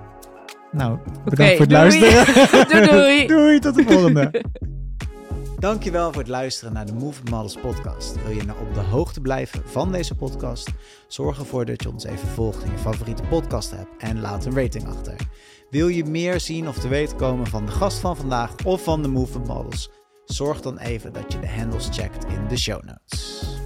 Nou, 0.71 0.99
bedankt 1.23 1.51
voor 1.57 1.65
het 1.65 1.69
doei. 1.69 1.99
luisteren. 2.01 2.67
Doei, 2.69 2.87
doei. 2.87 3.27
doei, 3.27 3.59
tot 3.59 3.75
de 3.75 3.83
volgende. 3.83 4.43
Dankjewel 5.59 6.11
voor 6.11 6.21
het 6.21 6.31
luisteren 6.31 6.73
naar 6.73 6.85
de 6.85 6.93
Movement 6.93 7.29
Models 7.29 7.57
podcast. 7.57 8.23
Wil 8.23 8.35
je 8.35 8.43
nou 8.43 8.59
op 8.59 8.73
de 8.73 8.79
hoogte 8.79 9.21
blijven 9.21 9.61
van 9.65 9.91
deze 9.91 10.15
podcast? 10.15 10.69
Zorg 11.07 11.39
ervoor 11.39 11.65
dat 11.65 11.83
je 11.83 11.91
ons 11.91 12.03
even 12.03 12.27
volgt 12.27 12.63
in 12.63 12.71
je 12.71 12.77
favoriete 12.77 13.23
podcast 13.23 13.73
app 13.73 13.89
en 13.97 14.19
laat 14.19 14.45
een 14.45 14.55
rating 14.55 14.87
achter. 14.87 15.15
Wil 15.69 15.87
je 15.87 16.05
meer 16.05 16.39
zien 16.39 16.67
of 16.67 16.77
te 16.77 16.87
weten 16.87 17.17
komen 17.17 17.47
van 17.47 17.65
de 17.65 17.71
gast 17.71 17.99
van 17.99 18.17
vandaag 18.17 18.55
of 18.65 18.83
van 18.83 19.01
de 19.01 19.07
Movement 19.07 19.47
Models? 19.47 19.89
Zorg 20.25 20.61
dan 20.61 20.77
even 20.77 21.13
dat 21.13 21.33
je 21.33 21.39
de 21.39 21.49
handles 21.49 21.87
checkt 21.91 22.25
in 22.25 22.47
de 22.47 22.57
show 22.57 22.83
notes. 22.83 23.58